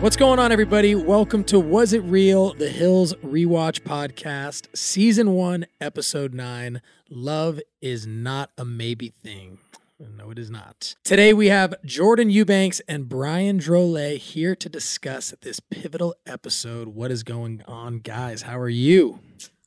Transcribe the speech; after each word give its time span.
What's 0.00 0.16
going 0.16 0.38
on, 0.38 0.52
everybody? 0.52 0.94
Welcome 0.94 1.42
to 1.44 1.58
Was 1.58 1.92
It 1.92 2.02
Real? 2.04 2.54
The 2.54 2.68
Hills 2.68 3.14
Rewatch 3.14 3.80
Podcast, 3.80 4.68
Season 4.74 5.32
1, 5.32 5.66
Episode 5.80 6.32
9. 6.32 6.80
Love 7.10 7.60
is 7.82 8.06
not 8.06 8.50
a 8.56 8.64
maybe 8.64 9.08
thing. 9.08 9.58
No, 10.16 10.30
it 10.30 10.38
is 10.38 10.50
not. 10.50 10.94
Today 11.02 11.32
we 11.34 11.48
have 11.48 11.74
Jordan 11.84 12.30
Eubanks 12.30 12.80
and 12.86 13.08
Brian 13.08 13.58
Drolet 13.58 14.18
here 14.18 14.54
to 14.54 14.68
discuss 14.68 15.34
this 15.42 15.58
pivotal 15.58 16.14
episode. 16.26 16.88
What 16.88 17.10
is 17.10 17.24
going 17.24 17.62
on, 17.66 17.98
guys? 17.98 18.42
How 18.42 18.58
are 18.58 18.68
you? 18.68 19.18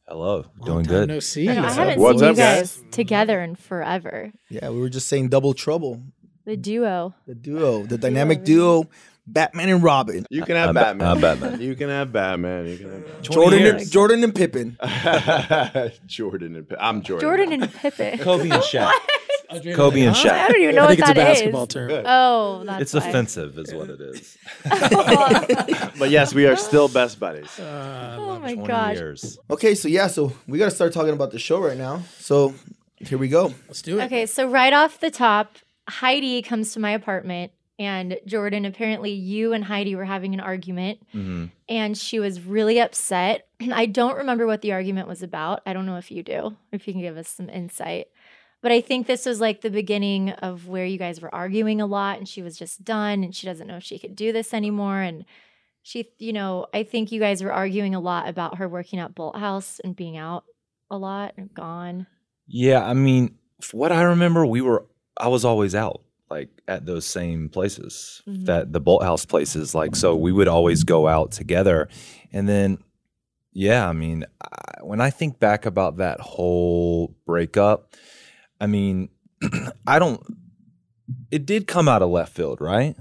Hello, 0.08 0.46
Long 0.59 0.66
doing 0.66 0.86
good. 0.86 1.08
No 1.09 1.20
see. 1.20 1.50
I 1.50 1.54
haven't 1.70 2.00
What's 2.00 2.20
seen 2.20 2.30
up, 2.30 2.36
you 2.38 2.42
guys 2.42 2.78
guys? 2.78 2.84
together 2.92 3.42
in 3.42 3.56
forever. 3.56 4.32
Yeah, 4.50 4.70
we 4.70 4.80
were 4.80 4.90
just 4.90 5.08
saying 5.09 5.28
double 5.28 5.54
trouble. 5.54 6.02
The 6.46 6.58
duo. 6.58 7.14
The 7.28 7.36
duo, 7.36 7.84
the 7.84 7.98
dynamic 8.00 8.44
duo, 8.44 8.86
Batman 9.32 9.70
and 9.70 9.84
Robin. 9.84 10.26
You 10.30 10.44
can 10.44 10.56
have 10.56 10.70
I'm 10.70 10.74
Ba- 10.76 10.80
Batman. 10.82 11.08
I'm 11.08 11.22
Batman. 11.22 11.62
You 11.62 11.76
can 11.76 11.90
have 11.90 12.12
Batman. 12.12 12.68
You 12.68 12.78
can 12.78 12.92
have 12.92 13.22
Jordan 13.22 13.66
and. 13.66 13.92
Jordan 13.92 14.24
and 14.24 14.36
Pippen. 14.36 14.78
Jordan 16.06 16.56
and 16.56 16.68
Pippen. 16.68 16.78
I'm 16.80 17.02
Jordan. 17.02 17.22
Jordan 17.28 17.54
and 17.54 17.74
Pippen. 17.74 18.20
Kobe 18.24 18.50
and 18.50 18.64
Shaq. 18.64 18.92
Kobe 19.76 20.02
and 20.04 20.16
Shaq. 20.16 20.32
I 20.32 20.48
don't 20.48 20.62
even 20.62 20.78
I 20.78 20.82
know 20.82 20.88
think 20.88 21.00
what 21.02 21.09
it's 21.09 21.09
a 21.09 21.14
that 21.14 21.18
is. 21.32 21.38
basketball 21.40 21.68
term. 21.68 22.04
Oh, 22.06 22.64
that's 22.66 22.82
It's 22.82 22.94
why. 22.94 23.09
offensive, 23.09 23.58
is 23.58 23.74
what 23.74 23.90
it 23.90 24.00
is. 24.02 24.38
Oh. 24.72 25.92
But 26.00 26.09
yes, 26.09 26.34
we 26.34 26.46
are 26.46 26.56
still 26.56 26.88
best 26.88 27.20
buddies. 27.20 27.59
Uh, 27.59 28.16
oh 28.20 28.40
my 28.40 28.56
gosh. 28.56 28.96
years. 28.98 29.38
Okay, 29.50 29.76
so 29.76 29.88
yeah, 29.88 30.08
so 30.08 30.32
we 30.48 30.58
got 30.58 30.66
to 30.66 30.72
start 30.72 30.94
talking 30.94 31.14
about 31.14 31.32
the 31.32 31.40
show 31.40 31.59
right 31.59 31.78
now. 31.78 32.04
So 32.18 32.54
here 32.98 33.18
we 33.18 33.28
go. 33.28 33.54
Let's 33.68 33.82
do 33.82 34.00
it. 34.00 34.06
Okay, 34.06 34.26
so 34.26 34.48
right 34.50 34.72
off 34.74 35.00
the 35.02 35.12
top, 35.12 35.58
Heidi 35.90 36.42
comes 36.42 36.72
to 36.74 36.80
my 36.80 36.92
apartment, 36.92 37.52
and 37.82 38.20
Jordan, 38.26 38.66
apparently 38.66 39.12
you 39.12 39.54
and 39.54 39.64
Heidi 39.64 39.96
were 39.96 40.06
having 40.06 40.34
an 40.34 40.40
argument, 40.40 41.00
hmm 41.12 41.46
and 41.68 41.98
she 41.98 42.20
was 42.20 42.42
really 42.42 42.80
upset. 42.80 43.48
I 43.72 43.86
don't 43.86 44.18
remember 44.18 44.46
what 44.46 44.62
the 44.62 44.74
argument 44.74 45.08
was 45.08 45.24
about. 45.24 45.62
I 45.66 45.72
don't 45.72 45.86
know 45.86 45.98
if 45.98 46.12
you 46.12 46.22
do, 46.22 46.58
if 46.72 46.86
you 46.86 46.94
can 46.94 47.02
give 47.02 47.18
us 47.18 47.30
some 47.30 47.50
insight. 47.50 48.08
But 48.62 48.72
I 48.72 48.82
think 48.82 49.08
this 49.08 49.26
was 49.26 49.40
like 49.42 49.62
the 49.62 49.70
beginning 49.70 50.32
of 50.32 50.68
where 50.68 50.86
you 50.86 50.98
guys 51.00 51.22
were 51.22 51.34
arguing 51.34 51.82
a 51.82 51.86
lot, 51.86 52.18
and 52.18 52.28
she 52.28 52.42
was 52.42 52.58
just 52.58 52.84
done, 52.84 53.24
and 53.24 53.36
she 53.36 53.48
doesn't 53.48 53.68
know 53.68 53.78
if 53.78 53.84
she 53.84 53.98
could 53.98 54.16
do 54.16 54.32
this 54.32 54.54
anymore. 54.54 55.00
And 55.00 55.26
she, 55.82 56.09
you 56.20 56.34
know, 56.34 56.68
I 56.74 56.84
think 56.84 57.12
you 57.12 57.20
guys 57.20 57.44
were 57.44 57.54
arguing 57.54 57.96
a 57.96 58.00
lot 58.00 58.28
about 58.28 58.58
her 58.58 58.70
working 58.70 59.00
at 59.00 59.16
Bolthouse 59.16 59.80
and 59.84 59.96
being 59.96 60.18
out 60.18 60.44
a 60.92 60.98
lot 60.98 61.34
and 61.38 61.52
gone. 61.53 62.06
Yeah, 62.48 62.86
I 62.86 62.94
mean, 62.94 63.36
what 63.72 63.92
I 63.92 64.03
remember, 64.03 64.46
we 64.46 64.62
were, 64.62 64.86
I 65.18 65.30
was 65.30 65.46
always 65.46 65.74
out, 65.74 66.02
like 66.31 66.50
at 66.68 66.86
those 66.86 67.06
same 67.06 67.50
places, 67.50 68.22
Mhm. 68.28 68.46
that 68.46 68.72
the 68.74 68.81
Bolthouse 68.81 69.28
places. 69.28 69.75
Like, 69.75 69.96
so 69.96 70.16
we 70.16 70.31
would 70.31 70.47
always 70.47 70.84
go 70.84 71.08
out 71.08 71.31
together. 71.31 71.90
And 72.31 72.47
then, 72.47 72.78
yeah, 73.53 73.88
I 73.88 73.94
mean, 73.94 74.25
I, 74.42 74.84
when 74.84 75.02
I 75.02 75.09
think 75.09 75.40
back 75.40 75.66
about 75.66 75.97
that 75.97 76.19
whole 76.22 77.16
breakup, 77.25 77.96
I 78.59 78.68
mean, 78.68 79.09
I 79.88 80.00
don't, 80.00 80.22
it 81.31 81.46
did 81.46 81.68
come 81.68 81.88
out 81.90 82.02
of 82.02 82.09
left 82.09 82.34
field, 82.34 82.62
right? 82.62 82.96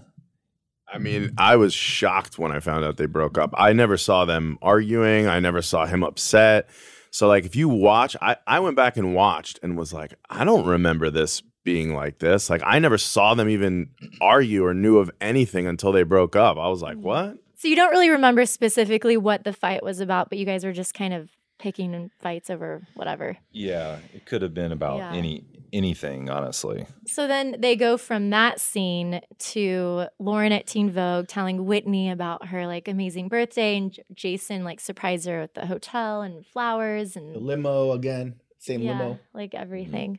I 0.92 0.98
mean, 0.98 1.34
I 1.38 1.54
was 1.54 1.72
shocked 1.72 2.36
when 2.36 2.50
I 2.50 2.58
found 2.58 2.84
out 2.84 2.96
they 2.96 3.06
broke 3.06 3.38
up. 3.38 3.54
I 3.56 3.72
never 3.72 3.96
saw 3.96 4.24
them 4.24 4.58
arguing. 4.60 5.28
I 5.28 5.38
never 5.38 5.62
saw 5.62 5.86
him 5.86 6.02
upset. 6.02 6.68
So, 7.12 7.28
like, 7.28 7.44
if 7.44 7.54
you 7.54 7.68
watch, 7.68 8.16
I, 8.20 8.36
I 8.46 8.58
went 8.58 8.74
back 8.74 8.96
and 8.96 9.14
watched 9.14 9.60
and 9.62 9.76
was 9.78 9.92
like, 9.92 10.14
I 10.28 10.44
don't 10.44 10.66
remember 10.66 11.08
this 11.10 11.42
being 11.64 11.94
like 11.94 12.18
this. 12.18 12.48
Like, 12.50 12.62
I 12.64 12.78
never 12.78 12.96
saw 12.98 13.34
them 13.34 13.48
even 13.48 13.90
argue 14.20 14.64
or 14.64 14.74
knew 14.74 14.98
of 14.98 15.10
anything 15.20 15.66
until 15.66 15.92
they 15.92 16.02
broke 16.02 16.34
up. 16.36 16.56
I 16.56 16.68
was 16.68 16.82
like, 16.82 16.96
Mhm. 16.96 17.02
what? 17.02 17.36
So 17.56 17.68
you 17.68 17.76
don't 17.76 17.90
really 17.90 18.08
remember 18.10 18.46
specifically 18.46 19.16
what 19.18 19.44
the 19.44 19.52
fight 19.52 19.82
was 19.82 20.00
about, 20.00 20.30
but 20.30 20.38
you 20.38 20.46
guys 20.46 20.64
were 20.64 20.72
just 20.72 20.94
kind 20.94 21.12
of 21.12 21.28
picking 21.58 22.10
fights 22.20 22.48
over 22.48 22.80
whatever. 22.94 23.36
Yeah, 23.52 23.98
it 24.14 24.24
could 24.24 24.40
have 24.40 24.54
been 24.54 24.72
about 24.72 24.98
Yeah. 24.98 25.12
any 25.12 25.44
anything, 25.72 26.28
honestly. 26.28 26.84
So 27.06 27.28
then 27.28 27.54
they 27.60 27.76
go 27.76 27.96
from 27.96 28.30
that 28.30 28.58
scene 28.58 29.20
to 29.38 30.06
Lauren 30.18 30.50
at 30.50 30.66
Teen 30.66 30.90
Vogue 30.90 31.28
telling 31.28 31.64
Whitney 31.64 32.10
about 32.10 32.48
her 32.48 32.66
like 32.66 32.88
amazing 32.88 33.28
birthday 33.28 33.76
and 33.76 33.92
J- 33.92 34.02
Jason 34.12 34.64
like 34.64 34.80
surprised 34.80 35.28
her 35.28 35.42
at 35.42 35.54
the 35.54 35.66
hotel 35.66 36.22
and 36.22 36.44
flowers 36.44 37.14
and 37.14 37.36
The 37.36 37.38
limo 37.38 37.92
again, 37.92 38.40
same 38.58 38.80
yeah, 38.82 38.98
limo, 38.98 39.18
like 39.32 39.54
everything. 39.54 40.18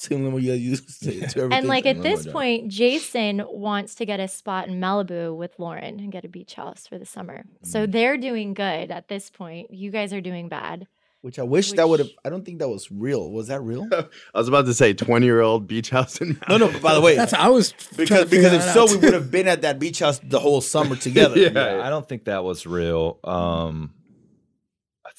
Same 0.00 0.24
limo 0.24 0.38
you 0.38 0.52
used 0.54 1.02
to, 1.02 1.10
to 1.10 1.16
everything. 1.22 1.52
And 1.52 1.66
like 1.68 1.84
at 1.86 2.02
this 2.02 2.24
job. 2.24 2.32
point, 2.32 2.68
Jason 2.68 3.42
wants 3.48 3.94
to 3.96 4.06
get 4.06 4.18
a 4.20 4.28
spot 4.28 4.68
in 4.68 4.80
Malibu 4.80 5.36
with 5.36 5.58
Lauren 5.58 6.00
and 6.00 6.10
get 6.10 6.24
a 6.24 6.28
beach 6.28 6.54
house 6.54 6.86
for 6.86 6.98
the 6.98 7.06
summer. 7.06 7.44
So 7.62 7.86
Mm. 7.86 7.92
they're 7.92 8.16
doing 8.16 8.54
good 8.54 8.90
at 8.90 9.08
this 9.08 9.28
point. 9.30 9.70
You 9.72 9.90
guys 9.90 10.12
are 10.12 10.20
doing 10.20 10.48
bad. 10.48 10.86
which 11.22 11.38
I 11.38 11.42
wish 11.42 11.72
that 11.72 11.86
would 11.86 11.98
have. 12.00 12.08
I 12.24 12.30
don't 12.30 12.46
think 12.46 12.60
that 12.60 12.68
was 12.70 12.90
real. 12.90 13.30
Was 13.30 13.48
that 13.48 13.60
real? 13.60 13.86
I 13.92 14.38
was 14.38 14.48
about 14.48 14.64
to 14.64 14.72
say 14.72 14.94
20 14.94 15.26
year 15.26 15.42
old 15.42 15.66
beach 15.68 15.90
house 15.90 16.18
in 16.18 16.40
no, 16.48 16.56
no. 16.56 16.68
By 16.80 16.94
the 16.94 17.02
way, 17.02 17.14
That's 17.14 17.34
I 17.34 17.48
was 17.48 17.74
because 17.94 18.30
because 18.30 18.54
if 18.54 18.62
so, 18.72 18.86
we 18.86 18.96
would 18.96 19.12
have 19.12 19.30
been 19.30 19.46
at 19.46 19.60
that 19.60 19.78
beach 19.78 19.98
house 19.98 20.18
the 20.24 20.40
whole 20.40 20.62
summer 20.62 20.96
together. 21.08 21.38
Yeah. 21.38 21.50
Yeah, 21.52 21.86
I 21.86 21.90
don't 21.90 22.08
think 22.08 22.24
that 22.24 22.42
was 22.42 22.66
real. 22.66 23.18
Um, 23.22 23.92
I 23.98 23.99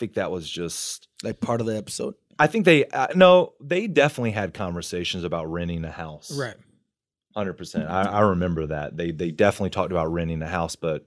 think 0.02 0.16
that 0.16 0.32
was 0.32 0.50
just. 0.50 1.08
like 1.24 1.40
part 1.40 1.62
of 1.62 1.68
the 1.68 1.78
episode. 1.78 2.16
I 2.40 2.48
think 2.48 2.66
they 2.66 2.86
uh, 2.86 3.08
no, 3.16 3.54
they 3.62 3.86
definitely 3.86 4.32
had 4.32 4.54
conversations 4.54 5.24
about 5.24 5.52
renting 5.52 5.86
a 5.86 5.92
house. 5.92 6.36
Right. 6.36 6.56
hundred 7.36 7.54
percent. 7.54 7.88
I, 7.88 8.02
I 8.04 8.20
remember 8.22 8.66
that 8.68 8.98
they 8.98 9.12
they 9.12 9.30
definitely 9.30 9.70
talked 9.70 9.92
about 9.92 10.12
renting 10.12 10.42
a 10.42 10.48
house, 10.48 10.76
but 10.76 11.06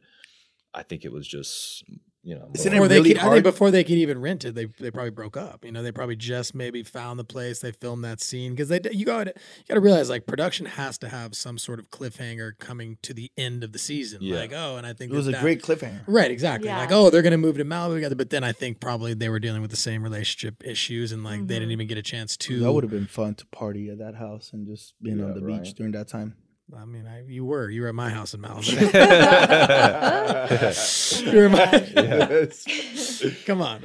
I 0.72 0.84
think 0.84 1.04
it 1.04 1.10
was 1.12 1.26
just 1.26 1.82
you 2.24 2.34
know. 2.34 2.50
Isn't 2.54 2.72
more- 2.72 2.80
Before 2.82 2.86
it 2.86 2.88
they 2.88 2.94
really 2.96 3.14
could, 3.14 3.18
I 3.22 3.30
think 3.30 3.42
before 3.44 3.70
they 3.70 3.84
could 3.84 3.96
even 3.98 4.20
rent 4.20 4.44
it, 4.44 4.54
they 4.54 4.64
they 4.80 4.90
probably 4.90 5.10
broke 5.10 5.36
up. 5.36 5.64
You 5.64 5.72
know, 5.72 5.82
they 5.82 5.92
probably 5.92 6.16
just 6.16 6.54
maybe 6.54 6.82
found 6.82 7.18
the 7.18 7.24
place. 7.24 7.60
They 7.60 7.72
filmed 7.72 8.04
that 8.04 8.20
scene 8.20 8.52
because 8.52 8.68
they 8.68 8.80
you 8.92 9.04
got 9.04 9.26
you 9.28 9.32
got 9.68 9.74
to 9.74 9.80
realize 9.80 10.08
like 10.10 10.26
production 10.26 10.66
has 10.66 10.98
to 10.98 11.08
have 11.08 11.34
some 11.34 11.58
sort 11.58 11.78
of 11.78 11.90
cliffhanger 11.90 12.58
coming 12.58 12.98
to 13.02 13.12
the 13.14 13.30
end 13.36 13.62
of 13.62 13.72
the 13.72 13.78
season. 13.78 14.18
Yeah. 14.22 14.36
Like 14.36 14.52
oh, 14.54 14.76
and 14.76 14.86
I 14.86 14.92
think 14.94 15.12
It 15.12 15.16
was 15.16 15.26
that 15.26 15.36
a 15.38 15.40
great 15.40 15.62
cliffhanger. 15.62 16.00
Right, 16.06 16.30
exactly. 16.30 16.68
Yeah. 16.68 16.78
Like, 16.78 16.92
oh, 16.92 17.10
they're 17.10 17.22
gonna 17.22 17.38
move 17.38 17.58
to 17.58 17.64
Malibu 17.64 17.94
together, 17.94 18.14
but 18.16 18.30
then 18.30 18.42
I 18.42 18.52
think 18.52 18.80
probably 18.80 19.14
they 19.14 19.28
were 19.28 19.38
dealing 19.40 19.60
with 19.62 19.70
the 19.70 19.76
same 19.76 20.02
relationship 20.02 20.62
issues, 20.64 21.12
and 21.12 21.22
like 21.22 21.46
they 21.46 21.54
didn't 21.54 21.68
Mhm. 21.68 21.72
even 21.72 21.86
get 21.88 21.98
a 21.98 22.02
chance 22.02 22.36
to. 22.38 22.60
That 22.60 22.72
would 22.72 22.84
have 22.84 22.90
been 22.90 23.06
fun 23.06 23.34
to 23.36 23.46
party 23.46 23.90
at 23.90 23.98
that 23.98 24.14
house 24.14 24.50
and 24.52 24.66
just 24.66 24.94
being 25.02 25.18
Yeah, 25.18 25.26
on 25.26 25.34
the 25.34 25.44
right. 25.44 25.62
beach 25.62 25.74
during 25.74 25.92
that 25.92 26.08
time. 26.08 26.34
I 26.76 26.84
mean, 26.86 27.06
I, 27.06 27.22
you 27.28 27.44
were 27.44 27.68
you 27.68 27.82
were 27.82 27.88
at 27.88 27.94
my 27.94 28.08
house 28.10 28.34
in 28.34 28.40
Malibu. 28.40 28.74
You 31.24 31.38
were 31.38 31.48
my. 31.48 31.66
Come 33.46 33.62
on. 33.62 33.82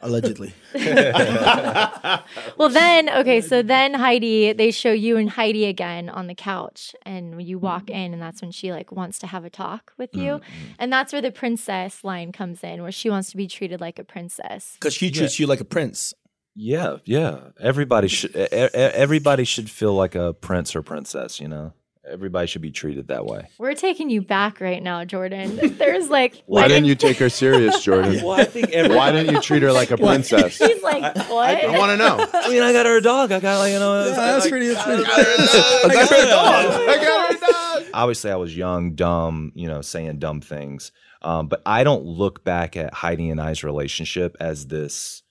Allegedly. 0.00 0.54
Well, 2.56 2.68
then, 2.68 3.08
okay, 3.10 3.40
so 3.40 3.62
then 3.62 3.94
Heidi, 3.94 4.52
they 4.52 4.70
show 4.70 4.92
you 4.92 5.16
and 5.16 5.30
Heidi 5.30 5.64
again 5.64 6.08
on 6.08 6.26
the 6.26 6.34
couch, 6.34 6.94
and 7.04 7.42
you 7.42 7.58
walk 7.58 7.90
in, 7.90 8.12
and 8.12 8.22
that's 8.22 8.42
when 8.42 8.50
she 8.50 8.72
like 8.72 8.92
wants 8.92 9.18
to 9.20 9.26
have 9.26 9.44
a 9.44 9.50
talk 9.50 9.92
with 9.98 10.14
you, 10.14 10.34
Mm-hmm. 10.34 10.72
and 10.78 10.92
that's 10.92 11.12
where 11.12 11.22
the 11.22 11.32
princess 11.32 12.04
line 12.04 12.32
comes 12.32 12.62
in, 12.62 12.82
where 12.82 12.92
she 12.92 13.10
wants 13.10 13.30
to 13.30 13.36
be 13.36 13.46
treated 13.48 13.80
like 13.80 13.98
a 13.98 14.04
princess. 14.04 14.76
Because 14.78 14.94
she 14.94 15.10
treats 15.10 15.38
you 15.40 15.46
like 15.46 15.60
a 15.60 15.64
prince. 15.64 16.14
Yeah, 16.54 16.96
yeah. 17.04 17.38
Everybody 17.60 18.08
should. 18.08 18.34
Everybody 18.36 19.44
should 19.44 19.70
feel 19.70 19.94
like 19.94 20.14
a 20.14 20.34
prince 20.34 20.76
or 20.76 20.82
princess. 20.82 21.40
You 21.40 21.48
know, 21.48 21.72
everybody 22.08 22.46
should 22.46 22.62
be 22.62 22.70
treated 22.70 23.08
that 23.08 23.26
way. 23.26 23.48
We're 23.58 23.74
taking 23.74 24.10
you 24.10 24.22
back 24.22 24.60
right 24.60 24.82
now, 24.82 25.04
Jordan. 25.04 25.76
There's 25.76 26.08
like, 26.08 26.42
Why 26.46 26.62
I 26.64 26.68
didn't 26.68 26.86
you 26.86 26.94
take 26.94 27.18
her 27.18 27.28
serious, 27.28 27.82
Jordan? 27.84 28.22
Well, 28.24 28.32
I 28.40 28.44
think 28.44 28.70
every- 28.70 28.96
Why 28.96 29.12
didn't 29.12 29.34
you 29.34 29.40
treat 29.40 29.62
her 29.62 29.72
like 29.72 29.90
a 29.90 29.96
princess? 29.96 30.52
She's 30.56 30.82
like, 30.82 31.02
what? 31.28 31.64
I 31.64 31.78
want 31.78 31.90
to 31.92 31.96
know. 31.96 32.26
I 32.32 32.48
mean, 32.48 32.62
I 32.62 32.72
got 32.72 32.86
her 32.86 32.96
a 32.96 33.02
dog. 33.02 33.32
I 33.32 33.40
got 33.40 33.58
like 33.58 33.72
you 33.72 33.78
know. 33.78 34.04
Yeah, 34.04 34.14
that's 34.14 34.48
pretty. 34.48 34.68
That's 34.68 34.82
pretty. 34.84 35.04
I 35.04 35.88
got 35.94 36.08
her 36.10 36.16
a 36.16 36.28
dog. 36.28 36.88
I 36.88 36.96
got 36.96 37.30
her 37.30 37.36
a 37.36 37.40
dog. 37.82 37.90
obviously 37.94 38.30
I 38.30 38.36
was 38.36 38.56
young, 38.56 38.94
dumb, 38.94 39.52
you 39.54 39.68
know, 39.68 39.82
saying 39.82 40.18
dumb 40.18 40.40
things. 40.40 40.92
Um, 41.22 41.48
but 41.48 41.60
I 41.66 41.84
don't 41.84 42.04
look 42.04 42.44
back 42.44 42.76
at 42.76 42.94
Heidi 42.94 43.28
and 43.28 43.40
I's 43.40 43.62
relationship 43.62 44.36
as 44.40 44.68
this, 44.68 45.22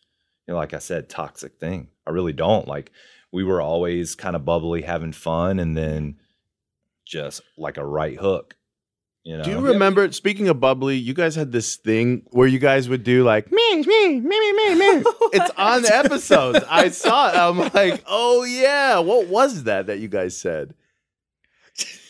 you 0.48 0.54
know, 0.54 0.58
like 0.60 0.76
I 0.76 0.80
said, 0.80 1.10
toxic 1.10 1.60
thing. 1.60 1.88
I 2.06 2.12
really 2.12 2.34
don't. 2.34 2.68
Like 2.68 2.92
we 3.32 3.44
were 3.44 3.60
always 3.62 4.14
kind 4.16 4.36
of 4.36 4.46
bubbly, 4.46 4.84
having 4.84 5.14
fun, 5.14 5.60
and 5.60 5.76
then 5.76 6.18
just 7.10 7.42
like 7.58 7.78
a 7.78 7.86
right 7.86 8.18
hook. 8.18 8.56
You 9.24 9.38
know, 9.38 9.44
Do 9.44 9.50
you 9.52 9.60
remember? 9.60 10.10
Speaking 10.14 10.48
of 10.48 10.60
bubbly, 10.62 10.96
you 10.96 11.14
guys 11.14 11.36
had 11.36 11.52
this 11.52 11.76
thing 11.76 12.24
where 12.32 12.48
you 12.48 12.58
guys 12.58 12.88
would 12.88 13.04
do 13.04 13.24
like 13.24 13.52
me, 13.52 13.76
me, 13.76 14.20
me, 14.20 14.22
me, 14.22 14.54
me, 14.54 14.76
me. 14.76 15.04
It's 15.34 15.52
on 15.58 15.82
the 15.82 15.94
episodes. 15.94 16.60
I 16.70 16.90
saw 16.90 17.30
it. 17.30 17.36
I'm 17.36 17.58
like, 17.74 18.02
oh 18.08 18.44
yeah. 18.44 19.00
What 19.00 19.28
was 19.28 19.66
that 19.66 19.88
that 19.88 20.00
you 20.00 20.08
guys 20.08 20.38
said? 20.38 20.74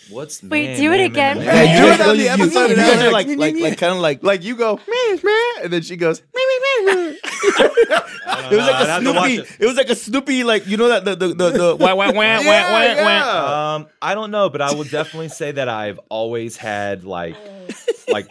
What's 0.09 0.41
Wait, 0.44 0.67
man, 0.67 0.77
do 0.77 0.91
it 0.91 0.97
man, 0.97 1.06
again 1.06 1.38
man, 1.38 1.45
man? 1.47 1.65
me. 1.65 1.79
do 1.81 2.03
it 2.03 2.07
on 2.09 2.17
the 2.17 2.29
episode 2.29 2.59
You 2.69 2.75
and 2.75 2.75
guys 2.77 3.01
are 3.03 3.11
like, 3.11 3.27
like, 3.27 3.56
like, 3.56 3.77
kind 3.77 3.94
of 3.94 4.00
like, 4.00 4.23
Like 4.23 4.44
you 4.44 4.56
go 4.56 4.75
me, 4.88 5.19
me, 5.23 5.51
and 5.63 5.71
then 5.73 5.81
she 5.81 5.95
goes 5.95 6.21
me, 6.35 6.41
me, 6.45 6.85
me, 6.85 6.95
me. 7.11 7.19
it 7.23 8.51
was 8.51 8.67
like 8.67 8.88
a 8.88 9.00
Snoopy. 9.01 9.56
It 9.59 9.65
was 9.65 9.77
like 9.77 9.89
a 9.89 9.95
Snoopy, 9.95 10.44
like 10.44 10.67
you 10.67 10.77
know 10.77 10.88
that 10.89 11.06
the 11.06 11.15
the 11.15 11.27
the, 11.33 11.50
the 11.51 11.75
wah, 11.79 11.94
wah, 11.95 12.11
wah, 12.11 12.13
wah, 12.13 12.21
Yeah, 12.21 12.71
wah, 12.71 12.81
yeah. 12.81 13.03
wah. 13.23 13.75
Um, 13.75 13.88
I 14.01 14.15
don't 14.15 14.31
know, 14.31 14.50
but 14.50 14.61
I 14.61 14.73
will 14.73 14.83
definitely 14.83 15.29
say 15.29 15.51
that 15.51 15.69
I've 15.69 16.00
always 16.09 16.57
had 16.57 17.03
like, 17.03 17.35
like, 18.09 18.29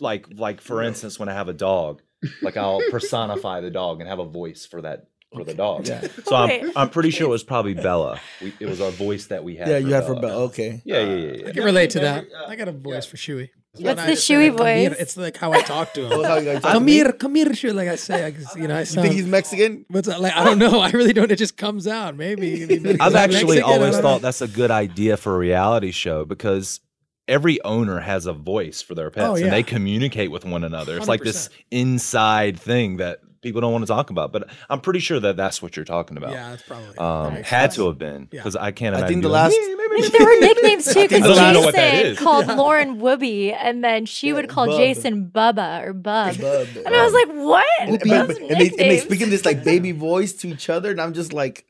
like, 0.00 0.26
like 0.34 0.60
for 0.60 0.82
instance, 0.82 1.18
when 1.18 1.28
I 1.28 1.34
have 1.34 1.48
a 1.48 1.52
dog, 1.54 2.02
like 2.42 2.56
I'll 2.56 2.80
personify 2.90 3.60
the 3.60 3.70
dog 3.70 4.00
and 4.00 4.08
have 4.08 4.18
a 4.18 4.24
voice 4.24 4.66
for 4.66 4.82
that 4.82 5.06
for 5.36 5.44
the 5.44 5.54
dog. 5.54 5.86
Yeah. 5.86 6.00
So 6.24 6.34
I'm, 6.34 6.72
I'm 6.74 6.90
pretty 6.90 7.10
sure 7.10 7.26
it 7.26 7.30
was 7.30 7.44
probably 7.52 7.74
Bella. 7.74 8.20
We, 8.42 8.52
it 8.58 8.66
was 8.66 8.80
our 8.80 8.90
voice 8.90 9.26
that 9.26 9.44
we 9.44 9.56
had. 9.56 9.68
Yeah, 9.68 9.80
for 9.80 9.86
you 9.86 9.94
had 9.94 10.04
for 10.06 10.14
Bella. 10.20 10.42
Okay. 10.44 10.82
Yeah, 10.84 11.00
yeah, 11.00 11.14
yeah. 11.14 11.32
yeah. 11.36 11.44
Uh, 11.44 11.48
I 11.48 11.52
can 11.52 11.64
relate 11.64 11.90
to 11.90 12.00
that. 12.00 12.24
Uh, 12.24 12.46
I 12.48 12.56
got 12.56 12.68
a 12.68 12.72
voice 12.72 13.06
for 13.06 13.16
Shuey. 13.16 13.50
What's 13.78 14.00
I 14.00 14.06
the 14.06 14.12
just 14.12 14.26
say, 14.26 14.34
Shuey 14.34 14.56
"Come 14.56 14.66
here." 14.66 14.88
voice? 14.90 14.98
It's 15.00 15.16
like 15.18 15.36
how 15.36 15.52
I 15.52 15.60
talk 15.60 15.92
to 15.94 16.06
him. 16.06 16.10
how 16.24 16.36
you 16.36 16.52
talk 16.54 16.62
to 16.62 16.68
come 16.72 16.84
me? 16.86 16.92
here, 16.92 17.12
come 17.12 17.34
here, 17.34 17.46
Shuey. 17.46 17.74
Like 17.74 17.88
I 17.88 17.96
say, 17.96 18.24
I, 18.24 18.58
you 18.58 18.66
know, 18.68 18.74
I 18.76 18.80
You 18.80 18.86
think 18.86 19.12
he's 19.14 19.26
Mexican? 19.26 19.84
What's 19.88 20.08
that, 20.08 20.20
like? 20.20 20.34
I 20.34 20.44
don't 20.44 20.58
know. 20.58 20.80
I 20.80 20.90
really 20.90 21.12
don't. 21.12 21.30
It 21.30 21.36
just 21.36 21.56
comes 21.58 21.86
out. 21.86 22.16
Maybe. 22.16 22.62
I've 22.98 23.14
actually 23.14 23.56
Mexican, 23.56 23.62
always 23.64 23.98
thought 23.98 24.02
know. 24.02 24.18
that's 24.20 24.40
a 24.40 24.48
good 24.48 24.70
idea 24.70 25.16
for 25.18 25.34
a 25.34 25.38
reality 25.38 25.90
show 25.90 26.24
because 26.24 26.80
every 27.28 27.62
owner 27.64 28.00
has 28.00 28.24
a 28.26 28.32
voice 28.32 28.80
for 28.80 28.94
their 28.94 29.10
pets 29.10 29.26
Oh, 29.26 29.34
yeah. 29.36 29.44
and 29.44 29.52
they 29.52 29.62
communicate 29.62 30.30
with 30.30 30.44
one 30.44 30.64
another. 30.64 30.96
It's 30.96 31.08
like 31.08 31.22
this 31.22 31.50
inside 31.70 32.58
thing 32.58 32.96
that 32.98 33.18
people 33.46 33.60
don't 33.60 33.72
want 33.72 33.82
to 33.82 33.86
talk 33.92 34.10
about. 34.10 34.32
But 34.32 34.48
I'm 34.68 34.80
pretty 34.80 34.98
sure 35.00 35.20
that 35.20 35.36
that's 35.36 35.62
what 35.62 35.76
you're 35.76 35.84
talking 35.84 36.16
about. 36.16 36.32
Yeah, 36.32 36.50
that's 36.50 36.62
probably. 36.62 36.98
Um, 36.98 37.34
makes 37.34 37.48
had 37.48 37.60
sense. 37.72 37.74
to 37.76 37.86
have 37.86 37.98
been 37.98 38.28
Yeah. 38.32 38.40
because 38.40 38.56
I 38.56 38.72
can't 38.72 38.94
I 38.94 38.98
imagine. 38.98 39.08
think 39.14 39.22
the 39.22 39.28
doing- 39.28 39.32
last. 39.32 40.12
there 40.12 40.26
were 40.26 40.40
nicknames 40.40 40.84
too 40.86 40.92
think 40.92 41.10
because 41.10 41.22
the 41.22 41.34
last- 41.34 41.54
know 41.54 41.60
what 41.60 41.74
that 41.74 41.90
Jason 41.92 42.12
is. 42.12 42.18
called 42.18 42.46
Lauren 42.48 42.98
Whoopi, 43.00 43.56
and 43.58 43.82
then 43.84 44.04
she 44.06 44.32
would 44.32 44.48
call 44.48 44.66
Bub. 44.66 44.76
Jason 44.78 45.30
Bubba 45.34 45.84
or 45.86 45.92
Bub. 45.92 46.36
Bub. 46.38 46.66
And 46.84 46.94
I 46.94 47.04
was 47.04 47.12
like, 47.14 47.28
what? 47.28 47.64
And, 47.80 47.90
Those 47.92 47.98
but- 48.04 48.26
but- 48.28 48.36
and 48.42 48.60
they, 48.60 48.68
and 48.68 48.78
they 48.78 48.98
speak 48.98 49.20
in 49.20 49.30
this 49.30 49.44
like 49.44 49.64
baby 49.64 49.92
voice 49.92 50.32
to 50.34 50.48
each 50.48 50.68
other, 50.68 50.90
and 50.90 51.00
I'm 51.00 51.14
just 51.14 51.32
like, 51.32 51.64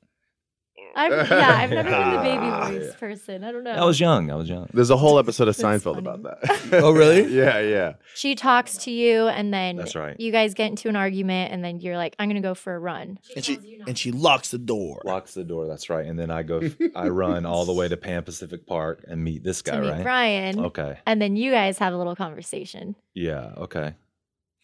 I've, 0.97 1.13
yeah, 1.31 1.55
I've 1.59 1.71
never 1.71 1.91
been 1.91 2.11
the 2.15 2.19
baby 2.23 2.47
ah, 2.47 2.69
voice 2.71 2.95
person. 2.97 3.45
I 3.45 3.53
don't 3.53 3.63
know. 3.65 3.71
I 3.73 3.85
was 3.85 4.01
young. 4.01 4.31
I 4.31 4.35
was 4.35 4.49
young. 4.49 4.69
There's 4.73 4.91
a 4.91 4.97
whole 4.97 5.19
episode 5.19 5.47
of 5.49 5.57
That's 5.57 5.85
Seinfeld 5.85 5.95
funny. 5.95 5.99
about 6.09 6.23
that. 6.23 6.69
oh 6.83 6.91
really? 6.93 7.27
yeah, 7.35 7.61
yeah. 7.61 7.93
she 8.15 8.35
talks 8.35 8.79
to 8.79 8.91
you, 8.91 9.29
and 9.29 9.53
then 9.53 9.77
That's 9.77 9.95
right. 9.95 10.19
you 10.19 10.33
guys 10.33 10.55
get 10.55 10.71
into 10.71 10.89
an 10.89 10.97
argument, 10.97 11.53
and 11.53 11.63
then 11.63 11.81
you're 11.81 11.97
like, 11.97 12.17
I'm 12.19 12.29
gonna 12.29 12.41
go 12.41 12.55
for 12.55 12.75
a 12.75 12.79
run. 12.79 13.19
And 13.37 13.45
she 13.45 13.59
and 13.87 13.99
she 13.99 14.11
locks 14.11 14.51
the 14.51 14.59
door. 14.59 15.03
Locks 15.05 15.35
the 15.35 15.45
door. 15.45 15.67
That's 15.67 15.91
right. 15.91 16.07
And 16.07 16.19
then 16.19 16.31
I 16.31 16.43
go. 16.43 16.63
I 16.97 17.09
run 17.09 17.45
all 17.47 17.65
the 17.67 17.75
way 17.75 17.89
to 17.89 17.97
Pan 17.97 18.23
Pacific 18.23 18.67
Park 18.67 19.05
and 19.07 19.23
meet 19.23 19.45
this 19.45 19.63
guy. 19.63 19.77
to 19.77 19.81
meet 19.83 19.91
right. 19.91 20.03
Brian, 20.03 20.61
Okay. 20.61 20.99
and 21.07 21.21
then 21.21 21.37
you 21.37 21.51
guys 21.51 21.79
have 21.79 21.93
a 21.93 21.97
little 21.97 22.17
conversation. 22.17 22.97
Yeah. 23.15 23.53
Okay. 23.59 23.95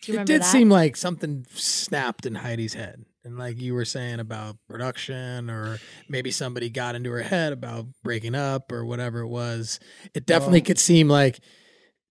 Do 0.01 0.11
you 0.11 0.15
It 0.15 0.17
remember 0.17 0.33
did 0.33 0.43
that? 0.43 0.47
seem 0.47 0.69
like 0.71 0.97
something 0.97 1.47
snapped 1.55 2.27
in 2.27 2.35
Heidi's 2.37 2.75
head. 2.75 3.05
And 3.25 3.39
like 3.39 3.61
you 3.61 3.75
were 3.75 3.85
saying 3.85 4.19
about 4.19 4.57
production, 4.69 5.49
or 5.49 5.79
maybe 6.09 6.31
somebody 6.33 6.71
got 6.71 6.97
into 6.97 7.11
her 7.13 7.23
head 7.23 7.53
about 7.53 7.87
breaking 8.03 8.35
up 8.35 8.73
or 8.73 8.85
whatever 8.85 9.21
it 9.21 9.29
was. 9.29 9.79
It 10.13 10.27
definitely 10.27 10.63
could 10.63 10.79
seem 10.79 11.09
like 11.09 11.39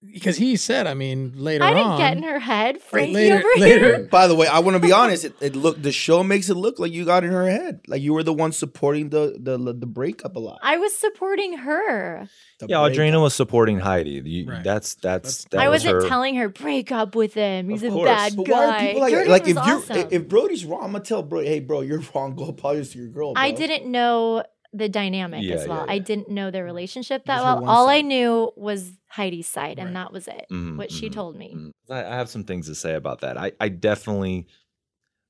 because 0.04 0.38
he 0.38 0.56
said, 0.56 0.88
I 0.88 0.94
mean, 0.94 1.34
later 1.36 1.64
I 1.64 1.70
didn't 1.74 1.88
on. 1.88 1.98
get 2.00 2.18
in 2.18 2.24
her 2.24 2.40
head. 2.40 2.82
Frankie 2.82 3.14
later, 3.14 3.36
over 3.38 3.50
later, 3.58 3.80
here. 3.98 4.04
By 4.12 4.28
the 4.28 4.36
way, 4.36 4.48
I 4.48 4.60
want 4.60 4.76
to 4.76 4.80
be 4.82 4.92
honest. 4.92 5.26
It, 5.26 5.36
it 5.42 5.56
look 5.56 5.82
the 5.82 5.92
show 5.92 6.24
makes 6.24 6.50
it 6.50 6.56
look 6.56 6.80
like 6.80 6.92
you 6.92 7.06
got 7.06 7.24
in 7.24 7.32
her 7.32 7.48
head, 7.50 7.82
like 7.88 8.02
you 8.02 8.14
were 8.14 8.24
the 8.24 8.34
one 8.34 8.52
supporting 8.52 9.10
the 9.10 9.38
the 9.40 9.58
the 9.58 9.86
breakup 9.86 10.36
a 10.36 10.40
lot. 10.40 10.60
I 10.64 10.78
was 10.78 10.96
supporting 10.96 11.58
her. 11.60 12.28
The 12.60 12.68
Yeah, 12.68 12.82
breakup. 12.82 12.98
Audrina 13.00 13.22
was 13.22 13.36
supporting 13.36 13.80
Heidi. 13.80 14.22
You- 14.26 14.50
Right. 14.50 14.64
That's 14.64 14.96
that's 14.96 15.46
that 15.46 15.60
I 15.60 15.70
was 15.70 15.84
wasn't 15.86 16.04
her. 16.04 16.10
telling 16.10 16.36
her 16.36 16.50
break 16.50 16.92
up 16.92 17.16
with 17.16 17.34
him. 17.36 17.70
He's 17.70 17.84
Of 17.84 17.92
a 17.94 17.96
course. 17.96 18.08
bad 18.10 18.36
But 18.36 18.48
why 18.50 18.58
are 18.66 18.68
guy. 18.72 18.88
people 18.88 19.02
like 19.02 19.28
like 19.28 19.42
was 19.44 19.50
if 19.52 19.56
you 19.56 19.62
awesome. 19.62 20.08
if 20.12 20.28
Brody's 20.28 20.66
wrong, 20.66 20.84
I'm 20.84 20.92
gonna 20.94 21.04
tell 21.04 21.22
Brody, 21.24 21.48
hey 21.48 21.60
bro, 21.60 21.82
you're 21.82 22.02
wrong. 22.16 22.36
Go 22.36 22.46
apologize 22.46 22.90
to 22.94 22.98
your 23.00 23.08
girl. 23.10 23.34
I 23.36 23.52
didn't 23.52 23.90
know 23.90 24.44
the 24.74 24.88
dynamic 24.90 25.44
Yeah, 25.44 25.56
as 25.56 25.68
well. 25.68 25.86
yeah, 25.86 25.92
I 25.94 26.00
didn't 26.00 26.30
know 26.30 26.50
their 26.52 26.64
relationship 26.64 27.26
that 27.26 27.42
well. 27.44 27.60
one 27.62 27.70
All 27.70 27.90
I 27.90 28.02
knew 28.02 28.52
was 28.56 28.92
Heidi's 29.10 29.48
side, 29.48 29.80
and 29.80 29.96
that 29.96 30.14
was 30.14 30.28
it. 30.28 30.46
Mhm, 30.52 30.78
what 30.78 30.92
she 30.92 31.10
mhm, 31.10 31.14
told 31.14 31.36
me. 31.36 31.54
mhm. 31.56 31.72
I, 31.90 32.06
I 32.06 32.16
have 32.16 32.30
some 32.30 32.44
things 32.46 32.68
to 32.68 32.76
say 32.76 32.94
about 32.96 33.22
that. 33.22 33.38
I, 33.38 33.52
I 33.60 33.68
definitely, 33.70 34.48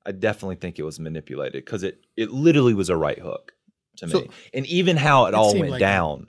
I 0.06 0.12
definitely 0.12 0.56
think 0.56 0.78
it 0.78 0.84
was 0.84 1.00
manipulated 1.00 1.64
because 1.64 1.82
it 1.82 2.00
it 2.16 2.30
literally 2.30 2.74
was 2.74 2.88
a 2.88 2.96
right 2.96 3.18
hook 3.18 3.52
to 3.98 4.08
So- 4.08 4.20
me, 4.20 4.30
and 4.54 4.66
even 4.66 4.96
how 4.96 5.26
it, 5.26 5.30
It 5.30 5.34
all 5.34 5.54
went 5.58 5.70
like 5.72 5.80
down. 5.80 6.28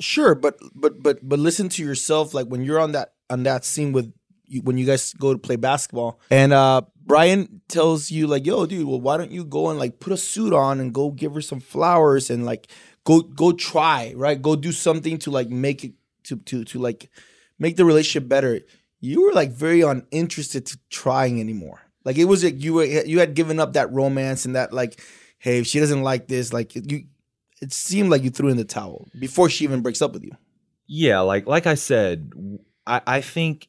Sure, 0.00 0.34
but 0.34 0.58
but 0.74 1.02
but 1.02 1.18
but 1.26 1.38
listen 1.38 1.68
to 1.70 1.84
yourself. 1.84 2.34
Like 2.34 2.46
when 2.48 2.64
you're 2.64 2.80
on 2.80 2.92
that 2.92 3.12
on 3.30 3.42
that 3.44 3.64
scene 3.64 3.92
with 3.92 4.12
you, 4.46 4.60
when 4.62 4.76
you 4.78 4.86
guys 4.86 5.12
go 5.12 5.32
to 5.32 5.38
play 5.38 5.56
basketball, 5.56 6.18
and 6.30 6.52
uh 6.52 6.82
Brian 7.06 7.60
tells 7.68 8.10
you 8.10 8.26
like, 8.26 8.46
"Yo, 8.46 8.66
dude, 8.66 8.86
well, 8.86 9.00
why 9.00 9.16
don't 9.16 9.30
you 9.30 9.44
go 9.44 9.68
and 9.70 9.78
like 9.78 10.00
put 10.00 10.12
a 10.12 10.16
suit 10.16 10.52
on 10.52 10.80
and 10.80 10.92
go 10.92 11.10
give 11.10 11.34
her 11.34 11.40
some 11.40 11.60
flowers 11.60 12.30
and 12.30 12.44
like 12.44 12.68
go 13.04 13.20
go 13.20 13.52
try 13.52 14.12
right, 14.16 14.40
go 14.40 14.56
do 14.56 14.72
something 14.72 15.18
to 15.18 15.30
like 15.30 15.50
make 15.50 15.84
it 15.84 15.92
to 16.24 16.36
to 16.36 16.64
to 16.64 16.78
like 16.78 17.10
make 17.58 17.76
the 17.76 17.84
relationship 17.84 18.28
better." 18.28 18.60
You 19.00 19.22
were 19.22 19.32
like 19.32 19.50
very 19.50 19.82
uninterested 19.82 20.64
to 20.66 20.78
trying 20.88 21.38
anymore. 21.38 21.82
Like 22.04 22.16
it 22.16 22.24
was 22.24 22.42
like 22.42 22.62
you 22.62 22.74
were 22.74 22.84
you 22.84 23.18
had 23.18 23.34
given 23.34 23.60
up 23.60 23.74
that 23.74 23.92
romance 23.92 24.46
and 24.46 24.56
that 24.56 24.72
like, 24.72 25.00
hey, 25.38 25.58
if 25.58 25.66
she 25.66 25.80
doesn't 25.80 26.02
like 26.02 26.28
this, 26.28 26.52
like 26.52 26.74
you. 26.74 27.04
It 27.62 27.72
seemed 27.72 28.10
like 28.10 28.22
you 28.22 28.30
threw 28.30 28.50
in 28.50 28.58
the 28.58 28.64
towel 28.64 29.08
before 29.18 29.48
she 29.48 29.64
even 29.64 29.80
breaks 29.80 30.02
up 30.02 30.12
with 30.12 30.22
you. 30.22 30.32
Yeah, 30.86 31.20
like 31.20 31.46
like 31.46 31.66
I 31.66 31.76
said, 31.76 32.32
I 32.86 33.00
I 33.06 33.20
think 33.20 33.68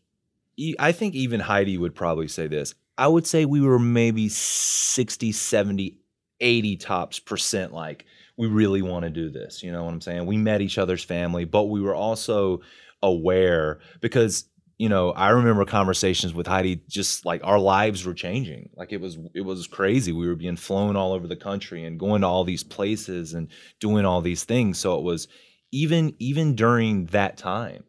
I 0.79 0.91
think 0.91 1.15
even 1.15 1.39
Heidi 1.39 1.77
would 1.77 1.95
probably 1.95 2.27
say 2.27 2.47
this. 2.47 2.75
I 2.97 3.07
would 3.07 3.27
say 3.27 3.45
we 3.45 3.61
were 3.61 3.79
maybe 3.79 4.29
60, 4.29 5.31
70, 5.31 5.99
80 6.39 6.77
tops 6.77 7.19
percent 7.19 7.73
like 7.73 8.05
we 8.37 8.47
really 8.47 8.81
want 8.81 9.03
to 9.03 9.09
do 9.09 9.29
this. 9.29 9.63
You 9.63 9.71
know 9.71 9.83
what 9.83 9.93
I'm 9.93 10.01
saying? 10.01 10.25
We 10.25 10.37
met 10.37 10.61
each 10.61 10.77
other's 10.77 11.03
family, 11.03 11.45
but 11.45 11.65
we 11.65 11.81
were 11.81 11.95
also 11.95 12.61
aware 13.01 13.79
because 14.01 14.45
you 14.77 14.89
know, 14.89 15.11
I 15.11 15.29
remember 15.29 15.63
conversations 15.63 16.33
with 16.33 16.47
Heidi 16.47 16.81
just 16.89 17.25
like 17.25 17.41
our 17.45 17.59
lives 17.59 18.05
were 18.05 18.13
changing. 18.13 18.71
Like 18.75 18.91
it 18.91 18.99
was 18.99 19.17
it 19.33 19.41
was 19.41 19.67
crazy. 19.67 20.11
We 20.11 20.27
were 20.27 20.35
being 20.35 20.57
flown 20.57 20.97
all 20.97 21.13
over 21.13 21.27
the 21.27 21.35
country 21.37 21.85
and 21.85 21.99
going 21.99 22.21
to 22.21 22.27
all 22.27 22.43
these 22.43 22.63
places 22.63 23.33
and 23.33 23.47
doing 23.79 24.05
all 24.05 24.21
these 24.21 24.43
things. 24.43 24.77
So 24.77 24.97
it 24.97 25.03
was 25.03 25.29
even 25.71 26.13
even 26.19 26.55
during 26.55 27.05
that 27.07 27.37
time 27.37 27.85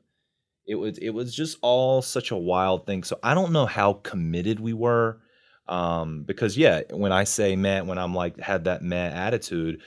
it 0.67 0.75
was 0.75 0.99
it 0.99 1.11
was 1.11 1.35
just 1.35 1.59
all 1.63 2.03
such 2.03 2.31
a 2.31 2.37
wild 2.37 2.87
thing. 2.87 3.03
So 3.05 3.19
i 3.23 3.35
don't 3.35 3.53
know 3.53 3.67
how 3.67 3.95
committed 3.95 4.61
we 4.61 4.73
were 4.73 5.21
um 5.69 6.23
because 6.23 6.57
yeah 6.57 6.83
when 6.91 7.11
i 7.11 7.25
say 7.25 7.57
man 7.57 7.89
when 7.89 7.99
i'm 7.99 8.15
like 8.15 8.39
had 8.39 8.65
that 8.65 8.83
man 8.83 9.13
attitude 9.13 9.81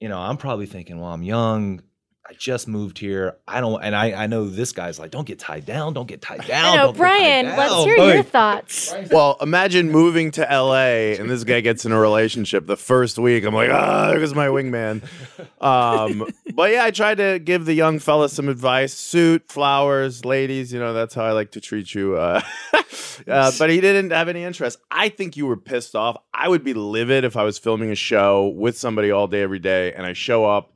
you 0.00 0.08
know 0.08 0.18
i'm 0.18 0.36
probably 0.36 0.66
thinking 0.66 0.98
well 0.98 1.12
i'm 1.12 1.22
young 1.22 1.80
i 2.28 2.32
just 2.34 2.68
moved 2.68 2.98
here 2.98 3.36
i 3.46 3.60
don't 3.60 3.82
and 3.82 3.96
i 3.96 4.12
i 4.24 4.26
know 4.26 4.48
this 4.48 4.72
guy's 4.72 4.98
like 4.98 5.10
don't 5.10 5.26
get 5.26 5.38
tied 5.38 5.64
down 5.64 5.92
don't 5.94 6.06
get 6.06 6.20
tied 6.20 6.46
down 6.46 6.64
I 6.64 6.76
know, 6.76 6.92
don't 6.92 6.96
get 6.96 6.98
tied 6.98 6.98
Brian. 6.98 7.46
Let's 7.56 7.84
hear 7.84 7.96
Oh, 7.98 8.12
your 8.12 8.22
thoughts. 8.22 8.94
Well, 9.10 9.36
imagine 9.40 9.90
moving 9.90 10.30
to 10.32 10.42
LA 10.42 11.16
and 11.18 11.28
this 11.30 11.44
guy 11.44 11.60
gets 11.60 11.84
in 11.84 11.92
a 11.92 11.98
relationship 11.98 12.66
the 12.66 12.76
first 12.76 13.18
week. 13.18 13.44
I'm 13.44 13.54
like, 13.54 13.70
ah, 13.70 14.08
there 14.08 14.18
goes 14.18 14.34
my 14.34 14.46
wingman. 14.48 15.02
Um, 15.60 16.28
but 16.54 16.70
yeah, 16.72 16.84
I 16.84 16.90
tried 16.90 17.16
to 17.16 17.38
give 17.38 17.64
the 17.64 17.74
young 17.74 17.98
fella 17.98 18.28
some 18.28 18.48
advice: 18.48 18.92
suit, 18.94 19.48
flowers, 19.48 20.24
ladies. 20.24 20.72
You 20.72 20.78
know, 20.80 20.92
that's 20.92 21.14
how 21.14 21.24
I 21.24 21.32
like 21.32 21.52
to 21.52 21.60
treat 21.60 21.94
you. 21.94 22.16
Uh, 22.16 22.40
uh, 23.26 23.52
but 23.58 23.70
he 23.70 23.80
didn't 23.80 24.10
have 24.10 24.28
any 24.28 24.44
interest. 24.44 24.78
I 24.90 25.08
think 25.08 25.36
you 25.36 25.46
were 25.46 25.56
pissed 25.56 25.94
off. 25.96 26.16
I 26.32 26.48
would 26.48 26.64
be 26.64 26.74
livid 26.74 27.24
if 27.24 27.36
I 27.36 27.42
was 27.42 27.58
filming 27.58 27.90
a 27.90 27.96
show 27.96 28.48
with 28.48 28.76
somebody 28.78 29.10
all 29.10 29.26
day, 29.26 29.42
every 29.42 29.58
day, 29.58 29.92
and 29.94 30.06
I 30.06 30.12
show 30.12 30.44
up. 30.44 30.72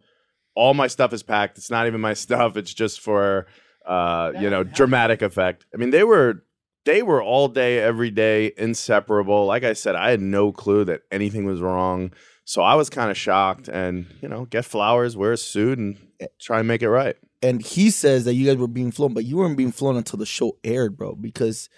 All 0.54 0.75
my 0.75 0.87
stuff 0.87 1.12
is 1.12 1.23
packed. 1.23 1.59
It's 1.59 1.71
not 1.71 1.87
even 1.87 2.00
my 2.00 2.14
stuff. 2.14 2.56
It's 2.56 2.75
just 2.75 3.00
for 3.00 3.47
uh, 3.87 4.32
you 4.38 4.49
know, 4.49 4.62
dramatic 4.62 5.23
effect. 5.23 5.66
I 5.75 5.76
mean, 5.76 5.90
they 5.90 6.04
were 6.04 6.44
they 6.85 7.02
were 7.02 7.23
all 7.23 7.49
day, 7.49 7.78
every 7.78 8.11
day, 8.11 8.52
inseparable. 8.56 9.47
Like 9.47 9.64
I 9.64 9.73
said, 9.73 9.94
I 9.97 10.11
had 10.11 10.21
no 10.21 10.52
clue 10.52 10.85
that 10.85 11.02
anything 11.11 11.44
was 11.44 11.61
wrong. 11.61 12.12
So 12.44 12.62
I 12.62 12.75
was 12.75 12.90
kind 12.90 13.11
of 13.11 13.16
shocked 13.16 13.68
and, 13.68 14.06
you 14.21 14.28
know, 14.28 14.47
get 14.47 14.64
flowers, 14.64 15.16
wear 15.16 15.32
a 15.32 15.37
suit, 15.37 15.78
and 15.78 15.97
try 16.40 16.59
and 16.59 16.66
make 16.68 16.82
it 16.82 16.90
right. 16.90 17.16
and 17.42 17.61
he 17.61 17.90
says 17.90 18.25
that 18.25 18.35
you 18.35 18.47
guys 18.47 18.56
were 18.56 18.68
being 18.68 18.92
flown, 18.92 19.14
but 19.14 19.25
you 19.25 19.37
weren't 19.37 19.56
being 19.56 19.73
flown 19.73 19.97
until 19.97 20.18
the 20.18 20.26
show 20.26 20.56
aired, 20.62 20.97
bro. 20.97 21.14
Because 21.14 21.68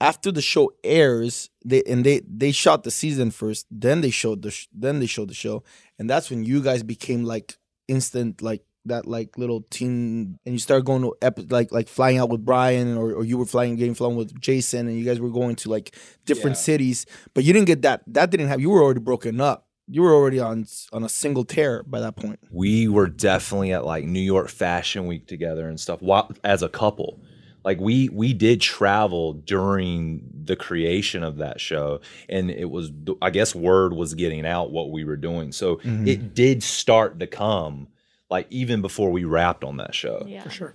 after 0.00 0.32
the 0.32 0.42
show 0.42 0.72
airs, 0.84 1.50
they 1.64 1.82
and 1.84 2.04
they 2.04 2.22
they 2.26 2.52
shot 2.52 2.84
the 2.84 2.90
season 2.90 3.30
first, 3.30 3.66
then 3.70 4.00
they 4.00 4.10
showed 4.10 4.42
the 4.42 4.50
sh- 4.50 4.68
then 4.72 5.00
they 5.00 5.06
showed 5.06 5.28
the 5.28 5.34
show, 5.34 5.62
and 5.98 6.08
that's 6.08 6.30
when 6.30 6.44
you 6.44 6.62
guys 6.62 6.82
became 6.82 7.24
like 7.24 7.56
instant 7.92 8.42
like 8.42 8.62
that 8.84 9.06
like 9.06 9.38
little 9.38 9.60
team, 9.70 10.38
and 10.44 10.54
you 10.54 10.58
start 10.58 10.84
going 10.84 11.02
to 11.02 11.14
ep- 11.22 11.50
like 11.52 11.70
like 11.72 11.88
flying 11.88 12.18
out 12.18 12.30
with 12.30 12.44
Brian, 12.44 12.96
or, 12.96 13.12
or 13.12 13.24
you 13.24 13.38
were 13.38 13.46
flying 13.46 13.76
getting 13.76 13.94
flown 13.94 14.16
with 14.16 14.30
Jason, 14.40 14.88
and 14.88 14.98
you 14.98 15.04
guys 15.04 15.20
were 15.20 15.30
going 15.30 15.56
to 15.56 15.70
like 15.70 15.94
different 16.24 16.56
cities, 16.56 17.06
but 17.34 17.44
you 17.44 17.52
didn't 17.52 17.66
get 17.66 17.82
that. 17.82 18.02
That 18.06 18.30
didn't 18.30 18.48
have. 18.48 18.60
You 18.60 18.70
were 18.70 18.82
already 18.82 19.00
broken 19.00 19.40
up. 19.40 19.66
You 19.88 20.02
were 20.02 20.14
already 20.14 20.40
on 20.40 20.66
on 20.92 21.04
a 21.04 21.08
single 21.08 21.44
tear 21.44 21.82
by 21.84 22.00
that 22.00 22.16
point. 22.16 22.40
we 22.50 22.88
were 22.88 23.08
definitely 23.08 23.72
at 23.72 23.84
like 23.84 24.04
New 24.04 24.20
York 24.34 24.48
Fashion 24.48 25.06
Week 25.06 25.26
together 25.26 25.68
and 25.68 25.78
stuff 25.78 26.00
while, 26.02 26.30
as 26.42 26.62
a 26.62 26.68
couple. 26.68 27.20
Like 27.64 27.80
we 27.80 28.08
we 28.08 28.32
did 28.32 28.60
travel 28.60 29.34
during 29.34 30.28
the 30.44 30.56
creation 30.56 31.22
of 31.22 31.38
that 31.38 31.60
show, 31.60 32.00
and 32.28 32.50
it 32.50 32.70
was 32.70 32.90
I 33.20 33.30
guess 33.30 33.54
word 33.54 33.92
was 33.92 34.14
getting 34.14 34.46
out 34.46 34.72
what 34.72 34.90
we 34.90 35.04
were 35.04 35.16
doing, 35.16 35.52
so 35.52 35.76
mm-hmm. 35.76 36.08
it 36.08 36.34
did 36.34 36.62
start 36.62 37.20
to 37.20 37.26
come 37.26 37.88
like 38.32 38.46
even 38.50 38.80
before 38.80 39.10
we 39.10 39.24
wrapped 39.24 39.62
on 39.62 39.76
that 39.76 39.94
show. 39.94 40.24
Yeah. 40.26 40.42
For 40.42 40.50
sure. 40.50 40.74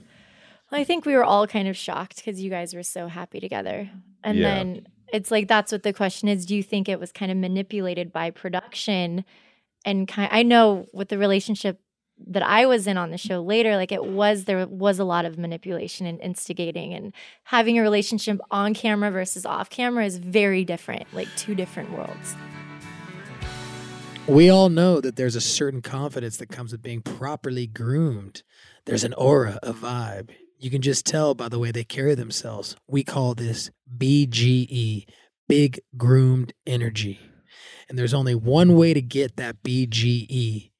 Well, 0.72 0.80
I 0.80 0.84
think 0.84 1.06
we 1.06 1.16
were 1.16 1.24
all 1.24 1.48
kind 1.48 1.68
of 1.68 1.76
shocked 1.76 2.18
because 2.18 2.42
you 2.42 2.50
guys 2.50 2.74
were 2.74 2.84
so 2.84 3.08
happy 3.08 3.40
together. 3.40 3.90
And 4.24 4.38
Yeah. 4.38 4.56
then 4.56 4.88
it's 5.12 5.32
like 5.32 5.48
that's 5.48 5.72
what 5.72 5.84
the 5.84 5.94
question 5.94 6.30
is. 6.30 6.46
Do 6.46 6.56
you 6.56 6.64
think 6.64 6.88
it 6.88 7.00
was 7.00 7.12
kind 7.12 7.32
of 7.32 7.38
manipulated 7.38 8.14
by 8.14 8.30
production? 8.30 9.26
And 9.84 10.08
kind 10.08 10.30
I 10.32 10.44
know 10.44 10.86
with 10.94 11.10
the 11.10 11.18
relationship 11.18 11.82
that 12.26 12.44
I 12.44 12.66
was 12.66 12.88
in 12.88 12.98
on 12.98 13.12
the 13.12 13.18
show 13.18 13.42
later, 13.42 13.76
like 13.76 13.92
it 13.92 14.06
was 14.06 14.46
there 14.46 14.66
was 14.68 15.00
a 15.00 15.04
lot 15.04 15.26
of 15.26 15.38
manipulation 15.38 16.06
and 16.08 16.20
instigating 16.22 16.94
and 16.94 17.14
having 17.44 17.78
a 17.78 17.82
relationship 17.82 18.40
on 18.50 18.74
camera 18.74 19.12
versus 19.12 19.46
off 19.46 19.70
camera 19.70 20.06
is 20.06 20.18
very 20.18 20.66
different, 20.66 21.06
like 21.14 21.28
two 21.36 21.56
different 21.56 21.92
worlds. 21.92 22.36
We 24.28 24.50
all 24.50 24.70
know 24.70 25.00
that 25.00 25.16
there's 25.16 25.38
a 25.38 25.42
certain 25.42 25.82
confidence 25.82 26.38
that 26.38 26.50
comes 26.50 26.74
with 26.74 26.82
being 26.82 27.02
properly 27.02 27.66
groomed. 27.66 28.44
There's 28.86 29.06
an 29.06 29.14
aura, 29.14 29.60
a 29.64 29.72
vibe. 29.72 30.32
You 30.60 30.70
can 30.70 30.82
just 30.82 31.06
tell 31.06 31.34
by 31.34 31.50
the 31.50 31.60
way 31.60 31.72
they 31.72 31.84
carry 31.84 32.16
themselves. 32.16 32.76
We 32.88 33.04
call 33.04 33.36
this 33.36 33.70
BGE, 33.98 35.06
big 35.48 35.80
groomed 35.96 36.54
energy. 36.66 37.20
And 37.88 37.98
there's 37.98 38.14
only 38.14 38.36
one 38.36 38.76
way 38.76 38.94
to 38.94 39.02
get 39.02 39.38
that 39.38 39.64
BGE 39.64 40.72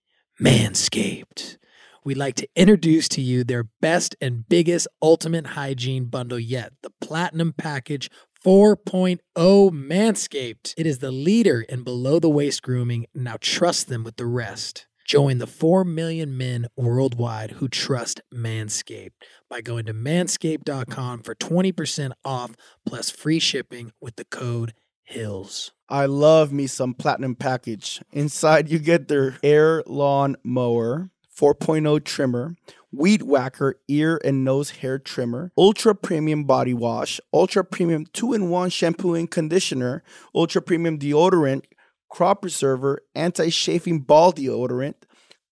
Manscaped. 0.42 1.58
We'd 2.06 2.18
like 2.18 2.36
to 2.36 2.48
introduce 2.56 3.10
to 3.10 3.22
you 3.22 3.44
their 3.44 3.64
best 3.82 4.16
and 4.22 4.48
biggest 4.48 4.88
ultimate 5.02 5.48
hygiene 5.48 6.06
bundle 6.06 6.38
yet 6.40 6.74
the 6.84 6.92
Platinum 7.02 7.54
Package 7.54 8.12
4.0 8.46 9.20
Manscaped. 9.36 10.76
It 10.78 10.86
is 10.86 11.00
the 11.00 11.12
leader 11.12 11.62
in 11.62 11.84
below 11.84 12.20
the 12.20 12.30
waist 12.30 12.62
grooming. 12.62 13.08
Now 13.16 13.38
trust 13.42 13.88
them 13.88 14.04
with 14.04 14.18
the 14.18 14.28
rest. 14.28 14.86
Join 15.08 15.40
the 15.40 15.48
4 15.48 15.84
million 15.84 16.38
men 16.38 16.68
worldwide 16.76 17.52
who 17.52 17.68
trust 17.68 18.22
Manscaped 18.32 19.14
by 19.50 19.62
going 19.62 19.86
to 19.88 19.94
manscaped.com 19.94 21.24
for 21.24 21.34
20% 21.34 22.12
off 22.24 22.52
plus 22.86 23.10
free 23.10 23.40
shipping 23.40 23.92
with 24.00 24.18
the 24.18 24.26
code 24.26 24.74
HILLS. 25.06 25.72
I 25.90 26.06
love 26.06 26.52
me 26.52 26.68
some 26.68 26.94
platinum 26.94 27.36
package. 27.36 28.02
Inside, 28.12 28.70
you 28.70 28.80
get 28.80 29.08
their 29.08 29.38
air 29.42 29.84
lawn 29.86 30.36
mower, 30.44 31.12
4.0 31.38 32.04
trimmer, 32.04 32.56
weed 32.92 33.24
whacker 33.24 33.80
ear 33.88 34.20
and 34.24 34.44
nose 34.44 34.72
hair 34.72 35.00
trimmer, 35.00 35.52
ultra 35.58 35.96
premium 35.96 36.44
body 36.44 36.74
wash, 36.74 37.22
ultra 37.34 37.64
premium 37.64 38.06
two 38.12 38.34
in 38.34 38.50
one 38.50 38.70
shampoo 38.70 39.14
and 39.14 39.32
conditioner, 39.32 40.04
ultra 40.36 40.62
premium 40.62 40.98
deodorant, 41.00 41.64
crop 42.10 42.42
preserver, 42.42 43.02
anti 43.16 43.50
chafing 43.50 44.02
ball 44.02 44.34
deodorant, 44.34 44.96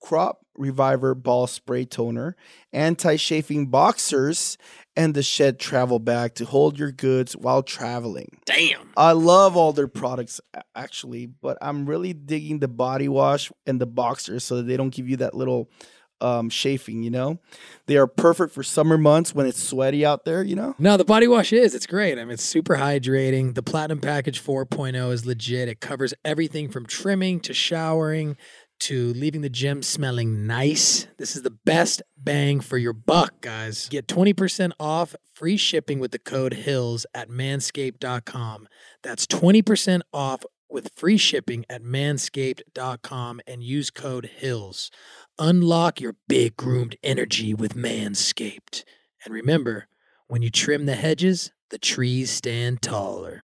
crop 0.02 0.45
reviver 0.58 1.16
ball 1.16 1.48
spray 1.48 1.86
toner, 1.86 2.36
anti 2.74 3.18
chafing 3.18 3.68
boxers, 3.68 4.58
and 4.96 5.14
the 5.14 5.24
shed 5.24 5.60
travel 5.60 6.00
bag 6.00 6.36
to 6.36 6.46
hold 6.46 6.80
your 6.80 6.92
goods 6.92 7.36
while 7.36 7.64
traveling. 7.64 8.40
Damn. 8.46 8.92
I 8.96 9.12
love 9.12 9.58
all 9.58 9.74
their 9.74 9.88
products 9.88 10.40
actually, 10.76 11.26
but 11.26 11.58
I'm 11.62 11.86
really 11.86 12.14
digging 12.14 12.60
the 12.60 12.68
body 12.68 13.08
wash 13.08 13.52
and 13.66 13.80
the 13.80 13.86
boxers 13.86 14.44
so 14.44 14.58
that 14.58 14.64
they 14.64 14.78
don't 14.78 14.94
give 14.94 15.10
you 15.10 15.18
that 15.18 15.34
little 15.34 15.70
um 16.22 16.50
chafing, 16.50 17.04
you 17.04 17.10
know? 17.10 17.40
They 17.88 17.98
are 17.98 18.08
perfect 18.08 18.54
for 18.54 18.64
summer 18.64 18.98
months 18.98 19.36
when 19.36 19.46
it's 19.48 19.62
sweaty 19.62 20.06
out 20.06 20.24
there, 20.24 20.44
you 20.44 20.56
know? 20.56 20.74
No, 20.80 20.96
the 20.96 21.04
body 21.04 21.28
wash 21.28 21.52
is. 21.52 21.76
It's 21.76 21.86
great. 21.86 22.18
I 22.18 22.24
mean, 22.24 22.34
it's 22.34 22.44
super 22.44 22.78
hydrating. 22.78 23.54
The 23.54 23.62
Platinum 23.62 24.00
Package 24.00 24.42
4.0 24.42 25.12
is 25.12 25.26
legit. 25.26 25.68
It 25.68 25.82
covers 25.82 26.14
everything 26.24 26.70
from 26.70 26.86
trimming 26.86 27.42
to 27.42 27.54
showering 27.54 28.38
to 28.80 29.14
leaving 29.14 29.42
the 29.42 29.50
gym 29.50 29.82
smelling 29.82 30.46
nice. 30.46 31.08
This 31.18 31.36
is 31.36 31.42
the 31.42 31.52
best 31.52 32.02
bang 32.18 32.60
for 32.60 32.78
your 32.78 32.94
buck, 32.94 33.42
guys. 33.42 33.88
Get 33.90 34.08
20% 34.08 34.72
off 34.80 35.16
free 35.34 35.58
shipping 35.58 36.00
with 36.00 36.12
the 36.12 36.20
code 36.20 36.54
HILLS 36.54 37.06
at 37.14 37.30
manscaped.com. 37.30 38.68
That's 39.02 39.28
20% 39.28 40.02
off 40.14 40.44
with 40.70 40.92
free 40.96 41.18
shipping 41.18 41.66
at 41.70 41.84
manscaped.com 41.84 43.42
and 43.48 43.64
use 43.64 43.90
code 43.90 44.30
HILLS. 44.38 44.92
Unlock 45.40 46.02
your 46.02 46.16
big 46.28 46.58
groomed 46.58 46.96
energy 47.04 47.54
with 47.54 47.76
Manscaped. 47.76 48.84
And 49.24 49.34
remember, 49.34 49.88
when 50.28 50.42
you 50.42 50.50
trim 50.50 50.86
the 50.86 50.96
hedges, 50.96 51.52
the 51.70 51.78
trees 51.78 52.32
stand 52.32 52.82
taller. 52.82 53.45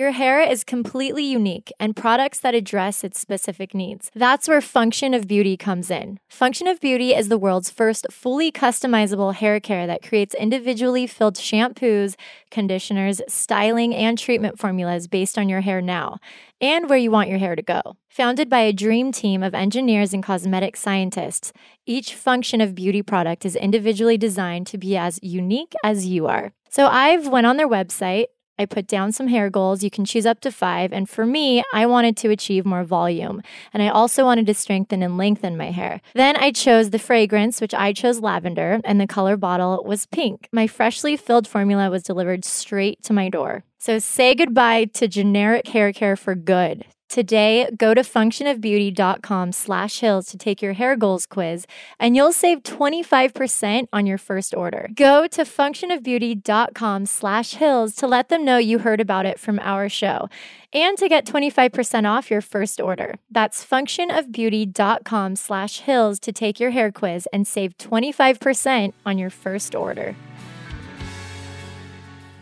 Your 0.00 0.12
hair 0.12 0.40
is 0.40 0.64
completely 0.64 1.24
unique 1.24 1.70
and 1.78 1.94
products 1.94 2.40
that 2.40 2.54
address 2.54 3.04
its 3.04 3.20
specific 3.20 3.74
needs. 3.74 4.10
That's 4.14 4.48
where 4.48 4.62
Function 4.62 5.12
of 5.12 5.28
Beauty 5.28 5.58
comes 5.58 5.90
in. 5.90 6.18
Function 6.26 6.66
of 6.68 6.80
Beauty 6.80 7.12
is 7.14 7.28
the 7.28 7.36
world's 7.36 7.68
first 7.68 8.06
fully 8.10 8.50
customizable 8.50 9.34
hair 9.34 9.60
care 9.60 9.86
that 9.86 10.02
creates 10.02 10.34
individually 10.34 11.06
filled 11.06 11.34
shampoos, 11.34 12.14
conditioners, 12.50 13.20
styling, 13.28 13.94
and 13.94 14.16
treatment 14.16 14.58
formulas 14.58 15.06
based 15.06 15.36
on 15.36 15.50
your 15.50 15.60
hair 15.60 15.82
now 15.82 16.16
and 16.62 16.88
where 16.88 16.96
you 16.96 17.10
want 17.10 17.28
your 17.28 17.38
hair 17.38 17.54
to 17.54 17.60
go. 17.60 17.98
Founded 18.08 18.48
by 18.48 18.60
a 18.60 18.72
dream 18.72 19.12
team 19.12 19.42
of 19.42 19.54
engineers 19.54 20.14
and 20.14 20.22
cosmetic 20.22 20.78
scientists, 20.78 21.52
each 21.84 22.14
Function 22.14 22.62
of 22.62 22.74
Beauty 22.74 23.02
product 23.02 23.44
is 23.44 23.54
individually 23.54 24.16
designed 24.16 24.66
to 24.68 24.78
be 24.78 24.96
as 24.96 25.20
unique 25.22 25.74
as 25.84 26.06
you 26.06 26.26
are. 26.26 26.54
So 26.70 26.86
I've 26.86 27.28
went 27.28 27.46
on 27.46 27.58
their 27.58 27.68
website 27.68 28.28
I 28.60 28.66
put 28.66 28.86
down 28.86 29.10
some 29.10 29.28
hair 29.28 29.48
goals. 29.48 29.82
You 29.82 29.90
can 29.90 30.04
choose 30.04 30.26
up 30.26 30.40
to 30.40 30.52
five. 30.52 30.92
And 30.92 31.08
for 31.08 31.24
me, 31.24 31.64
I 31.72 31.86
wanted 31.86 32.14
to 32.18 32.28
achieve 32.28 32.66
more 32.66 32.84
volume. 32.84 33.40
And 33.72 33.82
I 33.82 33.88
also 33.88 34.22
wanted 34.22 34.46
to 34.48 34.52
strengthen 34.52 35.02
and 35.02 35.16
lengthen 35.16 35.56
my 35.56 35.70
hair. 35.70 36.02
Then 36.12 36.36
I 36.36 36.52
chose 36.52 36.90
the 36.90 36.98
fragrance, 36.98 37.62
which 37.62 37.72
I 37.72 37.94
chose 37.94 38.20
lavender, 38.20 38.78
and 38.84 39.00
the 39.00 39.06
color 39.06 39.38
bottle 39.38 39.82
was 39.82 40.04
pink. 40.04 40.50
My 40.52 40.66
freshly 40.66 41.16
filled 41.16 41.48
formula 41.48 41.88
was 41.88 42.02
delivered 42.02 42.44
straight 42.44 43.02
to 43.04 43.14
my 43.14 43.30
door. 43.30 43.64
So 43.78 43.98
say 43.98 44.34
goodbye 44.34 44.84
to 44.92 45.08
generic 45.08 45.68
hair 45.68 45.90
care 45.94 46.16
for 46.16 46.34
good. 46.34 46.84
Today, 47.10 47.68
go 47.76 47.92
to 47.92 48.02
functionofbeauty.com 48.02 49.50
slash 49.50 49.98
hills 49.98 50.26
to 50.26 50.38
take 50.38 50.62
your 50.62 50.74
hair 50.74 50.94
goals 50.94 51.26
quiz, 51.26 51.66
and 51.98 52.14
you'll 52.14 52.32
save 52.32 52.62
25% 52.62 53.88
on 53.92 54.06
your 54.06 54.16
first 54.16 54.54
order. 54.54 54.88
Go 54.94 55.26
to 55.26 55.42
functionofbeauty.com 55.42 57.06
slash 57.06 57.54
hills 57.54 57.96
to 57.96 58.06
let 58.06 58.28
them 58.28 58.44
know 58.44 58.58
you 58.58 58.78
heard 58.78 59.00
about 59.00 59.26
it 59.26 59.40
from 59.40 59.58
our 59.58 59.88
show 59.88 60.28
and 60.72 60.96
to 60.98 61.08
get 61.08 61.26
25% 61.26 62.08
off 62.08 62.30
your 62.30 62.40
first 62.40 62.80
order. 62.80 63.16
That's 63.28 63.66
functionofbeauty.com 63.66 65.34
slash 65.34 65.80
hills 65.80 66.20
to 66.20 66.30
take 66.30 66.60
your 66.60 66.70
hair 66.70 66.92
quiz 66.92 67.26
and 67.32 67.44
save 67.44 67.76
25% 67.76 68.92
on 69.04 69.18
your 69.18 69.30
first 69.30 69.74
order. 69.74 70.14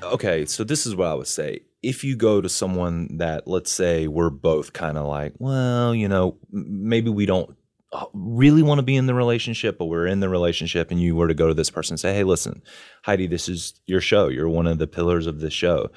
okay, 0.02 0.44
so 0.44 0.62
this 0.62 0.84
is 0.84 0.94
what 0.94 1.08
I 1.08 1.14
would 1.14 1.26
say. 1.26 1.60
If 1.82 2.02
you 2.04 2.16
go 2.16 2.40
to 2.40 2.48
someone 2.48 3.18
that, 3.18 3.46
let's 3.46 3.70
say, 3.70 4.08
we're 4.08 4.30
both 4.30 4.72
kind 4.72 4.98
of 4.98 5.06
like, 5.06 5.34
well, 5.38 5.94
you 5.94 6.08
know, 6.08 6.36
maybe 6.50 7.08
we 7.10 7.24
don't 7.26 7.54
uh, 7.92 8.06
really 8.12 8.62
want 8.62 8.78
to 8.78 8.82
be 8.82 8.96
in 8.96 9.06
the 9.06 9.14
relationship, 9.14 9.78
but 9.78 9.86
we're 9.86 10.06
in 10.06 10.20
the 10.20 10.28
relationship, 10.28 10.90
and 10.90 11.00
you 11.00 11.14
were 11.14 11.28
to 11.28 11.34
go 11.34 11.46
to 11.48 11.54
this 11.54 11.70
person 11.70 11.92
and 11.94 12.00
say, 12.00 12.12
hey, 12.14 12.24
listen, 12.24 12.62
Heidi, 13.04 13.26
this 13.28 13.48
is 13.48 13.80
your 13.86 14.00
show. 14.00 14.28
You're 14.28 14.48
one 14.48 14.66
of 14.66 14.78
the 14.78 14.86
pillars 14.88 15.26
of 15.26 15.40
the 15.40 15.50
show. 15.50 15.90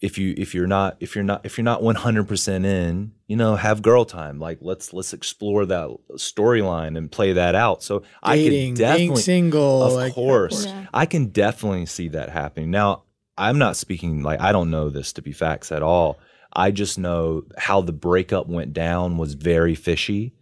If 0.00 0.18
you 0.18 0.34
if 0.36 0.54
you're 0.54 0.66
not 0.66 0.96
if 1.00 1.14
you're 1.14 1.24
not 1.24 1.46
if 1.46 1.56
you're 1.56 1.64
not 1.64 1.80
100% 1.80 2.64
in, 2.66 3.12
you 3.26 3.36
know, 3.36 3.56
have 3.56 3.80
girl 3.80 4.04
time. 4.04 4.38
Like 4.38 4.58
let's 4.60 4.92
let's 4.92 5.12
explore 5.14 5.64
that 5.66 5.88
storyline 6.16 6.98
and 6.98 7.10
play 7.10 7.32
that 7.32 7.54
out. 7.54 7.82
So 7.82 8.02
I 8.22 8.36
Dating, 8.36 8.74
could 8.74 8.78
definitely 8.80 9.06
being 9.06 9.16
single. 9.16 9.82
of 9.82 9.92
like, 9.94 10.12
course 10.12 10.66
Yeah. 10.66 10.86
i 10.92 11.06
can 11.06 11.26
definitely 11.28 11.86
see 11.86 12.08
that 12.08 12.28
happening 12.28 12.70
now 12.70 13.04
i'm 13.38 13.58
not 13.58 13.76
speaking 13.76 14.22
like 14.22 14.40
i 14.40 14.52
don't 14.52 14.70
know 14.70 14.88
this 14.90 15.12
to 15.12 15.22
be 15.22 15.32
facts 15.32 15.70
at 15.72 15.82
all 15.82 16.18
i 16.52 16.70
just 16.70 16.98
know 16.98 17.42
how 17.58 17.80
the 17.80 17.92
breakup 17.92 18.46
went 18.48 18.72
down 18.72 19.18
was 19.18 19.34
very 19.34 19.74
fishy 19.74 20.32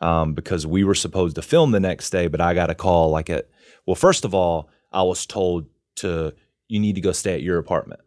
um, 0.00 0.34
because 0.34 0.66
we 0.66 0.82
were 0.82 0.96
supposed 0.96 1.36
to 1.36 1.42
film 1.42 1.70
the 1.70 1.78
next 1.78 2.10
day, 2.10 2.26
but 2.26 2.40
I 2.40 2.54
got 2.54 2.70
a 2.70 2.74
call 2.74 3.10
like 3.10 3.30
at 3.30 3.48
well, 3.86 3.94
first 3.94 4.24
of 4.24 4.34
all, 4.34 4.68
I 4.92 5.02
was 5.04 5.26
told 5.26 5.66
to 5.96 6.34
you 6.66 6.80
need 6.80 6.96
to 6.96 7.00
go 7.00 7.12
stay 7.12 7.34
at 7.34 7.42
your 7.42 7.58
apartment, 7.58 8.00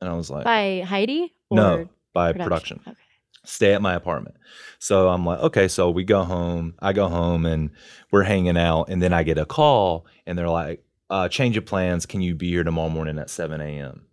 and 0.00 0.08
I 0.08 0.14
was 0.14 0.30
like, 0.30 0.44
By 0.44 0.84
Heidi? 0.86 1.34
no, 1.50 1.88
by 2.12 2.32
production? 2.32 2.78
production 2.78 2.80
Okay. 2.86 2.96
stay 3.44 3.74
at 3.74 3.82
my 3.82 3.94
apartment. 3.94 4.36
So 4.78 5.08
I'm 5.08 5.26
like, 5.26 5.40
okay, 5.40 5.66
so 5.66 5.90
we 5.90 6.04
go 6.04 6.22
home. 6.22 6.74
I 6.78 6.92
go 6.92 7.08
home 7.08 7.46
and 7.46 7.70
we're 8.12 8.22
hanging 8.22 8.56
out. 8.56 8.88
And 8.88 9.02
then 9.02 9.12
I 9.12 9.24
get 9.24 9.38
a 9.38 9.44
call 9.44 10.06
and 10.24 10.38
they're 10.38 10.48
like, 10.48 10.84
uh, 11.10 11.28
change 11.28 11.56
of 11.56 11.66
plans. 11.66 12.06
Can 12.06 12.20
you 12.20 12.34
be 12.34 12.48
here 12.50 12.64
tomorrow 12.64 12.88
morning 12.88 13.18
at 13.18 13.30
7 13.30 13.60
a.m.? 13.60 14.06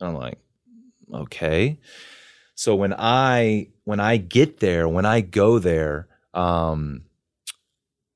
And 0.00 0.08
I'm 0.08 0.14
like, 0.14 0.38
okay. 1.12 1.78
So 2.54 2.74
when 2.74 2.94
I 2.96 3.68
when 3.84 4.00
I 4.00 4.16
get 4.18 4.60
there, 4.60 4.88
when 4.88 5.06
I 5.06 5.20
go 5.22 5.58
there, 5.58 6.08
um, 6.34 7.02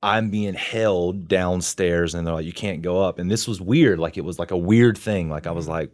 I'm 0.03 0.29
being 0.29 0.53
held 0.53 1.27
downstairs 1.27 2.13
and 2.13 2.27
they're 2.27 2.33
like, 2.33 2.45
you 2.45 2.53
can't 2.53 2.83
go 2.83 3.01
up. 3.01 3.17
And 3.17 3.29
this 3.29 3.47
was 3.47 3.59
weird. 3.59 3.97
Like 3.97 4.17
it 4.17 4.23
was 4.23 4.37
like 4.37 4.51
a 4.51 4.57
weird 4.57 4.97
thing. 4.97 5.29
Like 5.29 5.47
I 5.47 5.51
was 5.51 5.67
like, 5.67 5.91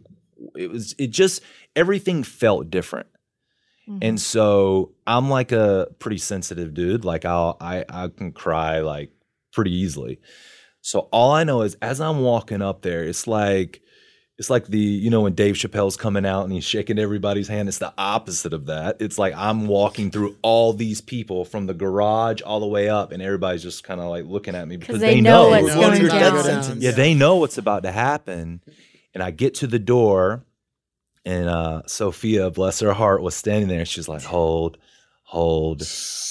it 0.54 0.70
was 0.70 0.94
it 0.98 1.08
just 1.08 1.40
everything 1.74 2.22
felt 2.22 2.70
different. 2.70 3.06
Mhm. 3.88 3.98
And 4.02 4.20
so 4.20 4.92
I'm 5.06 5.30
like 5.30 5.50
a 5.52 5.88
pretty 5.98 6.18
sensitive 6.18 6.74
dude. 6.74 7.04
Like 7.06 7.24
I'll 7.24 7.56
I 7.60 7.84
I 7.88 8.08
can 8.08 8.32
cry 8.32 8.80
like 8.80 9.12
pretty 9.52 9.74
easily. 9.74 10.20
So 10.82 11.08
all 11.12 11.30
I 11.32 11.44
know 11.44 11.62
is 11.62 11.76
as 11.80 12.00
I'm 12.00 12.20
walking 12.20 12.60
up 12.60 12.82
there, 12.82 13.02
it's 13.04 13.26
like 13.26 13.80
it's 14.36 14.50
like 14.50 14.66
the 14.66 14.78
you 14.78 15.10
know 15.10 15.20
when 15.20 15.34
Dave 15.34 15.54
Chappelle's 15.54 15.96
coming 15.96 16.26
out 16.26 16.42
and 16.42 16.52
he's 16.52 16.64
shaking 16.64 16.98
everybody's 16.98 17.46
hand. 17.46 17.68
It's 17.68 17.78
the 17.78 17.94
opposite 17.96 18.52
of 18.52 18.66
that. 18.66 18.96
It's 19.00 19.16
like 19.16 19.32
I'm 19.36 19.68
walking 19.68 20.10
through 20.10 20.36
all 20.42 20.72
these 20.72 21.00
people 21.00 21.44
from 21.44 21.66
the 21.66 21.74
garage 21.74 22.42
all 22.42 22.58
the 22.58 22.66
way 22.66 22.88
up, 22.88 23.12
and 23.12 23.22
everybody's 23.22 23.62
just 23.62 23.84
kind 23.84 24.00
of 24.00 24.08
like 24.08 24.24
looking 24.24 24.56
at 24.56 24.66
me 24.66 24.76
because 24.76 25.00
they 25.00 25.14
they, 25.14 25.20
know 25.20 25.50
know, 25.50 25.62
what's 25.62 25.74
going 25.74 25.86
going 25.86 25.96
to 25.96 26.00
your 26.00 26.08
down. 26.10 26.34
death 26.34 26.44
sentence. 26.44 26.82
yeah, 26.82 26.90
they 26.90 27.14
know 27.14 27.36
what's 27.36 27.58
about 27.58 27.84
to 27.84 27.92
happen. 27.92 28.60
And 29.14 29.22
I 29.22 29.30
get 29.30 29.54
to 29.56 29.66
the 29.68 29.78
door, 29.78 30.42
and 31.24 31.48
uh, 31.48 31.82
Sophia, 31.86 32.50
bless 32.50 32.80
her 32.80 32.94
heart, 32.94 33.22
was 33.22 33.36
standing 33.36 33.68
there. 33.68 33.80
And 33.80 33.88
she's 33.88 34.08
like, 34.08 34.22
"Hold, 34.24 34.78
hold, 35.22 35.82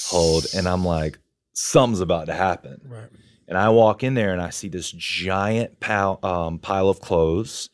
hold," 0.08 0.46
and 0.54 0.68
I'm 0.68 0.84
like, 0.84 1.18
"Something's 1.54 2.00
about 2.00 2.26
to 2.26 2.34
happen." 2.34 2.80
Right. 2.84 3.08
And 3.48 3.58
I 3.58 3.68
walk 3.70 4.02
in 4.02 4.14
there, 4.14 4.32
and 4.32 4.40
I 4.40 4.50
see 4.50 4.68
this 4.68 4.90
giant 4.92 5.80
pile, 5.80 6.18
um, 6.22 6.58
pile 6.58 6.88
of 6.88 7.00
clothes, 7.00 7.68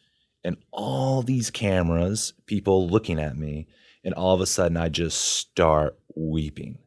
and 0.45 0.57
all 0.73 1.23
these 1.23 1.51
cameras, 1.51 2.33
people 2.47 2.89
looking 2.89 3.19
at 3.21 3.37
me, 3.37 3.67
and 4.05 4.15
all 4.15 4.35
of 4.35 4.41
a 4.41 4.47
sudden, 4.47 4.77
I 4.77 4.89
just 4.89 5.21
start 5.21 5.99
weeping, 6.17 6.79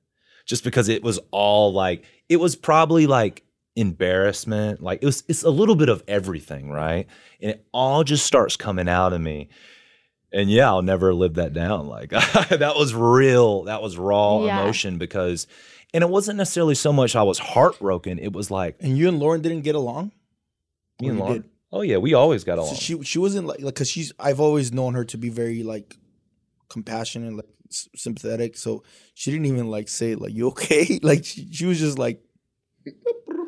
just 0.45 0.63
because 0.63 0.89
it 0.89 1.03
was 1.03 1.19
all 1.31 1.71
like 1.71 2.03
it 2.27 2.37
was 2.37 2.55
probably 2.55 3.07
like 3.07 3.43
embarrassment 3.77 4.81
like 4.81 4.99
it 5.01 5.05
was 5.05 5.23
it's 5.27 5.43
a 5.43 5.49
little 5.49 5.75
bit 5.75 5.89
of 5.89 6.03
everything 6.07 6.69
right? 6.69 7.07
And 7.41 7.51
it 7.51 7.65
all 7.71 8.03
just 8.03 8.25
starts 8.25 8.55
coming 8.55 8.89
out 8.89 9.13
of 9.13 9.21
me. 9.21 9.49
And 10.33 10.49
yeah 10.49 10.67
i'll 10.69 10.81
never 10.81 11.13
live 11.13 11.35
that 11.35 11.53
down. 11.53 11.87
Like 11.87 12.09
that 12.09 12.73
was 12.75 12.93
real 12.93 13.63
that 13.63 13.81
was 13.81 13.97
raw 13.97 14.43
Yeah. 14.43 14.59
emotion 14.61 14.97
because 14.97 15.47
and 15.93 16.03
it 16.03 16.09
wasn't 16.09 16.37
necessarily 16.37 16.75
so 16.75 16.91
much 16.93 17.15
i 17.15 17.23
was 17.23 17.39
heartbroken 17.39 18.17
it 18.19 18.31
was 18.33 18.49
like 18.51 18.75
And 18.79 18.97
you 18.97 19.07
and 19.09 19.19
Lauren 19.19 19.41
didn't 19.41 19.61
get 19.61 19.75
along. 19.75 20.11
me 21.01 21.09
and 21.09 21.19
Lauren, 21.19 21.41
did? 21.41 21.49
oh 21.71 21.81
yeah 21.81 21.97
we 21.97 22.13
always 22.13 22.43
got 22.43 22.55
So 22.57 22.63
along 22.63 22.75
she 22.75 23.01
she 23.03 23.19
wasn't 23.19 23.47
like 23.47 23.61
like 23.61 23.73
because 23.75 23.89
she's 23.89 24.11
I've 24.19 24.39
always 24.39 24.71
known 24.71 24.93
her 24.95 25.05
to 25.05 25.17
be 25.17 25.29
very 25.29 25.63
like 25.63 25.97
compassionate, 26.69 27.33
like 27.35 27.49
s- 27.69 27.89
sympathetic. 27.95 28.55
So 28.57 28.83
she 29.13 29.31
didn't 29.31 29.47
even 29.47 29.67
like 29.69 29.89
say 29.89 30.15
like 30.15 30.33
you 30.33 30.47
okay. 30.49 30.99
Like 31.03 31.25
she, 31.25 31.51
she 31.51 31.65
was 31.65 31.79
just 31.79 31.97
like 31.99 32.21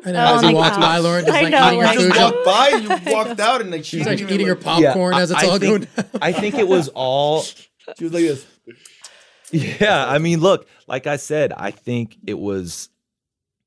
And 0.04 0.16
Oh 0.16 0.34
as 0.36 0.42
he 0.42 0.48
my 0.48 0.52
walks 0.54 0.76
gosh. 0.76 0.80
by, 0.84 0.98
Lauren 0.98 1.24
just 1.24 1.36
I 1.36 1.42
like 1.42 1.52
know, 1.52 1.66
eating 1.68 1.80
her 1.80 1.86
like- 1.86 1.98
food. 1.98 2.12
just 2.12 2.20
walked 2.20 2.44
by 2.44 2.68
and 2.74 2.82
you 3.06 3.12
walked 3.14 3.40
out 3.40 3.60
and 3.62 3.70
like 3.70 3.84
She's 3.84 4.00
like 4.06 4.18
didn't 4.18 4.22
even, 4.30 4.34
eating 4.34 4.46
her 4.48 4.54
popcorn 4.56 5.14
I- 5.14 5.22
as 5.22 5.30
it's 5.30 5.42
I 5.42 5.46
all 5.46 5.58
think- 5.58 5.62
going 5.62 5.88
down. 6.10 6.22
i 6.22 6.32
think 6.32 6.54
it 6.56 6.68
was 6.68 6.88
all 6.88 7.42
She 7.98 8.04
was 8.04 8.12
like 8.12 8.22
this. 8.24 8.46
Yeah, 9.54 10.06
I 10.06 10.18
mean, 10.18 10.40
look, 10.40 10.66
like 10.86 11.06
I 11.06 11.16
said, 11.16 11.52
I 11.52 11.70
think 11.70 12.16
it 12.26 12.38
was 12.38 12.88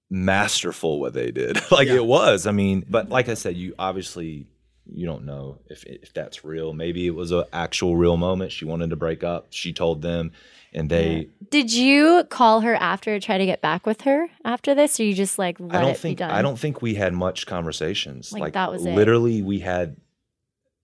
masterful 0.10 1.00
what 1.00 1.14
they 1.14 1.32
did. 1.32 1.60
like 1.72 1.88
Yeah. 1.88 1.96
it 1.96 2.06
was. 2.06 2.46
I 2.48 2.52
mean, 2.52 2.86
but 2.90 3.10
like 3.10 3.30
I 3.30 3.34
said, 3.34 3.56
you 3.56 3.74
obviously 3.80 4.48
you 4.90 5.06
don't 5.06 5.26
know 5.26 5.60
if 5.70 5.84
if 5.86 6.14
that's 6.14 6.44
real. 6.46 6.74
Maybe 6.74 7.08
it 7.08 7.16
was 7.16 7.32
an 7.32 7.44
actual 7.52 7.96
real 7.98 8.18
moment. 8.18 8.52
She 8.52 8.66
wanted 8.66 8.90
to 8.92 8.96
break 8.96 9.24
up. 9.24 9.48
She 9.50 9.74
told 9.74 10.02
them, 10.02 10.32
and 10.74 10.90
they. 10.90 11.30
Did 11.50 11.74
you 11.74 12.24
call 12.30 12.62
her 12.62 12.76
after 12.76 13.20
try 13.20 13.38
to 13.38 13.46
get 13.46 13.62
back 13.62 13.86
with 13.86 14.02
her 14.02 14.28
after 14.46 14.74
this, 14.76 15.00
or 15.00 15.04
you 15.04 15.14
just 15.14 15.38
like 15.38 15.60
let 15.60 15.76
I 15.76 15.82
don't 15.82 15.92
it 15.92 15.98
think 15.98 16.18
be 16.18 16.24
done? 16.24 16.32
I 16.32 16.42
don't 16.42 16.58
think 16.60 16.82
we 16.82 16.96
had 16.96 17.14
much 17.14 17.46
conversations. 17.48 18.32
Like, 18.32 18.54
that 18.54 18.72
was 18.72 18.86
it. 18.86 18.96
literally 18.96 19.42
we 19.42 19.60
had. 19.60 19.98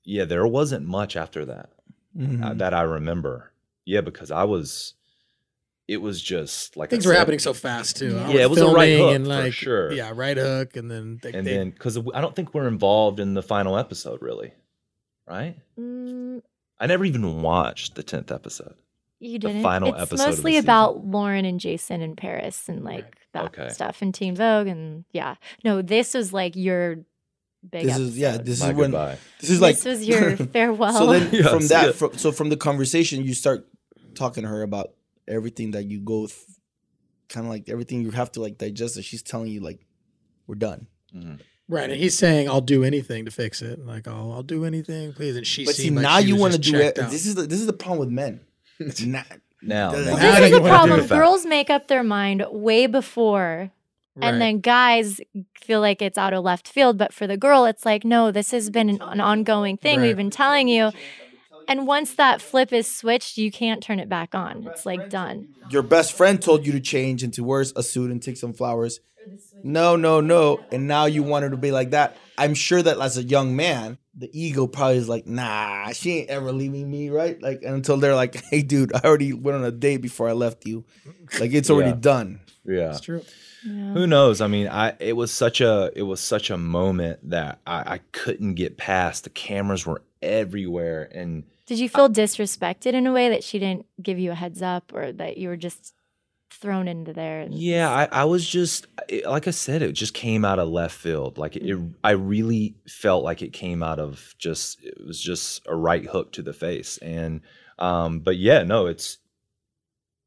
Yeah, 0.06 0.26
there 0.26 0.46
wasn't 0.46 0.86
much 0.86 1.16
after 1.16 1.46
that. 1.46 1.70
Mm-hmm. 2.18 2.44
uh, 2.44 2.54
that 2.56 2.74
I 2.76 2.82
remember. 2.82 3.53
Yeah, 3.86 4.02
because 4.02 4.32
I 4.32 4.43
was. 4.46 4.93
It 5.86 5.98
was 5.98 6.22
just 6.22 6.78
like 6.78 6.88
I 6.89 6.91
Things 6.91 7.06
were 7.06 7.12
said, 7.12 7.19
happening 7.19 7.39
so 7.39 7.54
fast 7.54 7.98
too. 7.98 8.17
I 8.17 8.32
Yeah, 8.32 8.41
it 8.43 8.50
was 8.50 8.60
a 8.62 8.67
right 8.67 8.98
hook, 8.98 9.15
and 9.15 9.26
for 9.26 9.30
like 9.30 9.54
sure. 9.54 9.91
Yeah, 9.91 10.13
right 10.15 10.38
hook, 10.38 10.78
and 10.78 10.89
then 10.89 11.19
they, 11.22 11.34
and 11.34 11.46
they- 11.46 11.58
then 11.58 11.72
because 11.72 11.98
I 12.13 12.22
don't 12.22 12.34
think 12.34 12.54
we're 12.54 12.69
involved 12.69 13.19
in 13.19 13.34
the 13.34 13.43
final 13.43 13.78
episode, 13.78 14.22
really, 14.22 14.54
right? 15.28 15.58
Mm, 15.78 16.41
I 16.80 16.86
never 16.88 17.04
even 17.04 17.41
watched 17.41 17.96
the 17.96 18.04
tenth 18.04 18.32
episode. 18.32 18.76
you 19.19 19.34
The 19.34 19.39
didn't. 19.39 19.58
The 19.58 19.63
final 19.63 19.89
it's 19.93 20.04
episode 20.04 20.13
of 20.13 20.19
the 20.38 20.41
mostly 20.43 20.58
about 20.58 21.06
Lauren 21.06 21.43
and 21.43 21.60
Jason 21.60 22.02
in 22.02 22.15
Paris 22.15 22.69
and 22.69 22.86
like 22.86 23.17
that 23.34 23.46
Okay. 23.48 23.67
stuff 23.69 24.02
and 24.02 24.13
Teen 24.15 24.36
Vogue 24.38 24.67
and 24.67 25.04
yeah. 25.12 25.36
No, 25.65 25.82
this 25.82 26.13
was 26.13 26.32
like 26.32 26.56
your 26.56 27.00
big. 27.69 27.88
This 27.88 27.98
is 27.98 28.17
yeah. 28.17 28.38
This 28.38 28.62
My 28.62 28.69
is 28.69 28.76
when 28.76 28.91
this 28.91 29.50
is 29.50 29.60
like 29.60 29.76
this 29.76 29.86
was 29.86 30.08
your 30.08 30.38
farewell. 30.54 30.93
So 30.93 31.12
then 31.12 31.30
Yeah, 31.34 31.50
from 31.50 31.67
that, 31.67 31.89
it. 31.89 31.96
fro- 31.96 32.13
so 32.13 32.32
from 32.32 32.48
the 32.48 32.58
conversation, 32.58 33.22
you 33.26 33.34
start 33.34 33.67
talking 34.13 34.43
to 34.43 34.49
her 34.49 34.62
about 34.62 34.91
everything 35.28 35.71
that 35.71 35.84
you 35.86 35.99
go, 35.99 36.28
th- 36.28 36.38
kind 37.30 37.45
of 37.45 37.52
like 37.52 37.69
everything 37.69 38.02
you 38.02 38.12
have 38.12 38.32
to 38.34 38.41
like 38.41 38.58
digest. 38.58 38.95
That 38.95 39.04
she's 39.04 39.21
telling 39.23 39.47
you 39.52 39.60
like, 39.62 39.80
we're 40.47 40.56
done. 40.56 40.88
Mhm. 41.15 41.39
right, 41.69 41.89
and 41.89 41.99
he's 41.99 42.17
saying, 42.17 42.49
"I'll 42.49 42.62
do 42.62 42.84
anything 42.84 43.26
to 43.26 43.32
fix 43.32 43.62
it." 43.62 43.80
Like, 43.86 44.08
"I'll, 44.08 44.32
I'll 44.34 44.43
do 44.43 44.65
anything, 44.65 45.13
please." 45.13 45.36
And 45.36 45.45
she 45.45 45.65
but 45.65 45.76
see, 45.76 45.84
seemed 45.84 45.97
like 45.97 46.04
now 46.04 46.17
you 46.17 46.36
want 46.36 46.54
to 46.54 46.60
do 46.60 46.76
it. 46.78 46.97
out. 46.99 47.12
This 47.12 47.26
is 47.26 47.36
the, 47.36 47.43
this 47.43 47.60
is 47.60 47.67
the 47.67 47.73
problem 47.73 47.99
with 47.99 48.10
men. 48.10 48.39
Nah, 49.06 49.21
Now, 49.62 49.91
Well, 49.93 50.04
Well, 50.06 50.15
Now 50.17 50.21
now- 50.23 50.32
that 50.32 50.39
this 50.41 50.52
is 50.52 50.58
the 50.60 50.67
problem. 50.67 51.08
Girls 51.08 51.45
make 51.45 51.69
up 51.69 51.88
their 51.88 52.04
mind 52.04 52.43
way 52.52 52.86
before, 52.88 53.71
Right. 54.15 54.28
and 54.30 54.41
then 54.41 54.60
guys 54.60 55.21
feel 55.62 55.80
like 55.80 56.02
it's 56.02 56.17
out 56.17 56.34
of 56.34 56.43
left 56.43 56.67
field. 56.67 56.97
But 56.97 57.13
for 57.13 57.28
the 57.28 57.38
girl, 57.38 57.63
it's 57.65 57.86
like, 57.86 58.04
no, 58.04 58.30
this 58.32 58.52
has 58.52 58.69
been 58.69 58.89
an, 58.89 59.02
an 59.02 59.21
ongoing 59.21 59.78
thing. 59.78 59.99
Right. 59.99 60.08
We've 60.08 60.17
been 60.17 60.30
telling 60.32 60.67
you. 60.67 60.91
And 61.67 61.88
once 61.88 62.15
that 62.15 62.41
flip 62.41 62.71
is 62.73 62.93
switched, 62.93 63.38
you 63.38 63.52
can't 63.52 63.82
turn 63.82 63.99
it 63.99 64.10
back 64.10 64.36
on. 64.36 64.67
It's 64.67 64.86
like 64.86 65.10
done. 65.10 65.47
your 65.69 65.82
best 65.84 66.13
friend 66.13 66.41
told 66.41 66.65
you 66.65 66.71
to 66.73 66.80
change 66.80 67.23
into 67.23 67.38
to 67.38 67.43
wear 67.43 67.62
a 67.76 67.84
suit 67.84 68.12
and 68.12 68.21
take 68.21 68.38
some 68.38 68.54
flowers. 68.54 68.99
No, 69.63 69.95
no, 69.95 70.19
no. 70.19 70.60
And 70.71 70.88
now 70.88 71.06
you 71.06 71.23
want 71.23 71.43
her 71.43 71.49
to 71.49 71.58
be 71.58 71.71
like 71.71 71.91
that. 71.91 72.17
I'm 72.38 72.54
sure 72.54 72.82
that 72.82 72.99
as 72.99 73.17
a 73.17 73.23
young 73.23 73.56
man, 73.56 73.97
the 74.15 74.30
ego 74.38 74.67
probably 74.67 74.97
is 74.97 75.08
like, 75.08 75.26
nah, 75.26 75.91
she 75.93 76.19
ain't 76.19 76.30
ever 76.30 76.52
leaving 76.52 76.91
me, 76.91 77.10
right? 77.10 77.41
Like 77.41 77.63
until 77.63 77.97
they're 77.97 78.15
like, 78.15 78.36
hey, 78.52 78.62
dude, 78.62 78.93
I 78.93 78.99
already 79.06 79.32
went 79.34 79.58
on 79.58 79.63
a 79.63 79.71
date 79.71 79.97
before 79.97 80.28
I 80.28 80.34
left 80.34 80.65
you. 80.67 80.84
Like 81.39 81.54
it's 81.54 81.69
already 81.69 81.91
Yeah. 81.91 81.97
done. 82.02 82.39
yeah. 82.65 82.89
It's 82.91 82.99
true. 83.02 83.23
Yeah. 83.65 83.93
Who 83.93 84.06
knows? 84.08 84.41
I 84.41 84.47
mean, 84.47 84.67
I 84.67 84.95
it 84.99 85.13
was 85.13 85.32
such 85.32 85.62
a 85.62 85.89
it 85.95 86.02
was 86.04 86.19
such 86.19 86.49
a 86.49 86.58
moment 86.58 87.30
that 87.30 87.60
I, 87.65 87.93
I 87.93 87.99
couldn't 88.12 88.56
get 88.56 88.76
past. 88.76 89.23
The 89.23 89.30
cameras 89.30 89.86
were 89.86 90.02
everywhere, 90.21 91.10
and 91.13 91.43
Did 91.65 91.80
you 91.80 91.88
feel 91.89 92.10
disrespected 92.10 92.93
in 92.93 93.08
a 93.08 93.13
way 93.13 93.30
that 93.30 93.43
she 93.43 93.58
didn't 93.60 93.86
give 94.02 94.19
you 94.19 94.32
a 94.32 94.36
heads 94.36 94.62
up 94.62 94.91
or 94.93 95.12
that 95.13 95.38
you 95.38 95.47
were 95.47 95.56
just 95.58 95.93
thrown 96.52 96.88
into 96.88 97.13
there? 97.13 97.39
and- 97.41 97.54
Yeah, 97.54 97.89
I, 97.89 98.10
I 98.12 98.23
was 98.26 98.47
just 98.47 98.88
it, 99.08 99.26
like 99.26 99.47
I 99.47 99.52
said, 99.52 99.82
it 99.82 99.93
just 99.93 100.13
came 100.13 100.43
out 100.43 100.60
of 100.60 100.67
left 100.69 100.95
field. 100.95 101.38
Like 101.38 101.56
it, 101.56 101.78
I 102.04 102.12
really 102.12 102.76
felt 102.88 103.23
like 103.23 103.41
it 103.41 103.54
came 103.54 103.82
out 103.82 103.99
of 103.99 104.36
just 104.38 104.84
it 104.84 104.97
was 105.06 105.21
just 105.21 105.62
a 105.67 105.76
right 105.76 106.06
hook 106.06 106.32
to 106.34 106.41
the 106.41 106.54
face. 106.54 106.97
And 106.97 107.41
um, 107.80 108.19
but 108.19 108.36
yeah, 108.38 108.63
no, 108.63 108.88
it's 108.88 109.17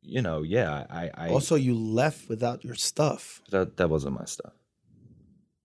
you 0.08 0.22
know, 0.22 0.42
yeah, 0.42 0.86
I, 0.88 1.10
I 1.14 1.28
Also, 1.30 1.54
you 1.56 1.74
left 1.74 2.28
without 2.28 2.64
your 2.64 2.76
stuff. 2.76 3.42
that 3.50 3.76
that 3.76 3.90
wasn't 3.90 4.18
my 4.18 4.24
stuff. 4.24 4.52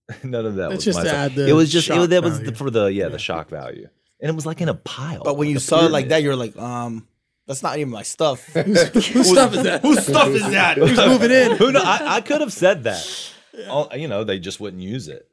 None 0.23 0.45
of 0.45 0.55
that 0.55 0.69
That's 0.71 0.85
was 0.85 0.85
just 0.85 0.97
my 0.97 1.03
to 1.03 1.09
stuff. 1.09 1.19
add 1.31 1.35
the 1.35 1.47
it 1.47 1.53
was 1.53 1.71
just 1.71 1.87
it, 1.87 1.93
shock 1.93 1.99
was- 1.99 2.09
that 2.09 2.23
was 2.23 2.39
the, 2.41 2.53
for 2.55 2.69
the 2.69 2.85
yeah, 2.85 3.03
Yeah. 3.03 3.09
the 3.09 3.19
shock 3.19 3.49
value, 3.49 3.87
and 4.21 4.29
it 4.29 4.35
was 4.35 4.45
like 4.45 4.61
in 4.61 4.69
a 4.69 4.73
pile. 4.73 5.23
But 5.23 5.37
when 5.37 5.49
you 5.49 5.59
saw 5.59 5.85
it 5.85 5.91
like 5.91 6.09
that, 6.09 6.21
you're 6.23 6.35
like, 6.35 6.55
um, 6.57 7.07
that's 7.47 7.63
not 7.63 7.77
even 7.77 7.91
my 7.91 8.03
stuff. 8.03 8.45
Whose 8.53 8.79
stuff 9.29 9.53
is 9.53 9.63
that? 9.63 9.81
Whose 9.81 10.05
stuff 10.05 10.29
is 10.29 10.49
that? 10.51 10.77
Who's 10.77 10.97
moving 10.97 11.31
in? 11.31 11.51
Who 11.57 11.71
know? 11.71 11.81
I, 11.83 12.17
I 12.17 12.21
could 12.21 12.41
have 12.41 12.53
said 12.53 12.83
that. 12.83 13.33
Oh, 13.67 13.93
you 13.93 14.07
know, 14.07 14.23
they 14.23 14.39
just 14.39 14.59
wouldn't 14.59 14.81
use 14.81 15.07
it. 15.07 15.27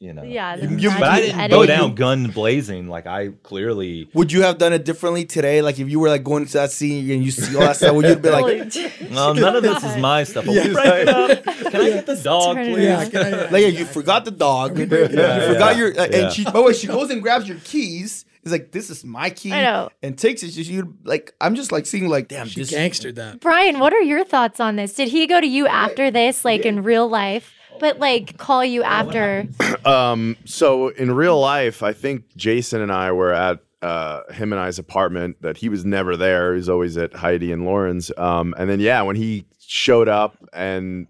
Right. 0.00 0.06
you 0.06 0.12
know. 0.14 0.22
Yeah, 0.22 0.56
the 0.56 0.66
You- 0.66 0.90
But 0.90 1.02
I 1.04 1.20
didn't 1.20 1.40
editing. 1.40 1.60
go 1.60 1.66
down 1.66 1.94
gun 1.94 2.30
blazing. 2.30 2.88
Like 2.88 3.06
I 3.06 3.28
clearly. 3.42 4.08
Would 4.14 4.32
you 4.32 4.42
have 4.42 4.58
done 4.58 4.72
it 4.72 4.84
differently 4.84 5.24
today? 5.24 5.62
Like 5.62 5.78
if 5.78 5.88
you 5.90 6.00
were 6.00 6.08
like 6.08 6.24
going 6.24 6.46
to 6.46 6.52
that 6.54 6.70
scene 6.72 7.10
and 7.10 7.22
you 7.24 7.30
see 7.30 7.54
all 7.54 7.62
that 7.62 7.76
stuff, 7.76 7.94
would 7.94 8.06
you 8.06 8.16
be 8.16 8.30
like, 8.30 8.74
No, 9.10 9.32
none 9.34 9.56
of 9.56 9.62
this 9.62 9.82
is 9.84 9.96
my 9.98 10.24
stuff. 10.24 10.44
Yeah. 10.50 10.68
break 10.72 10.86
it 10.86 11.08
up. 11.08 11.44
Can 11.44 11.80
I 11.80 11.90
get 11.90 12.06
the 12.06 12.16
dog, 12.16 12.56
turn 12.56 12.74
please? 12.74 12.86
around. 12.88 13.10
can 13.10 13.34
I- 13.34 13.50
like 13.50 13.78
you 13.78 13.84
forgot 13.84 14.24
the 14.24 14.30
dog, 14.30 14.76
Yeah, 14.78 14.84
you 14.84 14.88
forgot 14.88 15.76
yeah, 15.76 15.78
your, 15.78 16.00
uh, 16.00 16.06
yeah. 16.10 16.16
and 16.24 16.32
she, 16.32 16.44
by 16.44 16.50
the 16.52 16.62
way, 16.62 16.72
she 16.72 16.86
goes 16.86 17.10
and 17.10 17.22
grabs 17.22 17.46
your 17.48 17.58
keys. 17.64 18.24
It's 18.42 18.52
like 18.52 18.72
this 18.72 18.88
is 18.88 19.04
my 19.04 19.28
key. 19.28 19.52
I 19.52 19.62
know. 19.62 19.90
and 20.02 20.16
takes 20.16 20.42
it. 20.42 20.56
You 20.56 20.96
like 21.04 21.34
I'm 21.42 21.54
just 21.54 21.72
like 21.72 21.84
seeing 21.84 22.08
like 22.08 22.28
damn 22.28 22.46
She 22.48 22.60
this 22.60 22.72
gangstered 22.72 23.16
that. 23.16 23.40
Brian, 23.40 23.78
what 23.78 23.92
are 23.92 24.00
your 24.00 24.24
thoughts 24.24 24.60
on 24.60 24.76
this? 24.76 24.94
Did 24.94 25.08
he 25.08 25.26
go 25.26 25.42
to 25.42 25.46
you 25.46 25.66
after 25.66 26.10
this, 26.10 26.42
like 26.42 26.64
in 26.64 26.82
real 26.82 27.06
life, 27.06 27.52
but 27.80 27.98
like 27.98 28.36
call 28.38 28.64
you 28.64 28.82
after? 28.82 29.48
Um, 29.82 30.36
so 30.44 30.88
in 30.88 31.10
real 31.12 31.40
life, 31.40 31.82
I 31.82 31.94
think 31.94 32.36
Jason 32.36 32.82
and 32.82 32.92
I 32.92 33.12
were 33.12 33.32
at 33.32 33.60
uh, 33.80 34.30
him 34.30 34.52
and 34.52 34.60
I's 34.60 34.78
apartment. 34.78 35.40
That 35.40 35.56
he 35.56 35.70
was 35.70 35.86
never 35.86 36.18
there. 36.18 36.52
He 36.52 36.58
was 36.58 36.68
always 36.68 36.98
at 36.98 37.14
Heidi 37.14 37.50
and 37.50 37.64
Lauren's. 37.64 38.12
Um, 38.18 38.54
and 38.58 38.68
then 38.68 38.78
yeah, 38.78 39.00
when 39.00 39.16
he 39.16 39.46
showed 39.58 40.06
up 40.06 40.36
and 40.52 41.06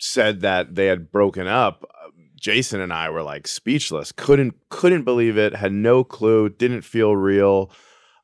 said 0.00 0.40
that 0.40 0.74
they 0.74 0.86
had 0.86 1.12
broken 1.12 1.46
up, 1.46 1.84
Jason 2.34 2.80
and 2.80 2.92
I 2.92 3.10
were 3.10 3.22
like 3.22 3.46
speechless. 3.46 4.10
Couldn't 4.10 4.54
couldn't 4.70 5.04
believe 5.04 5.38
it. 5.38 5.54
Had 5.54 5.72
no 5.72 6.02
clue. 6.02 6.48
Didn't 6.48 6.82
feel 6.82 7.14
real. 7.14 7.70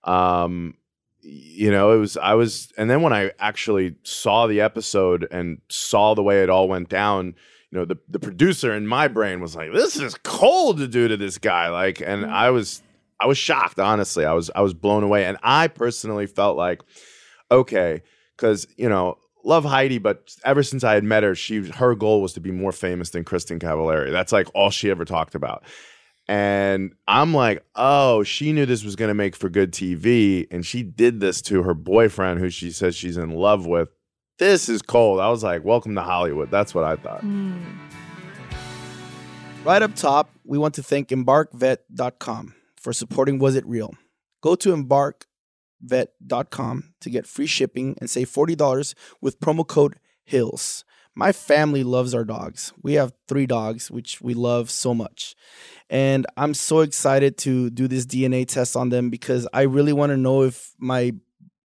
Um, 0.03 0.75
you 1.21 1.71
know, 1.71 1.93
it 1.93 1.99
was 1.99 2.17
I 2.17 2.35
was, 2.35 2.73
and 2.79 2.89
then 2.91 3.03
when 3.03 3.13
I 3.13 3.33
actually 3.39 3.97
saw 4.03 4.47
the 4.47 4.61
episode 4.61 5.29
and 5.31 5.61
saw 5.69 6.15
the 6.15 6.23
way 6.23 6.43
it 6.43 6.51
all 6.51 6.67
went 6.67 6.89
down 6.89 7.35
you 7.77 7.83
know 7.83 7.85
the 7.85 7.99
the 8.09 8.19
producer 8.19 8.73
in 8.73 8.87
my 8.87 9.07
brain 9.07 9.39
was 9.39 9.55
like 9.55 9.71
this 9.71 9.97
is 9.97 10.15
cold 10.23 10.79
to 10.79 10.89
do 10.89 11.09
to 11.09 11.17
this 11.19 11.37
guy. 11.37 11.69
Like 11.69 12.01
and 12.01 12.25
mm. 12.25 12.31
i 12.31 12.49
was 12.49 12.83
i 13.21 13.27
was 13.27 13.37
shocked 13.37 13.79
honestly. 13.79 14.25
I 14.25 14.33
was 14.33 14.51
i 14.55 14.63
was 14.63 14.73
blown 14.73 15.03
away. 15.03 15.27
And 15.27 15.37
i 15.43 15.69
personally 15.69 16.27
felt 16.27 16.57
like 16.57 16.81
okay 17.51 18.03
because 18.35 18.67
you 18.79 18.89
know 18.89 19.19
love 19.45 19.65
heidi 19.65 19.99
but 19.99 20.35
ever 20.45 20.63
since 20.63 20.83
i 20.83 20.95
had 20.95 21.05
met 21.05 21.23
her 21.23 21.35
she 21.35 21.69
her 21.71 21.95
goal 21.95 22.21
was 22.21 22.33
to 22.33 22.41
be 22.41 22.51
more 22.51 22.73
famous 22.73 23.11
than 23.11 23.25
kristin 23.25 23.61
cavallari. 23.61 24.11
That's 24.11 24.33
like 24.33 24.49
all 24.55 24.71
she 24.71 24.91
ever 24.91 25.05
talked 25.05 25.35
about. 25.35 25.63
And 26.29 26.95
i'm 27.07 27.35
like 27.35 27.63
oh 27.75 28.23
she 28.23 28.53
knew 28.55 28.65
this 28.65 28.85
was 28.85 28.97
going 28.97 29.11
to 29.11 29.15
make 29.15 29.37
for 29.37 29.51
good 29.51 29.71
tv 29.71 30.47
and 30.51 30.65
she 30.65 30.83
did 30.83 31.21
this 31.21 31.43
to 31.43 31.63
her 31.63 31.75
boyfriend 31.75 32.41
who 32.41 32.49
she 32.49 32.71
says 32.71 32.97
she's 32.97 33.19
in 33.19 33.33
love 33.33 33.67
with 33.67 33.91
this 34.39 34.69
is 34.69 34.83
cold. 34.83 35.21
I 35.21 35.29
was 35.29 35.43
like, 35.43 35.65
welcome 35.65 35.95
to 35.95 36.03
Hollywood. 36.03 36.51
That's 36.51 36.75
what 36.75 36.85
I 36.85 36.97
thought. 36.97 37.21
Hmm. 37.21 37.63
Right 39.65 39.83
up 39.83 39.95
top, 39.95 40.31
we 40.45 40.59
want 40.59 40.75
to 40.75 40.83
thank 40.83 41.09
embarkvet.com 41.09 42.55
for 42.77 42.93
supporting 42.93 43.39
Was 43.39 43.57
It 43.57 43.67
Real. 43.67 43.95
Go 44.41 44.55
to 44.55 44.77
embarkvet.com 44.77 45.25
to 47.01 47.11
get 47.11 47.27
free 47.27 47.47
shipping 47.47 47.97
and 48.01 48.09
save 48.09 48.31
$40 48.31 48.95
with 49.21 49.41
promo 49.41 49.67
code 49.67 49.97
HILLS. 50.25 50.85
My 51.17 51.33
family 51.33 51.83
loves 51.83 52.15
our 52.15 52.25
dogs. 52.25 52.75
We 52.83 52.93
have 52.95 53.15
three 53.27 53.47
dogs, 53.47 53.91
which 53.91 54.21
we 54.21 54.35
love 54.35 54.71
so 54.71 54.93
much. 54.93 55.35
And 55.89 56.27
I'm 56.37 56.53
so 56.53 56.81
excited 56.81 57.39
to 57.39 57.71
do 57.71 57.89
this 57.89 58.05
DNA 58.05 58.47
test 58.47 58.77
on 58.77 58.91
them 58.91 59.09
because 59.09 59.49
I 59.53 59.63
really 59.63 59.95
want 59.95 60.11
to 60.11 60.19
know 60.19 60.43
if 60.43 60.75
my 60.79 61.15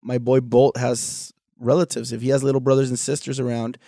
my 0.02 0.18
boy 0.18 0.40
Bolt 0.40 0.76
has 0.76 1.32
relatives, 1.58 2.12
if 2.12 2.22
he 2.22 2.28
has 2.28 2.42
little 2.42 2.60
brothers 2.60 2.88
and 2.88 2.98
sisters 2.98 3.40
around, 3.40 3.78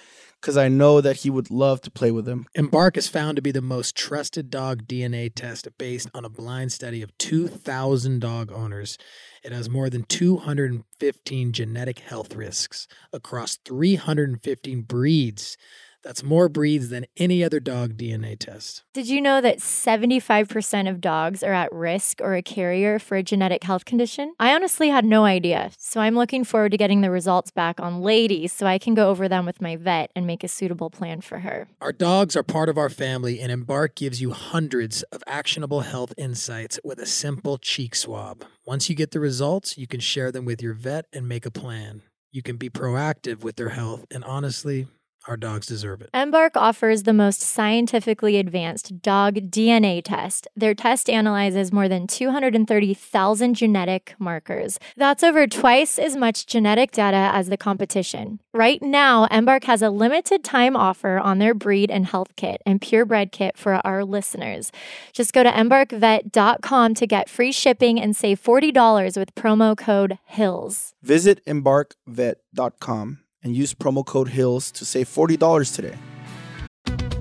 because 0.40 0.56
I 0.56 0.68
know 0.68 1.00
that 1.00 1.16
he 1.16 1.30
would 1.30 1.50
love 1.50 1.82
to 1.82 1.90
play 1.90 2.10
with 2.10 2.24
them. 2.24 2.46
Embark 2.54 2.96
is 2.96 3.08
found 3.08 3.36
to 3.36 3.42
be 3.42 3.52
the 3.52 3.60
most 3.60 3.94
trusted 3.94 4.50
dog 4.50 4.86
DNA 4.86 5.30
test 5.34 5.68
based 5.76 6.08
on 6.14 6.24
a 6.24 6.30
blind 6.30 6.72
study 6.72 7.02
of 7.02 7.16
2,000 7.18 8.20
dog 8.20 8.50
owners. 8.50 8.96
It 9.42 9.52
has 9.52 9.68
more 9.68 9.90
than 9.90 10.04
215 10.04 11.52
genetic 11.52 11.98
health 11.98 12.34
risks 12.34 12.88
across 13.12 13.58
315 13.64 14.82
breeds. 14.82 15.58
That's 16.02 16.22
more 16.22 16.48
breeds 16.48 16.88
than 16.88 17.06
any 17.16 17.44
other 17.44 17.60
dog 17.60 17.96
DNA 17.96 18.38
test. 18.38 18.84
Did 18.94 19.08
you 19.08 19.20
know 19.20 19.40
that 19.40 19.58
75% 19.58 20.88
of 20.88 21.00
dogs 21.00 21.42
are 21.42 21.52
at 21.52 21.72
risk 21.72 22.20
or 22.22 22.34
a 22.34 22.42
carrier 22.42 22.98
for 22.98 23.16
a 23.16 23.22
genetic 23.22 23.64
health 23.64 23.84
condition? 23.84 24.34
I 24.40 24.54
honestly 24.54 24.88
had 24.88 25.04
no 25.04 25.24
idea. 25.24 25.70
So 25.78 26.00
I'm 26.00 26.14
looking 26.14 26.44
forward 26.44 26.72
to 26.72 26.78
getting 26.78 27.02
the 27.02 27.10
results 27.10 27.50
back 27.50 27.80
on 27.80 28.00
Lady 28.00 28.46
so 28.46 28.66
I 28.66 28.78
can 28.78 28.94
go 28.94 29.10
over 29.10 29.28
them 29.28 29.44
with 29.44 29.60
my 29.60 29.76
vet 29.76 30.10
and 30.16 30.26
make 30.26 30.42
a 30.42 30.48
suitable 30.48 30.90
plan 30.90 31.20
for 31.20 31.40
her. 31.40 31.68
Our 31.80 31.92
dogs 31.92 32.34
are 32.36 32.42
part 32.42 32.68
of 32.68 32.78
our 32.78 32.88
family, 32.88 33.40
and 33.40 33.52
Embark 33.52 33.94
gives 33.94 34.20
you 34.20 34.30
hundreds 34.30 35.02
of 35.04 35.22
actionable 35.26 35.80
health 35.80 36.14
insights 36.16 36.80
with 36.82 36.98
a 36.98 37.06
simple 37.06 37.58
cheek 37.58 37.94
swab. 37.94 38.44
Once 38.64 38.88
you 38.88 38.94
get 38.94 39.10
the 39.10 39.20
results, 39.20 39.76
you 39.76 39.86
can 39.86 40.00
share 40.00 40.32
them 40.32 40.44
with 40.44 40.62
your 40.62 40.74
vet 40.74 41.06
and 41.12 41.28
make 41.28 41.44
a 41.44 41.50
plan. 41.50 42.02
You 42.32 42.42
can 42.42 42.56
be 42.56 42.70
proactive 42.70 43.42
with 43.42 43.56
their 43.56 43.70
health, 43.70 44.06
and 44.10 44.22
honestly, 44.24 44.86
our 45.28 45.36
dogs 45.36 45.66
deserve 45.66 46.00
it. 46.00 46.10
Embark 46.14 46.56
offers 46.56 47.02
the 47.02 47.12
most 47.12 47.40
scientifically 47.40 48.36
advanced 48.36 49.02
dog 49.02 49.34
DNA 49.50 50.02
test. 50.02 50.48
Their 50.56 50.74
test 50.74 51.10
analyzes 51.10 51.72
more 51.72 51.88
than 51.88 52.06
230,000 52.06 53.54
genetic 53.54 54.14
markers. 54.18 54.78
That's 54.96 55.22
over 55.22 55.46
twice 55.46 55.98
as 55.98 56.16
much 56.16 56.46
genetic 56.46 56.92
data 56.92 57.30
as 57.34 57.48
the 57.48 57.56
competition. 57.56 58.40
Right 58.52 58.82
now, 58.82 59.26
Embark 59.26 59.64
has 59.64 59.82
a 59.82 59.90
limited 59.90 60.42
time 60.42 60.76
offer 60.76 61.18
on 61.18 61.38
their 61.38 61.54
breed 61.54 61.90
and 61.90 62.06
health 62.06 62.34
kit 62.36 62.62
and 62.66 62.80
purebred 62.80 63.32
kit 63.32 63.56
for 63.56 63.74
our 63.86 64.04
listeners. 64.04 64.72
Just 65.12 65.32
go 65.32 65.42
to 65.42 65.50
embarkvet.com 65.50 66.94
to 66.94 67.06
get 67.06 67.28
free 67.28 67.52
shipping 67.52 68.00
and 68.00 68.16
save 68.16 68.42
$40 68.42 69.16
with 69.16 69.34
promo 69.34 69.76
code 69.76 70.18
HILLS. 70.26 70.94
Visit 71.02 71.44
embarkvet.com 71.46 73.18
and 73.42 73.56
use 73.56 73.74
promo 73.74 74.04
code 74.04 74.28
HILLS 74.28 74.70
to 74.72 74.84
save 74.84 75.08
$40 75.08 75.74
today. 75.74 75.96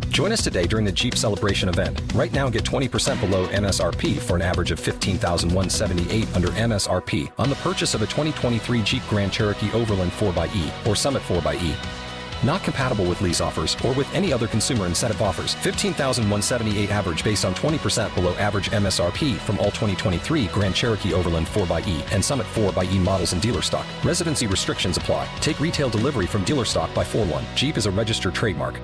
Join 0.10 0.34
us 0.34 0.43
today 0.43 0.67
during 0.67 0.84
the 0.86 0.91
Jeep 0.91 1.15
Celebration 1.15 1.69
event. 1.69 2.01
Right 2.13 2.34
now, 2.34 2.49
get 2.49 2.65
20% 2.65 3.21
below 3.21 3.47
MSRP 3.47 4.17
for 4.19 4.36
an 4.36 4.41
average 4.41 4.71
of 4.71 4.79
15178 4.79 6.36
under 6.36 6.49
MSRP 6.49 7.32
on 7.38 7.49
the 7.49 7.55
purchase 7.55 7.93
of 7.93 8.01
a 8.01 8.05
2023 8.05 8.84
Jeep 8.84 9.03
Grand 9.08 9.32
Cherokee 9.32 9.71
Overland 9.71 10.12
4xE 10.12 10.88
or 10.88 10.95
Summit 10.95 11.21
4xE. 11.23 12.09
Not 12.43 12.63
compatible 12.63 13.06
with 13.06 13.21
lease 13.21 13.41
offers 13.41 13.75
or 13.86 13.93
with 13.93 14.13
any 14.13 14.32
other 14.32 14.47
consumer 14.47 14.86
incentive 14.86 15.21
offers. 15.21 15.54
15,178 15.56 16.89
average 16.91 17.23
based 17.23 17.45
on 17.45 17.54
20% 17.54 18.13
below 18.15 18.34
average 18.36 18.71
MSRP 18.71 19.38
from 19.38 19.60
all 19.60 19.71
2023 19.71 20.47
Grand 20.47 20.75
Cherokee 20.75 21.13
Overland 21.13 21.47
4xE 21.47 22.12
and 22.12 22.23
Summit 22.23 22.47
4xE 22.47 22.99
models 22.99 23.34
in 23.34 23.39
dealer 23.39 23.62
stock. 23.62 23.86
Residency 24.04 24.47
restrictions 24.47 24.97
apply. 24.97 25.28
Take 25.39 25.60
retail 25.60 25.89
delivery 25.89 26.28
from 26.28 26.43
dealer 26.43 26.65
stock 26.65 26.93
by 26.93 27.04
4 27.04 27.25
1. 27.25 27.45
Jeep 27.56 27.78
is 27.78 27.86
a 27.86 27.91
registered 27.91 28.36
trademark. 28.36 28.80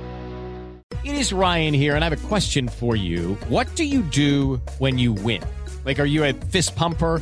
It 1.03 1.15
is 1.15 1.31
Ryan 1.31 1.73
here, 1.73 1.95
and 1.95 2.03
I 2.03 2.09
have 2.09 2.25
a 2.25 2.27
question 2.27 2.67
for 2.67 2.95
you. 2.95 3.35
What 3.47 3.73
do 3.75 3.83
you 3.83 4.01
do 4.01 4.61
when 4.79 4.97
you 4.97 5.13
win? 5.13 5.43
Like, 5.85 5.99
are 5.99 6.05
you 6.05 6.23
a 6.23 6.33
fist 6.33 6.75
pumper? 6.75 7.21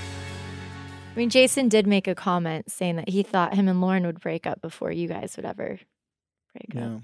I 1.11 1.13
mean, 1.15 1.29
Jason 1.29 1.67
did 1.67 1.87
make 1.87 2.07
a 2.07 2.15
comment 2.15 2.71
saying 2.71 2.95
that 2.95 3.09
he 3.09 3.21
thought 3.21 3.53
him 3.53 3.67
and 3.67 3.81
Lauren 3.81 4.05
would 4.05 4.21
break 4.21 4.47
up 4.47 4.61
before 4.61 4.91
you 4.91 5.09
guys 5.09 5.35
would 5.35 5.45
ever 5.45 5.77
break 6.53 6.81
up. 6.81 7.01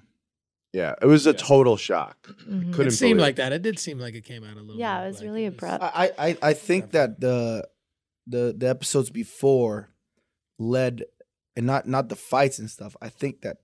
Yeah, 0.72 0.96
it 1.02 1.06
was 1.08 1.26
a 1.26 1.34
total 1.34 1.76
shock. 1.76 2.17
Mhm. 2.48 2.74
Couldn't 2.74 2.88
It 2.88 2.91
seemed 2.91 3.17
believe 3.17 3.22
like 3.22 3.36
that. 3.38 3.52
It 3.52 3.62
did 3.62 3.80
seem 3.80 4.00
like 4.00 4.15
it 4.15 4.24
came 4.24 4.43
out 4.43 4.56
a 4.56 4.62
little. 4.62 4.78
Yeah, 4.78 5.00
bit 5.00 5.06
it 5.06 5.08
was 5.08 5.17
like 5.17 5.26
really 5.26 5.46
abrupt. 5.46 5.84
I, 5.84 6.12
I, 6.17 6.38
I 6.41 6.54
think 6.54 6.91
that 6.91 7.20
the 7.20 7.67
the 8.28 8.56
the 8.58 8.70
episodes 8.70 9.10
before 9.10 9.89
led 10.58 11.04
and 11.56 11.65
not 11.65 11.88
not 11.88 12.10
the 12.10 12.15
fights 12.15 12.60
and 12.60 12.70
stuff. 12.70 12.96
I 13.02 13.10
think 13.10 13.41
that 13.41 13.58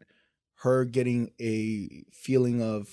her 0.64 0.86
getting 0.86 1.32
a 1.40 2.04
feeling 2.12 2.62
of 2.62 2.90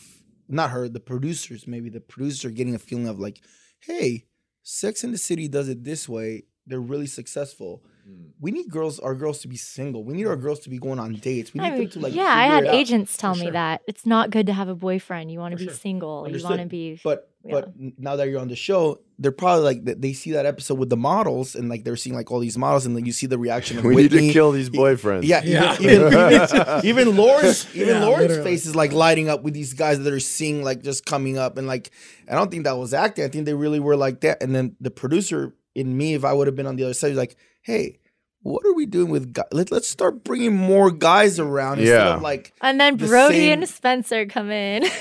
not 0.48 0.70
her, 0.70 0.88
the 0.88 1.00
producers, 1.00 1.66
maybe 1.66 1.88
the 1.88 2.00
producer 2.00 2.50
getting 2.50 2.74
a 2.74 2.78
feeling 2.78 3.08
of 3.08 3.18
like, 3.18 3.40
hey, 3.80 4.26
Sex 4.62 5.04
in 5.04 5.12
the 5.12 5.18
City 5.18 5.48
does 5.48 5.68
it 5.68 5.84
this 5.84 6.08
way. 6.08 6.44
They're 6.66 6.80
really 6.80 7.06
successful. 7.06 7.82
Mm. 8.08 8.30
we 8.40 8.50
need 8.50 8.70
girls, 8.70 8.98
our 8.98 9.14
girls 9.14 9.40
to 9.40 9.48
be 9.48 9.56
single. 9.56 10.02
We 10.04 10.14
need 10.14 10.26
our 10.26 10.36
girls 10.36 10.60
to 10.60 10.70
be 10.70 10.78
going 10.78 10.98
on 10.98 11.14
dates. 11.16 11.52
We 11.52 11.60
need 11.60 11.66
I 11.66 11.70
mean, 11.72 11.80
them 11.80 11.90
to 11.90 11.98
like. 12.00 12.14
yeah, 12.14 12.24
I 12.24 12.44
had 12.44 12.64
it 12.64 12.68
out. 12.70 12.74
agents 12.74 13.16
tell 13.16 13.34
For 13.34 13.40
me 13.40 13.46
sure. 13.46 13.52
that 13.52 13.82
it's 13.86 14.06
not 14.06 14.30
good 14.30 14.46
to 14.46 14.52
have 14.54 14.68
a 14.68 14.74
boyfriend. 14.74 15.30
You 15.30 15.38
want 15.38 15.52
to 15.52 15.58
be 15.58 15.64
sure. 15.64 15.74
single. 15.74 16.26
You 16.28 16.42
want 16.42 16.60
to 16.60 16.66
be. 16.66 16.98
But 17.04 17.28
yeah. 17.44 17.52
but 17.52 17.72
now 17.98 18.16
that 18.16 18.28
you're 18.28 18.40
on 18.40 18.48
the 18.48 18.56
show, 18.56 19.00
they're 19.18 19.32
probably 19.32 19.64
like 19.64 19.84
they 20.00 20.14
see 20.14 20.32
that 20.32 20.46
episode 20.46 20.78
with 20.78 20.88
the 20.88 20.96
models 20.96 21.54
and 21.54 21.68
like 21.68 21.84
they're 21.84 21.94
seeing 21.96 22.16
like 22.16 22.30
all 22.30 22.38
these 22.40 22.56
models 22.56 22.86
and 22.86 22.96
then 22.96 23.04
you 23.04 23.12
see 23.12 23.26
the 23.26 23.38
reaction 23.38 23.76
of 23.78 23.84
We 23.90 23.96
need 23.96 24.10
to 24.12 24.32
kill 24.32 24.50
these 24.52 24.70
boyfriends. 24.70 25.24
Yeah, 25.24 25.42
Yeah. 25.44 25.74
even 25.78 26.06
even, 26.86 26.86
even 27.06 27.16
Lauren's 27.16 27.66
even 27.76 27.88
Yeah, 27.96 28.04
Lauren's 28.06 28.28
literally. 28.28 28.50
face 28.50 28.64
is 28.66 28.74
like 28.74 28.92
lighting 28.92 29.28
up 29.28 29.42
with 29.42 29.52
these 29.52 29.74
guys 29.74 30.00
that 30.00 30.12
are 30.12 30.20
seeing 30.20 30.64
like 30.64 30.82
just 30.82 31.04
coming 31.04 31.36
up 31.36 31.58
and 31.58 31.66
like 31.66 31.90
I 32.28 32.34
don't 32.34 32.50
think 32.50 32.64
that 32.64 32.78
was 32.78 32.94
acting. 32.94 33.24
I 33.24 33.28
think 33.28 33.44
they 33.44 33.54
really 33.54 33.80
were 33.80 33.96
like 33.96 34.20
that. 34.22 34.42
And 34.42 34.54
then 34.54 34.76
the 34.80 34.90
producer 34.90 35.54
in 35.74 35.96
me, 35.96 36.14
if 36.14 36.24
I 36.24 36.32
would 36.32 36.46
have 36.46 36.56
been 36.56 36.66
on 36.66 36.76
the 36.76 36.84
other 36.84 36.94
side, 36.94 37.08
was 37.08 37.18
like, 37.18 37.36
"Hey, 37.62 37.98
what 38.42 38.64
are 38.64 38.72
we 38.72 38.86
doing 38.86 39.10
with 39.10 39.32
guys? 39.32 39.44
Let, 39.52 39.70
let's 39.70 39.88
start 39.88 40.24
bringing 40.24 40.56
more 40.56 40.90
guys 40.90 41.38
around 41.38 41.78
instead 41.80 42.06
of 42.06 42.22
like 42.22 42.52
and 42.62 42.80
then 42.80 42.96
the 42.96 43.06
Brody 43.06 43.34
same- 43.34 43.60
and 43.60 43.68
Spencer 43.68 44.26
come 44.26 44.50
in. 44.50 44.82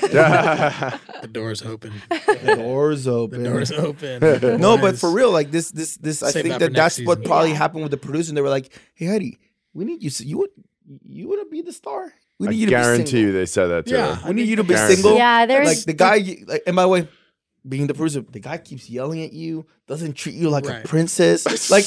The 1.20 1.28
door's 1.30 1.62
open. 1.62 1.92
the 2.08 2.54
doors 2.56 3.06
open. 3.06 3.42
The 3.42 3.48
open." 3.50 4.20
door's 4.20 4.42
open. 4.42 4.60
no, 4.60 4.76
but 4.78 4.98
for 4.98 5.10
real, 5.10 5.30
like 5.30 5.50
this, 5.50 5.70
this, 5.70 5.96
this. 5.98 6.22
I 6.22 6.32
think 6.32 6.48
that 6.48 6.54
for 6.54 6.58
that 6.60 6.72
that's 6.72 6.98
what 7.00 7.18
season. 7.18 7.28
probably 7.30 7.50
Yeah. 7.50 7.56
happened 7.56 7.82
with 7.82 7.90
the 7.90 7.98
producer. 7.98 8.30
And 8.30 8.36
they 8.36 8.42
were 8.42 8.48
like, 8.48 8.72
"Hey, 8.94 9.06
Heidi, 9.06 9.38
we 9.74 9.84
need 9.84 10.02
you. 10.02 10.10
You 10.24 10.38
would, 10.38 10.50
you 11.04 11.28
want 11.28 11.42
to 11.46 11.50
be 11.50 11.62
the 11.62 11.72
star? 11.72 12.12
We 12.38 12.46
I 12.48 12.50
need 12.52 12.56
you 12.60 12.66
to 12.66 12.70
be 12.70 12.72
guarantee 12.76 13.06
single. 13.10 13.20
you 13.26 13.32
they 13.32 13.46
said 13.46 13.66
that 13.66 13.86
to 13.86 13.92
Yeah. 13.94 14.14
her. 14.16 14.28
We 14.28 14.34
need 14.34 14.48
you 14.48 14.56
to 14.56 14.64
be 14.64 14.72
Guarantee. 14.74 14.94
single. 14.96 15.16
yeah, 15.16 15.44
there's 15.46 15.66
like 15.66 15.84
the 15.84 15.92
guy. 15.92 16.14
you- 16.16 16.44
Like, 16.46 16.62
and 16.66 16.74
by 16.76 16.82
the 16.82 16.88
way, 16.88 17.08
being 17.68 17.86
the 17.86 17.94
producer, 17.94 18.20
the 18.22 18.40
guy 18.40 18.58
keeps 18.58 18.88
yelling 18.88 19.22
at 19.22 19.32
you, 19.32 19.66
doesn't 19.86 20.14
treat 20.14 20.34
you 20.34 20.48
like 20.50 20.64
Right. 20.66 20.84
a 20.84 20.88
princess. 20.88 21.44
Like 21.70 21.84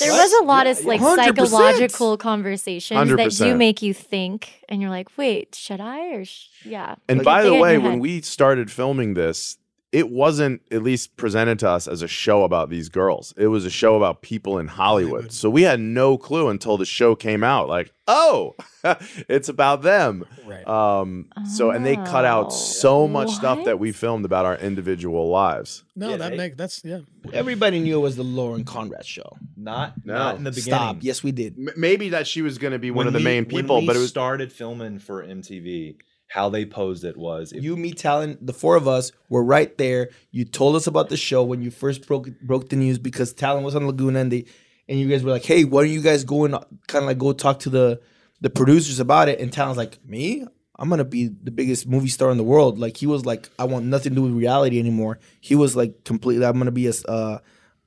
there 0.00 0.12
was 0.12 0.32
a 0.40 0.44
lot 0.44 0.66
of 0.66 0.84
like 0.84 1.00
100%. 1.00 1.16
psychological 1.36 2.16
conversations 2.16 3.10
that 3.16 3.30
do 3.32 3.54
make 3.56 3.82
you 3.82 3.94
think, 3.94 4.64
and 4.68 4.80
you're 4.80 4.90
like, 4.90 5.08
wait, 5.16 5.54
should 5.54 5.80
I 5.80 6.14
or 6.14 6.24
sh- 6.24 6.46
yeah? 6.64 6.96
And 7.08 7.18
Like, 7.18 7.24
by 7.24 7.42
the 7.44 7.54
way, 7.54 7.78
when 7.78 7.98
we 8.00 8.20
started 8.22 8.70
filming 8.70 9.14
this, 9.14 9.58
it 9.92 10.08
wasn't 10.10 10.62
at 10.70 10.82
least 10.82 11.16
presented 11.18 11.58
to 11.58 11.68
us 11.68 11.86
as 11.86 12.00
a 12.00 12.08
show 12.08 12.44
about 12.44 12.70
these 12.70 12.88
girls. 12.88 13.34
It 13.36 13.48
was 13.48 13.66
a 13.66 13.70
show 13.70 13.94
about 13.94 14.22
people 14.22 14.58
in 14.58 14.66
Hollywood. 14.66 15.10
Hollywood. 15.12 15.32
So 15.32 15.50
we 15.50 15.62
had 15.62 15.80
no 15.80 16.16
clue 16.16 16.48
until 16.48 16.78
the 16.78 16.86
show 16.86 17.14
came 17.14 17.44
out. 17.44 17.68
Like, 17.68 17.92
oh, 18.08 18.54
it's 19.28 19.48
about 19.50 19.82
them. 19.82 20.24
Right. 20.46 20.66
Um, 20.66 21.28
so 21.46 21.70
and 21.70 21.84
they 21.84 21.96
cut 21.96 22.24
Oh, 22.24 22.28
out 22.28 22.52
so 22.54 23.06
much 23.06 23.30
stuff 23.32 23.64
that 23.66 23.78
we 23.78 23.92
filmed 23.92 24.24
about 24.24 24.46
our 24.46 24.56
individual 24.56 25.28
lives. 25.28 25.84
no, 25.94 26.16
that 26.16 26.36
make 26.36 26.56
that's 26.56 26.82
yeah. 26.84 27.00
everybody 27.32 27.78
knew 27.78 27.98
it 27.98 28.02
was 28.02 28.16
the 28.16 28.24
Lauren 28.24 28.64
Conrad 28.64 29.04
show. 29.04 29.36
Not 29.56 29.94
No. 30.06 30.14
not 30.14 30.36
in 30.36 30.44
the 30.44 30.50
beginning. 30.52 30.78
Stop. 30.78 30.96
Yes, 31.00 31.22
we 31.22 31.32
did. 31.32 31.54
M- 31.58 31.68
maybe 31.76 32.08
that 32.10 32.26
she 32.26 32.40
was 32.42 32.56
going 32.58 32.72
to 32.72 32.78
be 32.78 32.90
one 32.90 32.98
When 32.98 33.06
of 33.08 33.12
the 33.12 33.18
we- 33.18 33.24
main 33.24 33.44
when 33.44 33.62
people, 33.62 33.80
we 33.80 33.86
but 33.86 33.96
it 33.96 34.00
was 34.00 34.08
started 34.08 34.52
filming 34.52 34.98
for 34.98 35.22
MTV. 35.22 35.96
How 36.32 36.48
they 36.48 36.64
posed 36.64 37.04
it 37.04 37.16
was 37.16 37.52
it, 37.52 37.62
You, 37.62 37.76
me, 37.76 37.92
Talan, 37.92 38.38
the 38.40 38.54
four 38.54 38.74
of 38.76 38.88
us 38.88 39.12
were 39.28 39.44
right 39.44 39.76
there. 39.76 40.08
You 40.30 40.44
told 40.46 40.76
us 40.76 40.86
about 40.86 41.10
the 41.10 41.16
show 41.18 41.42
when 41.42 41.60
you 41.60 41.70
first 41.70 42.06
broke 42.06 42.28
broke 42.40 42.70
the 42.70 42.76
news 42.76 42.98
because 42.98 43.34
Talan 43.34 43.62
was 43.62 43.76
on 43.76 43.86
Laguna 43.86 44.20
and 44.20 44.32
they 44.32 44.46
and 44.88 44.98
you 44.98 45.08
guys 45.08 45.22
were 45.22 45.30
like, 45.30 45.44
"Hey, 45.44 45.64
why 45.64 45.82
don't 45.82 45.92
you 45.92 46.00
guys 46.00 46.24
go 46.24 46.44
and 46.46 46.54
kind 46.88 47.02
of 47.02 47.04
like 47.04 47.18
go 47.18 47.32
talk 47.32 47.58
to 47.60 47.70
the 47.70 48.00
the 48.40 48.48
producers 48.48 48.98
about 48.98 49.28
it?" 49.28 49.40
And 49.40 49.50
Talan's 49.52 49.76
like, 49.76 49.98
"Me, 50.06 50.46
I'm 50.78 50.88
gonna 50.88 51.04
be 51.04 51.26
the 51.28 51.50
biggest 51.50 51.86
movie 51.86 52.08
star 52.08 52.30
in 52.30 52.38
the 52.38 52.44
world." 52.44 52.78
Like 52.78 52.96
he 52.96 53.06
was 53.06 53.26
like, 53.26 53.50
"I 53.58 53.64
want 53.64 53.84
nothing 53.84 54.12
to 54.12 54.16
do 54.16 54.22
with 54.22 54.32
reality 54.32 54.78
anymore." 54.78 55.18
He 55.40 55.54
was 55.54 55.76
like 55.76 56.04
completely, 56.04 56.46
"I'm 56.46 56.56
gonna 56.56 56.70
be 56.70 56.86
a 56.86 56.90
s- 56.96 57.04
uh, 57.04 57.38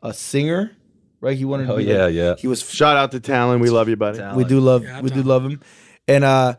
a 0.04 0.14
singer." 0.14 0.72
Right? 1.20 1.36
He 1.36 1.46
wanted. 1.46 1.68
Oh 1.70 1.78
to 1.78 1.84
be 1.84 1.86
yeah, 1.92 2.06
like- 2.06 2.14
yeah. 2.14 2.36
He 2.38 2.48
was 2.48 2.62
shout 2.62 2.96
out 2.96 3.12
to 3.14 3.20
Talan. 3.20 3.60
We 3.60 3.72
love 3.72 3.90
you, 3.90 3.96
buddy. 3.96 4.20
Talan. 4.20 4.36
we 4.36 4.44
do 4.44 4.60
love 4.60 4.84
Yeah, 4.84 5.02
we 5.02 5.10
do 5.10 5.24
love 5.24 5.44
him 5.44 5.60
and 6.08 6.24
uh 6.24 6.56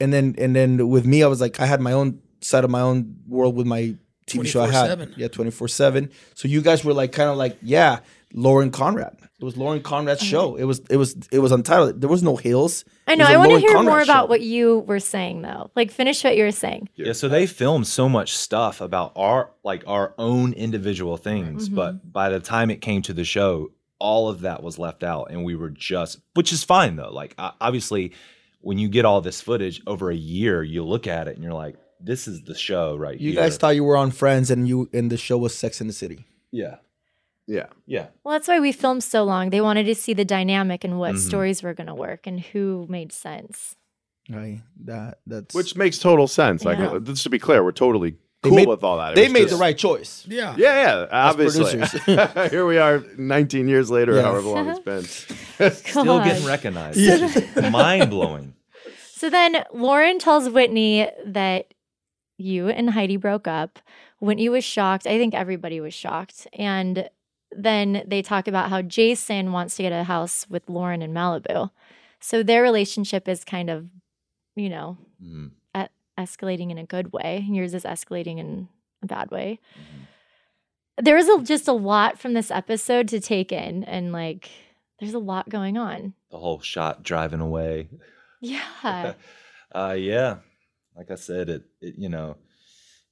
and 0.00 0.12
then 0.12 0.34
and 0.38 0.54
then 0.54 0.88
with 0.88 1.06
me 1.06 1.22
i 1.22 1.26
was 1.26 1.40
like 1.40 1.60
i 1.60 1.66
had 1.66 1.80
my 1.80 1.92
own 1.92 2.20
side 2.40 2.64
of 2.64 2.70
my 2.70 2.80
own 2.80 3.16
world 3.26 3.54
with 3.56 3.66
my 3.66 3.94
tv 4.26 4.46
show 4.46 4.62
i 4.62 4.70
had 4.70 4.98
24/7. 4.98 5.14
yeah 5.16 5.28
24-7 5.28 6.10
so 6.34 6.48
you 6.48 6.60
guys 6.62 6.84
were 6.84 6.92
like 6.94 7.12
kind 7.12 7.30
of 7.30 7.36
like 7.36 7.56
yeah 7.62 8.00
lauren 8.32 8.70
conrad 8.70 9.16
it 9.40 9.44
was 9.44 9.56
lauren 9.56 9.80
conrad's 9.82 10.22
show 10.22 10.56
it 10.56 10.64
was 10.64 10.80
it 10.90 10.96
was 10.96 11.16
it 11.30 11.38
was 11.38 11.52
untitled 11.52 12.00
there 12.00 12.10
was 12.10 12.22
no 12.22 12.36
hills 12.36 12.84
I 13.06 13.16
know. 13.16 13.26
I 13.26 13.36
want 13.36 13.50
to 13.52 13.58
hear 13.58 13.68
Conrad 13.74 13.84
more 13.84 14.00
about 14.00 14.30
what 14.30 14.40
you 14.40 14.78
were 14.78 14.98
saying, 14.98 15.42
though. 15.42 15.70
Like, 15.76 15.90
finish 15.90 16.24
what 16.24 16.38
you 16.38 16.44
were 16.44 16.50
saying. 16.52 16.88
Yeah, 16.94 17.12
so 17.12 17.28
they 17.28 17.46
filmed 17.46 17.86
so 17.86 18.08
much 18.08 18.34
stuff 18.34 18.80
about 18.80 19.12
our 19.14 19.50
like 19.62 19.84
our 19.86 20.14
own 20.16 20.54
individual 20.54 21.18
things, 21.18 21.66
Mm-hmm. 21.66 21.74
but 21.74 22.10
by 22.14 22.30
the 22.30 22.40
time 22.40 22.70
it 22.70 22.80
came 22.80 23.02
to 23.02 23.12
the 23.12 23.22
show, 23.26 23.72
all 23.98 24.30
of 24.30 24.40
that 24.40 24.62
was 24.62 24.78
left 24.78 25.04
out, 25.04 25.24
and 25.30 25.44
we 25.44 25.54
were 25.54 25.68
just, 25.68 26.18
which 26.32 26.50
is 26.50 26.64
fine 26.64 26.96
though. 26.96 27.12
Like 27.12 27.34
obviously, 27.38 28.12
when 28.64 28.78
you 28.78 28.88
get 28.88 29.04
all 29.04 29.20
this 29.20 29.40
footage 29.40 29.80
over 29.86 30.10
a 30.10 30.16
year, 30.16 30.62
you 30.62 30.82
look 30.84 31.06
at 31.06 31.28
it 31.28 31.34
and 31.36 31.44
you're 31.44 31.52
like, 31.52 31.76
this 32.00 32.26
is 32.26 32.42
the 32.42 32.54
show 32.54 32.96
right 32.96 33.18
you 33.20 33.32
here. 33.32 33.42
guys 33.42 33.56
thought 33.56 33.74
you 33.76 33.84
were 33.84 33.96
on 33.96 34.10
friends 34.10 34.50
and 34.50 34.66
you 34.68 34.88
and 34.92 35.10
the 35.12 35.16
show 35.16 35.38
was 35.38 35.54
sex 35.56 35.80
in 35.80 35.86
the 35.86 35.92
city 35.92 36.24
yeah, 36.50 36.76
Yeah. 37.46 37.66
yeah. 37.86 38.06
Well, 38.22 38.32
that's 38.34 38.46
why 38.48 38.60
we 38.60 38.72
filmed 38.72 39.02
so 39.02 39.24
long. 39.24 39.50
They 39.50 39.60
wanted 39.60 39.84
to 39.84 39.94
see 39.94 40.12
the 40.14 40.24
dynamic 40.24 40.84
and 40.84 40.98
what 40.98 41.14
Mm-hmm. 41.14 41.28
stories 41.28 41.62
were 41.62 41.74
going 41.74 41.86
to 41.88 41.94
work 41.94 42.26
and 42.26 42.40
who 42.40 42.86
made 42.88 43.12
sense. 43.12 43.76
right 44.30 44.60
that 44.84 45.18
that's 45.26 45.54
Which 45.54 45.76
makes 45.76 45.98
total 45.98 46.26
sense. 46.28 46.64
Like, 46.64 46.78
Yeah. 46.78 46.92
uh, 46.92 46.98
just 47.00 47.22
to 47.24 47.30
be 47.30 47.38
clear, 47.38 47.62
we're 47.64 47.72
totally 47.72 48.16
They 48.44 48.48
cool 48.50 48.56
made- 48.56 48.68
with 48.68 48.84
all 48.84 48.98
that. 48.98 49.12
It 49.12 49.16
they 49.16 49.28
made 49.28 49.40
just- 49.48 49.54
the 49.54 49.58
right 49.60 49.76
choice 49.76 50.24
Yeah. 50.28 50.54
Yeah, 50.56 50.82
yeah, 50.82 51.06
obviously. 51.10 51.78
producers. 51.78 52.50
Here 52.50 52.66
we 52.66 52.78
are 52.78 53.02
19 53.18 53.66
years 53.68 53.90
later, 53.90 54.14
Yeah. 54.16 54.22
however 54.22 54.48
long 54.48 54.68
it's 54.68 54.78
been. 55.58 55.70
Still 55.72 56.22
getting 56.22 56.44
recognized. 56.46 56.98
Yeah. 56.98 57.70
Mind 57.70 58.10
blowing. 58.10 58.54
So 59.14 59.30
then 59.30 59.64
Lauren 59.72 60.18
tells 60.18 60.48
Whitney 60.50 61.08
that 61.26 61.74
you 62.38 62.68
and 62.68 62.90
Heidi 62.90 63.16
broke 63.16 63.48
up. 63.48 63.78
Whitney 64.20 64.48
was 64.48 64.64
shocked. 64.64 65.06
I 65.06 65.18
think 65.18 65.34
everybody 65.34 65.80
was 65.80 65.94
shocked. 65.94 66.46
And 66.52 67.08
then 67.56 68.02
they 68.06 68.20
talk 68.22 68.48
about 68.48 68.70
how 68.70 68.82
Jason 68.82 69.52
wants 69.52 69.76
to 69.76 69.82
get 69.82 69.92
a 69.92 70.04
house 70.04 70.46
with 70.50 70.68
Lauren 70.68 71.00
in 71.02 71.12
Malibu. 71.12 71.70
So 72.20 72.42
their 72.42 72.62
relationship 72.62 73.28
is 73.28 73.44
kind 73.44 73.70
of, 73.70 73.86
you 74.56 74.68
know, 74.68 74.98
Mhm. 75.22 75.50
e- 75.76 75.88
escalating 76.18 76.70
in 76.70 76.78
a 76.78 76.84
good 76.84 77.12
way. 77.12 77.46
Yours 77.48 77.74
is 77.74 77.84
escalating 77.84 78.38
in 78.38 78.68
a 79.02 79.06
bad 79.06 79.30
way. 79.30 79.60
There 80.96 81.16
is 81.16 81.28
a, 81.28 81.42
just 81.42 81.66
a 81.66 81.72
lot 81.72 82.18
from 82.18 82.34
this 82.34 82.50
episode 82.50 83.08
to 83.08 83.20
take 83.20 83.50
in, 83.50 83.84
and 83.84 84.12
like, 84.12 84.50
there's 85.00 85.14
a 85.14 85.18
lot 85.18 85.48
going 85.48 85.76
on. 85.76 86.14
The 86.30 86.38
whole 86.38 86.60
shot 86.60 87.02
driving 87.02 87.40
away. 87.40 87.88
Yeah. 88.40 89.14
uh, 89.74 89.96
yeah, 89.98 90.40
like 90.94 91.10
I 91.10 91.14
said, 91.14 91.48
it, 91.48 91.62
it 91.80 91.94
you 91.96 92.10
know, 92.10 92.36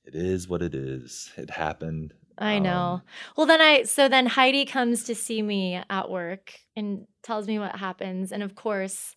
it 0.05 0.15
is 0.15 0.47
what 0.47 0.61
it 0.61 0.75
is. 0.75 1.31
It 1.39 1.49
happened. 1.49 2.13
I 2.37 2.59
know. 2.59 2.71
Um, 2.71 3.03
well, 3.37 3.47
then 3.47 3.63
I 3.63 3.85
so 3.85 4.09
then 4.11 4.27
Heidi 4.27 4.67
comes 4.67 5.05
to 5.05 5.15
see 5.15 5.41
me 5.41 5.81
at 5.89 6.11
work 6.11 6.53
and 6.77 7.07
tells 7.23 7.47
me 7.47 7.59
what 7.59 7.77
happens, 7.77 8.31
and 8.31 8.43
of 8.43 8.55
course, 8.55 9.17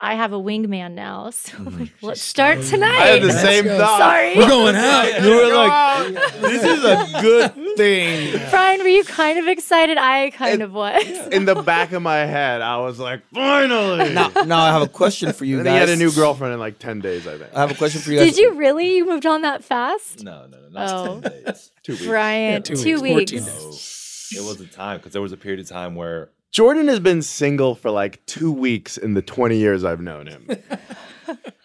I 0.00 0.14
have 0.14 0.32
a 0.32 0.38
wingman 0.38 0.92
now. 0.92 1.30
So 1.38 1.56
Mhm. 1.58 1.80
like, 1.80 1.92
let's 2.02 2.22
start 2.22 2.62
tonight. 2.62 3.00
I 3.00 3.06
had 3.06 3.22
the 3.22 3.26
Let's 3.28 3.40
same 3.40 3.64
go. 3.64 3.78
thought. 3.78 3.98
Sorry. 3.98 4.36
We're 4.36 4.46
going 4.48 4.76
out. 4.76 5.22
you 5.22 5.28
were 5.36 5.54
like 5.54 6.40
this 6.40 6.62
is 6.64 6.84
a 6.84 7.20
good 7.20 7.76
thing 7.76 8.40
Brian, 8.50 8.80
were 8.80 8.88
you 8.88 9.02
kind 9.04 9.38
of 9.40 9.48
excited? 9.48 9.98
I 9.98 10.30
kind 10.30 10.60
It- 10.62 10.64
of 10.64 10.72
was. 10.72 11.04
In 11.32 11.44
the 11.46 11.56
back 11.56 11.90
of 11.92 12.02
my 12.02 12.18
head, 12.18 12.60
I 12.62 12.76
was 12.78 12.98
like, 13.00 13.22
finally. 13.34 14.12
now, 14.14 14.28
now 14.46 14.60
i 14.60 14.70
have 14.72 14.82
a 14.82 14.88
question 14.88 15.32
for 15.32 15.44
you 15.44 15.56
and 15.56 15.64
guys 15.64 15.74
he 15.74 15.78
had 15.80 15.88
a 15.88 15.96
new 15.96 16.12
girlfriend 16.12 16.54
in 16.54 16.60
like 16.60 16.78
10 16.78 17.00
days, 17.00 17.26
I 17.26 17.36
think. 17.38 17.50
i 17.54 17.60
have 17.60 17.70
a 17.70 17.74
question 17.74 18.00
for 18.00 18.12
you 18.12 18.18
guys 18.18 18.34
Did 18.34 18.38
you 18.38 18.52
really? 18.54 18.96
You 18.96 19.04
moved 19.08 19.26
on 19.26 19.42
that 19.42 19.64
fast? 19.64 20.22
No, 20.22 20.46
no, 20.46 20.58
no, 20.60 20.68
not 20.70 20.90
Oh. 21.08 21.20
10 21.20 21.32
days. 21.44 21.70
Two 21.82 21.92
weeks. 21.92 22.06
Brian, 22.06 22.62
two 22.62 22.76
two, 22.76 23.00
weeks, 23.00 23.32
weeks. 23.32 23.32
14 23.32 24.40
No, 24.42 24.42
it 24.42 24.46
was 24.48 24.60
a 24.60 24.66
time 24.66 24.98
because 24.98 25.12
there 25.12 25.22
was 25.22 25.32
a 25.32 25.36
period 25.36 25.58
of 25.60 25.68
time 25.68 25.94
where 25.96 26.28
Jordan 26.52 26.88
has 26.88 27.00
been 27.00 27.22
single 27.22 27.74
for 27.74 27.90
like 27.90 28.24
two 28.26 28.50
weeks 28.52 28.96
in 28.96 29.14
the 29.14 29.22
20 29.22 29.56
years 29.56 29.84
I've 29.84 30.00
known 30.00 30.26
him. 30.26 30.48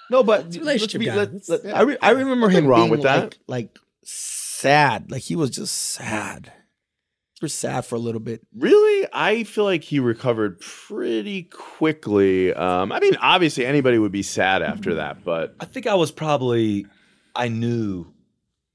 No, 0.09 0.21
but 0.21 0.41
a 0.41 0.43
let's 0.43 0.57
relationship 0.57 0.99
be- 0.99 1.05
guy. 1.05 1.15
let- 1.15 1.29
It's- 1.33 1.49
let- 1.49 1.75
I, 1.75 1.81
re- 1.81 1.97
I 2.01 2.11
remember 2.11 2.49
him 2.49 2.67
wrong 2.67 2.81
being 2.81 2.91
with 2.91 3.01
that. 3.03 3.35
like, 3.47 3.69
like 3.71 3.79
sad. 4.03 5.09
Like 5.09 5.23
he 5.23 5.35
was 5.35 5.49
just 5.49 5.73
sad. 5.75 6.51
We're 7.41 7.47
sad 7.47 7.83
for 7.85 7.95
a 7.95 7.99
little 7.99 8.19
bit. 8.19 8.45
Really? 8.55 9.07
I 9.11 9.43
feel 9.43 9.63
like 9.63 9.83
he 9.83 9.99
recovered 9.99 10.59
pretty 10.59 11.43
quickly. 11.43 12.53
Um, 12.53 12.91
I 12.91 12.99
mean, 12.99 13.15
obviously, 13.21 13.65
anybody 13.65 13.97
would 13.97 14.11
be 14.11 14.21
sad 14.21 14.61
after 14.61 14.95
that, 14.95 15.23
but 15.23 15.55
I 15.59 15.65
think 15.65 15.87
I 15.87 15.95
was 15.95 16.11
probably 16.11 16.85
I 17.35 17.47
knew 17.47 18.05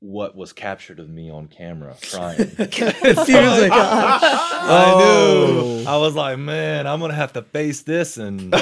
what 0.00 0.36
was 0.36 0.52
captured 0.52 1.00
of 1.00 1.08
me 1.08 1.28
on 1.30 1.48
camera 1.48 1.96
crying. 2.12 2.38
it 2.58 2.74
feels 2.74 3.26
like 3.60 3.72
I 3.74 4.92
Oh. 4.94 5.78
knew. 5.82 5.88
I 5.88 5.96
was 5.96 6.14
like, 6.14 6.38
man, 6.38 6.86
I'm 6.86 7.00
gonna 7.00 7.14
have 7.14 7.32
to 7.32 7.42
face 7.42 7.82
this 7.82 8.16
and 8.16 8.52
like, 8.52 8.60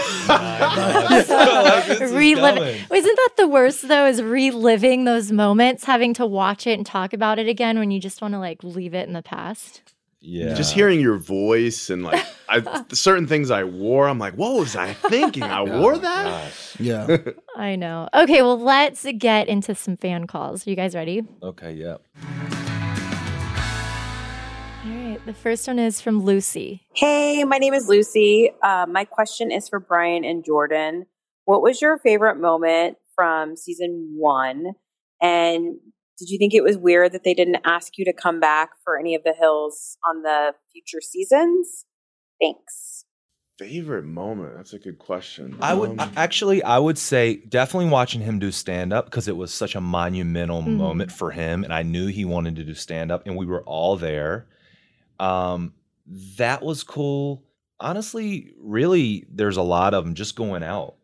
this 1.89 2.01
is 2.01 2.13
Reliving. 2.13 2.55
coming. 2.55 2.75
Isn't 2.93 3.17
that 3.17 3.31
the 3.37 3.49
worst 3.49 3.87
though? 3.87 4.07
Is 4.07 4.23
reliving 4.23 5.05
those 5.05 5.31
moments, 5.33 5.85
having 5.85 6.15
to 6.15 6.25
watch 6.27 6.67
it 6.67 6.73
and 6.79 6.87
talk 6.87 7.13
about 7.13 7.39
it 7.39 7.49
again 7.49 7.79
when 7.79 7.91
you 7.91 8.01
just 8.01 8.23
want 8.23 8.33
to 8.35 8.39
like 8.39 8.63
leave 8.65 8.95
it 8.95 9.07
in 9.07 9.13
the 9.13 9.23
past. 9.23 9.83
Yeah. 10.27 10.55
just 10.55 10.75
hearing 10.75 11.01
your 11.01 11.17
voice 11.19 11.89
and 11.89 12.03
like 12.03 12.25
I, 12.49 12.85
certain 12.93 13.27
things 13.27 13.51
I 13.51 13.65
wore, 13.65 14.09
I'm 14.09 14.19
like, 14.19 14.35
what 14.35 14.55
was 14.55 14.77
I 14.77 14.93
thinking? 14.93 15.43
I 15.43 15.63
wore 15.81 15.97
that. 15.99 16.53
Yeah. 16.79 17.17
I 17.57 17.77
know. 17.77 18.09
Okay, 18.15 18.43
well, 18.43 18.59
let's 18.59 19.07
get 19.19 19.49
into 19.49 19.75
some 19.75 19.97
fan 19.97 20.27
calls. 20.27 20.67
Are 20.67 20.71
you 20.71 20.77
guys 20.77 20.95
ready? 20.95 21.23
Okay, 21.43 21.73
yeah. 21.73 21.97
All 24.85 24.93
right. 24.93 25.21
The 25.27 25.35
first 25.35 25.67
one 25.67 25.79
is 25.79 26.01
from 26.01 26.23
Lucy. 26.23 26.83
Hey, 26.95 27.43
my 27.45 27.59
name 27.59 27.75
is 27.75 27.89
Lucy. 27.89 28.51
Uh, 28.63 28.87
my 28.89 29.05
question 29.05 29.51
is 29.51 29.69
for 29.69 29.81
Brian 29.81 30.25
and 30.25 30.45
Jordan. 30.45 31.07
What 31.45 31.63
was 31.63 31.81
your 31.81 31.99
favorite 31.99 32.37
moment 32.39 32.97
from 33.15 33.57
season 33.57 34.15
one? 34.17 34.73
And 35.21 35.79
did 36.19 36.29
you 36.31 36.39
think 36.39 36.55
it 36.55 36.63
was 36.63 36.77
weird 36.79 37.13
that 37.13 37.25
they 37.25 37.35
didn't 37.35 37.59
ask 37.65 37.99
you 37.99 38.05
to 38.07 38.13
come 38.13 38.41
back 38.41 38.71
for 38.85 38.99
any 38.99 39.15
of 39.15 39.23
the 39.25 39.35
hills 39.39 39.97
on 40.09 40.23
the 40.23 40.53
future 40.73 41.01
seasons? 41.01 41.85
Thanks. 42.41 43.05
Favorite 43.59 44.05
moment? 44.05 44.55
That's 44.57 44.75
a 44.75 44.79
good 44.79 44.99
question. 44.99 45.57
I 45.63 45.73
would 45.73 45.91
Um, 45.91 46.01
I- 46.01 46.11
actually, 46.17 46.63
I 46.63 46.79
would 46.79 46.99
say 46.99 47.37
definitely 47.37 47.89
watching 47.91 48.21
him 48.21 48.39
do 48.39 48.53
stand 48.53 48.93
up 48.93 49.07
because 49.07 49.29
it 49.29 49.37
was 49.37 49.53
such 49.53 49.75
a 49.75 49.81
monumental 49.81 50.63
Mhm. 50.63 50.77
moment 50.77 51.11
for 51.13 51.31
him, 51.31 51.65
and 51.65 51.73
I 51.73 51.83
knew 51.83 52.07
he 52.09 52.27
wanted 52.27 52.57
to 52.57 52.65
do 52.65 52.75
stand 52.75 53.11
up, 53.11 53.27
and 53.27 53.35
we 53.37 53.47
were 53.47 53.63
all 53.63 53.97
there. 53.97 54.47
Um, 55.19 55.73
that 56.37 56.63
was 56.63 56.83
cool. 56.83 57.45
Honestly, 57.81 58.53
really, 58.59 59.27
there's 59.31 59.57
a 59.57 59.63
lot 59.63 59.95
of 59.95 60.05
them 60.05 60.15
just 60.15 60.37
going 60.37 60.63
out. 60.63 60.97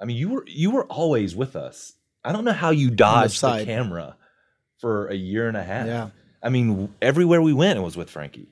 I 0.00 0.04
mean, 0.04 0.16
you 0.16 0.30
were 0.30 0.44
you 0.48 0.70
were 0.72 0.86
always 0.86 1.36
with 1.36 1.54
us. 1.54 1.92
I 2.24 2.32
don't 2.32 2.44
know 2.44 2.52
how 2.52 2.70
you 2.70 2.90
dodged 2.90 3.34
the, 3.34 3.38
side. 3.38 3.66
camera 3.66 4.16
for 4.80 5.08
a 5.08 5.14
year 5.14 5.48
and 5.48 5.56
a 5.56 5.62
half. 5.62 5.86
Yeah. 5.86 6.10
I 6.42 6.48
mean, 6.48 6.92
everywhere 7.02 7.42
we 7.42 7.52
went, 7.52 7.78
it 7.78 7.82
was 7.82 7.96
with 7.96 8.10
Frankie. 8.10 8.48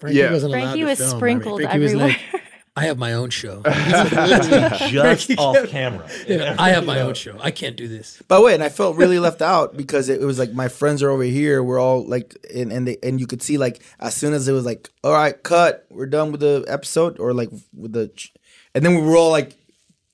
Frankie 0.00 0.18
Yeah. 0.18 0.32
wasn't 0.32 0.52
allowed 0.54 0.62
Frankie 0.62 0.80
to 0.80 0.86
was 0.86 0.98
film. 0.98 1.08
I 1.08 1.12
mean, 1.12 1.18
sprinkled 1.18 1.60
Frankie 1.62 1.78
was 1.78 1.92
everywhere. 1.92 2.16
like, 2.32 2.42
I 2.76 2.82
have 2.82 2.98
my 2.98 3.12
own 3.14 3.30
show. 3.30 3.62
just 3.64 5.36
off 5.36 5.66
camera. 5.68 6.08
Yeah, 6.28 6.54
I 6.58 6.70
have 6.70 6.86
my 6.86 7.00
own 7.00 7.14
show. 7.14 7.36
I 7.40 7.50
can't 7.50 7.76
do 7.76 7.88
this. 7.88 8.22
By 8.28 8.36
the 8.36 8.42
way, 8.42 8.54
and 8.54 8.62
I 8.62 8.68
felt 8.68 8.96
really 8.96 9.18
left 9.18 9.42
out 9.42 9.76
because 9.76 10.08
it, 10.08 10.22
it 10.22 10.24
was 10.24 10.38
like 10.38 10.52
my 10.52 10.68
friends 10.68 11.02
are 11.02 11.10
over 11.10 11.24
here. 11.24 11.60
We're 11.62 11.80
all 11.80 12.06
like, 12.06 12.36
and 12.54 12.72
and, 12.72 12.86
they, 12.86 12.96
and 13.02 13.18
you 13.18 13.26
could 13.26 13.42
see 13.42 13.58
like 13.58 13.82
as 13.98 14.14
soon 14.14 14.32
as 14.32 14.46
it 14.46 14.52
was 14.52 14.64
like, 14.64 14.90
all 15.02 15.12
right, 15.12 15.40
cut, 15.42 15.86
we're 15.90 16.06
done 16.06 16.30
with 16.30 16.40
the 16.40 16.64
episode, 16.68 17.18
or 17.18 17.32
like 17.32 17.50
with 17.74 17.94
the, 17.94 18.12
and 18.74 18.84
then 18.84 18.94
we 18.94 19.02
were 19.02 19.16
all 19.16 19.30
like, 19.30 19.56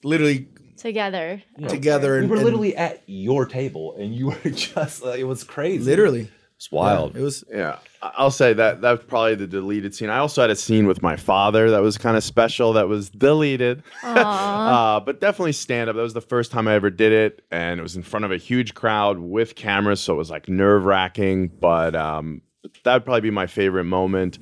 literally 0.02 0.48
Together. 0.84 1.42
together. 1.68 2.18
And, 2.18 2.26
we 2.28 2.30
were 2.30 2.36
and 2.36 2.44
literally 2.44 2.76
at 2.76 3.02
your 3.06 3.46
table, 3.46 3.96
and 3.98 4.14
you 4.14 4.26
were 4.26 4.50
just 4.50 5.02
like, 5.02 5.18
it 5.18 5.24
was 5.24 5.42
crazy. 5.42 5.82
literally 5.84 6.28
it's 6.56 6.70
wild. 6.70 7.16
It 7.16 7.22
was 7.22 7.42
Yeah, 7.50 7.78
I- 8.02 8.12
I'll 8.16 8.30
say 8.30 8.52
that 8.52 8.82
that 8.82 8.90
was 8.90 9.00
probably 9.06 9.34
the 9.34 9.46
deleted 9.46 9.94
scene. 9.94 10.10
I 10.10 10.18
also 10.18 10.42
had 10.42 10.50
a 10.50 10.56
scene 10.56 10.86
with 10.86 11.02
my 11.02 11.16
father 11.16 11.70
that 11.70 11.80
was 11.80 11.96
kind 11.98 12.16
of 12.18 12.22
special 12.22 12.74
that 12.74 12.86
was 12.88 13.08
deleted. 13.08 13.82
Uh, 14.04 15.00
but 15.00 15.20
definitely 15.20 15.52
stand 15.52 15.88
up. 15.90 15.96
That 15.96 16.02
was 16.02 16.12
the 16.14 16.20
first 16.20 16.52
time 16.52 16.68
I 16.68 16.74
ever 16.74 16.90
did 16.90 17.12
it, 17.12 17.42
and 17.50 17.80
it 17.80 17.82
was 17.82 17.96
in 17.96 18.02
front 18.02 18.24
of 18.24 18.30
a 18.32 18.36
huge 18.36 18.74
crowd 18.74 19.18
with 19.18 19.54
cameras, 19.56 20.00
so 20.00 20.14
it 20.14 20.16
was 20.16 20.30
like 20.30 20.48
nerve 20.48 20.84
wracking. 20.84 21.48
But 21.48 21.96
um, 21.96 22.42
that 22.84 22.92
would 22.94 23.04
probably 23.04 23.22
be 23.22 23.30
my 23.30 23.46
favorite 23.46 23.84
moment. 23.84 24.38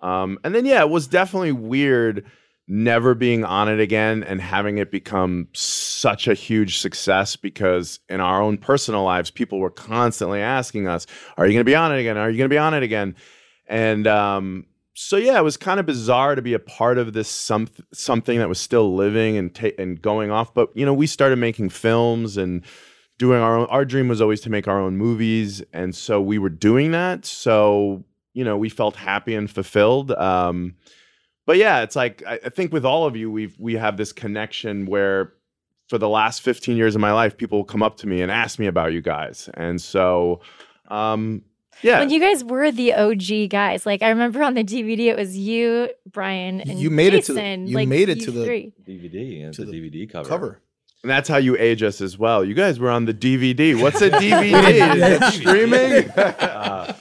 Um, 0.00 0.38
and 0.44 0.54
then 0.54 0.64
yeah, 0.66 0.80
it 0.82 0.90
was 0.90 1.06
definitely 1.08 1.52
weird 1.52 2.24
never 2.68 3.14
being 3.14 3.44
on 3.44 3.68
it 3.68 3.80
again 3.80 4.22
and 4.22 4.40
having 4.40 4.78
it 4.78 4.90
become 4.90 5.48
such 5.54 6.28
a 6.28 6.34
huge 6.34 6.78
success 6.78 7.34
because 7.34 7.98
in 8.08 8.20
our 8.20 8.42
own 8.42 8.58
personal 8.58 9.02
lives, 9.02 9.30
people 9.30 9.58
were 9.58 9.70
constantly 9.70 10.40
asking 10.40 10.86
us, 10.86 11.06
"Are 11.36 11.46
you 11.46 11.52
going 11.52 11.64
to 11.64 11.70
be 11.70 11.74
on 11.74 11.92
it 11.92 11.98
again? 11.98 12.16
Are 12.18 12.30
you 12.30 12.36
going 12.36 12.48
to 12.50 12.54
be 12.54 12.58
on 12.58 12.74
it 12.74 12.82
again?" 12.82 13.16
And 13.66 14.06
um, 14.06 14.66
so 14.94 15.16
yeah, 15.16 15.38
it 15.38 15.44
was 15.44 15.56
kind 15.56 15.78
of 15.78 15.86
bizarre 15.86 16.34
to 16.34 16.42
be 16.42 16.54
a 16.54 16.58
part 16.58 16.98
of 16.98 17.12
this 17.12 17.28
some, 17.28 17.68
something 17.92 18.38
that 18.38 18.48
was 18.48 18.58
still 18.58 18.94
living 18.94 19.36
and 19.36 19.54
ta- 19.54 19.76
and 19.78 20.00
going 20.00 20.30
off. 20.30 20.52
But 20.52 20.76
you 20.76 20.84
know, 20.84 20.94
we 20.94 21.06
started 21.06 21.36
making 21.36 21.68
films 21.70 22.36
and 22.36 22.64
doing 23.16 23.40
our 23.40 23.56
own. 23.56 23.66
Our 23.66 23.84
dream 23.84 24.08
was 24.08 24.20
always 24.20 24.40
to 24.42 24.50
make 24.50 24.68
our 24.68 24.80
own 24.80 24.96
movies, 24.96 25.62
and 25.72 25.94
so 25.94 26.20
we 26.20 26.38
were 26.38 26.48
doing 26.48 26.90
that. 26.90 27.24
So 27.24 28.04
you 28.34 28.44
know, 28.44 28.56
we 28.56 28.68
felt 28.68 28.96
happy 28.96 29.34
and 29.34 29.50
fulfilled. 29.50 30.12
Um, 30.12 30.74
but 31.48 31.56
yeah, 31.56 31.80
it's 31.82 31.96
like 31.96 32.22
I, 32.26 32.38
I 32.44 32.48
think 32.50 32.72
with 32.72 32.84
all 32.84 33.06
of 33.06 33.16
you, 33.16 33.30
we've 33.30 33.56
we 33.58 33.74
have 33.74 33.96
this 33.96 34.12
connection 34.12 34.84
where 34.86 35.32
for 35.88 35.96
the 35.98 36.08
last 36.08 36.42
15 36.42 36.76
years 36.76 36.94
of 36.94 37.00
my 37.00 37.12
life, 37.12 37.36
people 37.38 37.58
will 37.58 37.64
come 37.64 37.82
up 37.82 37.96
to 37.98 38.06
me 38.06 38.20
and 38.22 38.30
ask 38.30 38.58
me 38.58 38.66
about 38.66 38.92
you 38.92 39.00
guys, 39.00 39.48
and 39.54 39.80
so 39.80 40.40
um, 40.88 41.42
yeah, 41.82 42.00
When 42.00 42.10
you 42.10 42.18
guys 42.20 42.42
were 42.44 42.70
the 42.72 42.92
OG 42.94 43.50
guys, 43.50 43.86
like 43.86 44.02
I 44.02 44.08
remember 44.10 44.42
on 44.42 44.54
the 44.54 44.64
DVD, 44.64 45.06
it 45.12 45.16
was 45.16 45.36
you, 45.36 45.88
Brian, 46.10 46.60
and 46.60 46.78
You 46.78 46.90
made 46.90 47.14
it 47.14 47.24
to 47.26 47.32
the- 47.34 47.56
you 47.66 47.74
like, 47.76 47.88
made 47.88 48.08
it 48.08 48.20
to 48.22 48.30
the- 48.32 48.44
three. 48.44 48.72
DVD 48.86 49.44
and 49.44 49.54
To 49.54 49.64
the, 49.64 49.70
the 49.72 49.90
DVD 49.90 50.10
cover. 50.10 50.28
cover. 50.28 50.60
and 51.04 51.10
that's 51.10 51.28
how 51.28 51.36
you 51.36 51.56
age 51.56 51.82
us 51.84 52.00
as 52.00 52.18
well. 52.18 52.44
You 52.44 52.54
guys 52.54 52.78
were 52.80 52.90
on 52.90 53.04
the 53.04 53.14
DVD. 53.14 53.80
What's 53.80 54.00
a 54.02 54.10
DVD? 54.24 54.96
Is 54.96 55.22
it 55.22 55.32
streaming? 55.34 56.10
Uh, 56.18 56.92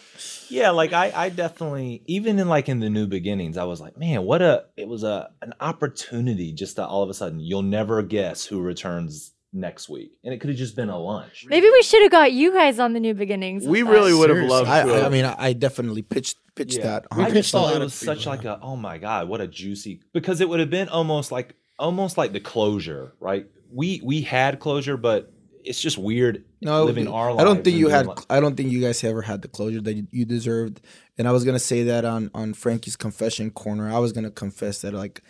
yeah, 0.49 0.71
like 0.71 0.93
I, 0.93 1.11
I 1.15 1.29
definitely 1.29 2.03
even 2.05 2.39
in 2.39 2.47
like 2.47 2.69
in 2.69 2.79
the 2.79 2.89
new 2.89 3.07
beginnings, 3.07 3.57
I 3.57 3.63
was 3.63 3.81
like, 3.81 3.97
man, 3.97 4.23
what 4.23 4.41
a 4.41 4.65
it 4.75 4.87
was 4.87 5.03
a 5.03 5.29
an 5.41 5.53
opportunity 5.59 6.53
just 6.53 6.75
to 6.75 6.85
all 6.85 7.03
of 7.03 7.09
a 7.09 7.13
sudden 7.13 7.39
you'll 7.39 7.61
never 7.63 8.01
guess 8.01 8.45
who 8.45 8.61
returns 8.61 9.33
next 9.53 9.89
week, 9.89 10.13
and 10.23 10.33
it 10.33 10.39
could 10.39 10.49
have 10.49 10.59
just 10.59 10.75
been 10.75 10.89
a 10.89 10.99
lunch. 10.99 11.45
Maybe 11.49 11.69
we 11.69 11.81
should 11.81 12.01
have 12.03 12.11
got 12.11 12.31
you 12.31 12.53
guys 12.53 12.79
on 12.79 12.93
the 12.93 12.99
new 12.99 13.13
beginnings. 13.13 13.65
we 13.65 13.83
really 13.83 14.11
us. 14.11 14.17
would 14.19 14.29
have 14.29 14.49
loved 14.49 14.69
I. 14.69 14.81
I, 14.81 15.05
I 15.05 15.09
mean, 15.09 15.25
I, 15.25 15.35
I 15.37 15.53
definitely 15.53 16.01
pitched 16.01 16.37
pitched 16.55 16.81
that. 16.81 17.05
We 17.15 17.23
I 17.23 17.31
just 17.31 17.51
thought 17.51 17.75
it 17.75 17.79
was 17.79 17.93
such 17.93 18.25
like 18.25 18.45
a 18.45 18.59
oh 18.61 18.75
my 18.75 18.97
god, 18.97 19.27
what 19.27 19.41
a 19.41 19.47
juicy 19.47 20.01
because 20.13 20.41
it 20.41 20.49
would 20.49 20.59
have 20.59 20.69
been 20.69 20.89
almost 20.89 21.31
like 21.31 21.55
almost 21.79 22.17
like 22.17 22.33
the 22.33 22.39
closure, 22.39 23.13
right? 23.19 23.47
We 23.71 24.01
we 24.03 24.21
had 24.21 24.59
closure, 24.59 24.97
but 24.97 25.31
it's 25.67 25.81
just 25.81 25.97
weird 25.97 26.43
No, 26.61 26.85
living 26.85 27.07
our 27.07 27.31
lives. 27.33 27.41
I 27.41 27.45
don't 27.45 27.63
think 27.63 27.77
you 27.77 27.89
had. 27.89 28.07
I 28.29 28.39
don't 28.39 28.55
think 28.55 28.71
you 28.71 28.81
guys 28.81 29.03
ever 29.03 29.21
had 29.21 29.41
the 29.41 29.47
closure 29.47 29.81
that 29.81 30.07
you, 30.11 30.25
deserved. 30.25 30.81
And 31.17 31.27
I 31.27 31.31
was 31.31 31.43
gonna 31.43 31.59
say 31.59 31.83
that 31.83 32.05
on 32.05 32.31
on 32.33 32.53
Frankie's 32.53 32.95
confession 32.95 33.51
corner. 33.51 33.91
I 33.91 33.99
was 33.99 34.11
gonna 34.13 34.31
confess 34.31 34.81
that 34.81 34.93
like 34.93 35.21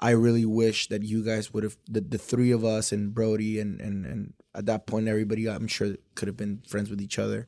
I 0.00 0.10
really 0.10 0.44
wish 0.44 0.88
that 0.88 1.02
you 1.02 1.24
guys 1.24 1.52
would 1.52 1.64
have 1.64 1.76
the, 1.88 2.00
the 2.00 2.18
three 2.18 2.50
of 2.50 2.64
us 2.64 2.92
and 2.92 3.14
Brody 3.14 3.60
and 3.60 3.80
and 3.80 4.04
and 4.04 4.34
at 4.54 4.66
that 4.66 4.86
point 4.86 5.08
everybody 5.08 5.48
I'm 5.48 5.68
sure 5.68 5.94
could 6.14 6.28
have 6.28 6.36
been 6.36 6.62
friends 6.68 6.90
with 6.90 7.00
each 7.00 7.18
other. 7.18 7.46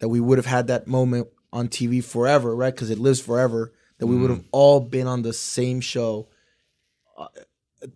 That 0.00 0.08
we 0.08 0.20
would 0.20 0.38
have 0.38 0.46
had 0.46 0.66
that 0.68 0.86
moment 0.88 1.28
on 1.52 1.68
TV 1.68 2.02
forever, 2.02 2.56
right? 2.56 2.74
Because 2.74 2.90
it 2.90 2.98
lives 2.98 3.20
forever. 3.20 3.72
That 3.98 4.06
we 4.08 4.16
would 4.16 4.30
have 4.30 4.44
all 4.50 4.80
been 4.80 5.06
on 5.06 5.22
the 5.22 5.32
same 5.32 5.80
show. 5.80 6.28
uh, 7.16 7.28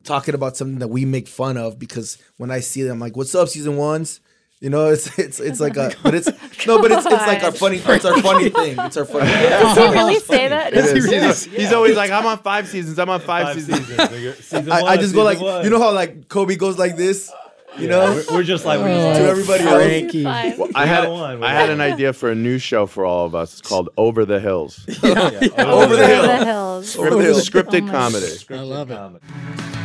Talking 0.04 0.34
about 0.34 0.56
something 0.56 0.78
that 0.80 0.88
we 0.88 1.04
make 1.04 1.28
fun 1.28 1.56
of 1.56 1.78
because 1.78 2.18
when 2.36 2.50
I 2.50 2.60
see 2.60 2.82
them, 2.82 2.94
I'm 2.94 3.00
like, 3.00 3.16
"What's 3.16 3.34
up, 3.34 3.48
season 3.48 3.76
ones?" 3.76 4.20
You 4.60 4.70
know, 4.70 4.88
it's 4.88 5.18
it's 5.18 5.38
it's 5.38 5.60
like 5.60 5.76
a, 5.76 5.92
but 6.02 6.14
it's 6.14 6.28
no, 6.66 6.80
but 6.80 6.90
it's 6.90 7.04
it's 7.04 7.26
like 7.26 7.42
our 7.44 7.52
funny, 7.52 7.76
it's 7.76 8.04
our 8.04 8.20
funny 8.22 8.48
thing. 8.48 8.76
It's 8.78 8.96
our 8.96 9.04
funny. 9.04 9.26
Does 9.30 9.76
he 9.76 9.84
really 9.84 10.18
say 10.18 10.48
that? 10.48 10.72
It 10.72 10.84
is. 10.84 11.44
He's, 11.44 11.54
he's 11.54 11.72
always 11.72 11.96
like, 11.96 12.10
I'm 12.10 12.24
on 12.24 12.38
five 12.38 12.66
seasons. 12.66 12.98
I'm 12.98 13.10
on 13.10 13.20
five, 13.20 13.54
seasons. 13.54 13.90
I, 14.70 14.80
I 14.82 14.96
just 14.96 15.14
go 15.14 15.24
like, 15.24 15.40
you 15.40 15.70
know 15.70 15.78
how 15.78 15.92
like 15.92 16.28
Kobe 16.28 16.56
goes 16.56 16.78
like 16.78 16.96
this, 16.96 17.30
you 17.78 17.88
know, 17.88 18.22
we're, 18.30 18.36
we're 18.36 18.42
just 18.42 18.64
like 18.64 18.80
we're 18.80 18.88
just 18.88 19.20
to 19.20 19.26
everybody 19.28 19.64
else. 19.64 19.74
Frankie. 19.74 20.24
Fine. 20.24 20.72
I 20.74 20.86
had 20.86 21.08
one. 21.08 21.42
I 21.42 21.52
had 21.52 21.70
an 21.70 21.80
idea 21.80 22.12
for 22.12 22.30
a 22.30 22.34
new 22.34 22.58
show 22.58 22.86
for 22.86 23.04
all 23.04 23.26
of 23.26 23.34
us. 23.34 23.58
It's 23.58 23.68
called 23.68 23.90
Over 23.96 24.24
the 24.24 24.40
Hills. 24.40 24.84
Over 24.88 25.14
the 25.14 25.54
Over 25.58 25.96
hill. 25.96 26.22
the 26.22 26.44
hills. 26.44 26.96
Over 26.96 27.10
the 27.10 27.22
hill. 27.22 27.34
Scripted 27.36 27.82
Oh 27.82 27.86
my 27.86 27.92
comedy. 27.92 28.26
I 28.50 28.60
love 28.60 28.90
it. 28.90 29.75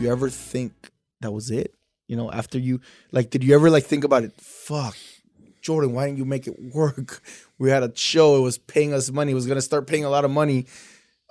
You 0.00 0.10
ever 0.10 0.30
think 0.30 0.90
that 1.20 1.32
was 1.32 1.50
it? 1.50 1.74
You 2.06 2.16
know, 2.16 2.30
after 2.30 2.58
you 2.58 2.80
like, 3.12 3.30
did 3.30 3.42
you 3.42 3.54
ever 3.54 3.68
like 3.68 3.84
think 3.84 4.04
about 4.04 4.22
it? 4.22 4.32
Fuck, 4.40 4.96
Jordan, 5.60 5.92
why 5.92 6.06
didn't 6.06 6.18
you 6.18 6.24
make 6.24 6.46
it 6.46 6.56
work? 6.74 7.22
We 7.58 7.70
had 7.70 7.82
a 7.82 7.94
show; 7.94 8.36
it 8.36 8.40
was 8.40 8.58
paying 8.58 8.94
us 8.94 9.10
money. 9.10 9.32
It 9.32 9.34
was 9.34 9.46
gonna 9.46 9.60
start 9.60 9.86
paying 9.86 10.04
a 10.04 10.10
lot 10.10 10.24
of 10.24 10.30
money. 10.30 10.66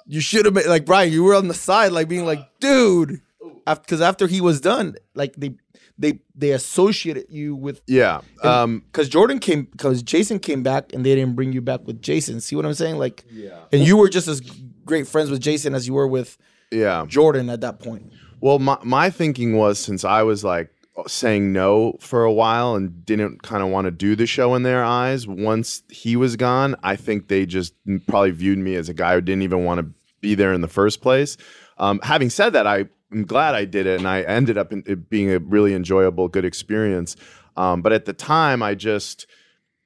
You 0.06 0.22
should 0.22 0.46
have 0.46 0.54
been 0.54 0.68
like 0.68 0.86
Brian. 0.86 1.12
You 1.12 1.24
were 1.24 1.36
on 1.36 1.48
the 1.48 1.54
side, 1.54 1.92
like 1.92 2.08
being 2.08 2.26
like, 2.26 2.60
dude, 2.60 3.22
because 3.66 4.02
after 4.02 4.28
he 4.28 4.42
was 4.42 4.62
done, 4.62 4.96
like 5.16 5.36
they 5.36 5.56
they 5.98 6.20
they 6.36 6.52
associated 6.52 7.26
you 7.30 7.56
with 7.56 7.82
Yeah. 7.88 8.22
Um, 8.44 8.84
because 8.92 9.10
Jordan 9.10 9.40
came 9.40 9.64
because 9.64 10.04
Jason 10.04 10.40
came 10.40 10.64
back 10.64 10.94
and 10.94 11.06
they 11.06 11.16
didn't 11.16 11.36
bring 11.36 11.54
you 11.54 11.62
back 11.62 11.86
with 11.86 12.02
Jason. 12.02 12.40
See 12.42 12.56
what 12.56 12.66
I'm 12.66 12.74
saying? 12.74 12.98
Like, 12.98 13.26
yeah. 13.32 13.60
And 13.72 13.82
you 13.82 13.98
were 13.98 14.10
just 14.10 14.28
as 14.28 14.42
great 14.86 15.08
friends 15.08 15.30
with 15.30 15.42
Jason 15.42 15.74
as 15.74 15.88
you 15.88 15.94
were 15.94 16.08
with 16.08 16.38
yeah. 16.72 17.06
Jordan 17.08 17.50
at 17.50 17.62
that 17.62 17.80
point. 17.80 18.12
Well, 18.40 18.60
my, 18.60 18.78
my 18.84 19.10
thinking 19.10 19.58
was 19.58 19.80
since 19.80 20.04
I 20.04 20.24
was 20.24 20.44
like 20.44 20.70
saying 21.08 21.54
no 21.54 21.98
for 22.00 22.24
a 22.24 22.32
while 22.32 22.76
and 22.76 23.06
didn't 23.06 23.44
kind 23.44 23.64
of 23.64 23.70
want 23.70 23.86
to 23.86 23.92
do 23.92 24.16
the 24.16 24.26
show 24.26 24.56
in 24.56 24.64
their 24.64 24.84
eyes, 24.84 25.28
once 25.28 25.84
he 25.90 26.16
was 26.16 26.36
gone, 26.36 26.76
I 26.84 26.96
think 26.96 27.28
they 27.28 27.46
just 27.46 27.74
probably 28.08 28.32
viewed 28.32 28.58
me 28.60 28.76
as 28.76 28.90
a 28.90 28.94
guy 28.94 29.14
who 29.16 29.22
didn't 29.22 29.44
even 29.44 29.64
want 29.64 29.80
to 29.80 29.88
be 30.22 30.36
there 30.36 30.54
in 30.54 30.62
the 30.62 30.68
first 30.68 31.02
place. 31.02 31.38
Um, 31.78 32.00
having 32.04 32.30
said 32.30 32.54
that, 32.54 32.66
I 32.66 32.86
am 33.12 33.26
glad 33.26 33.56
I 33.56 33.66
did 33.66 33.86
it 33.86 34.00
and 34.00 34.08
I 34.08 34.22
ended 34.22 34.58
up 34.58 34.74
in, 34.74 34.82
being 35.10 35.32
a 35.32 35.40
really 35.40 35.74
enjoyable, 35.74 36.28
good 36.28 36.46
experience. 36.46 37.16
Um, 37.56 37.82
but 37.82 37.94
at 37.94 38.06
the 38.06 38.14
time, 38.14 38.64
I 38.64 38.76
just. 38.76 39.28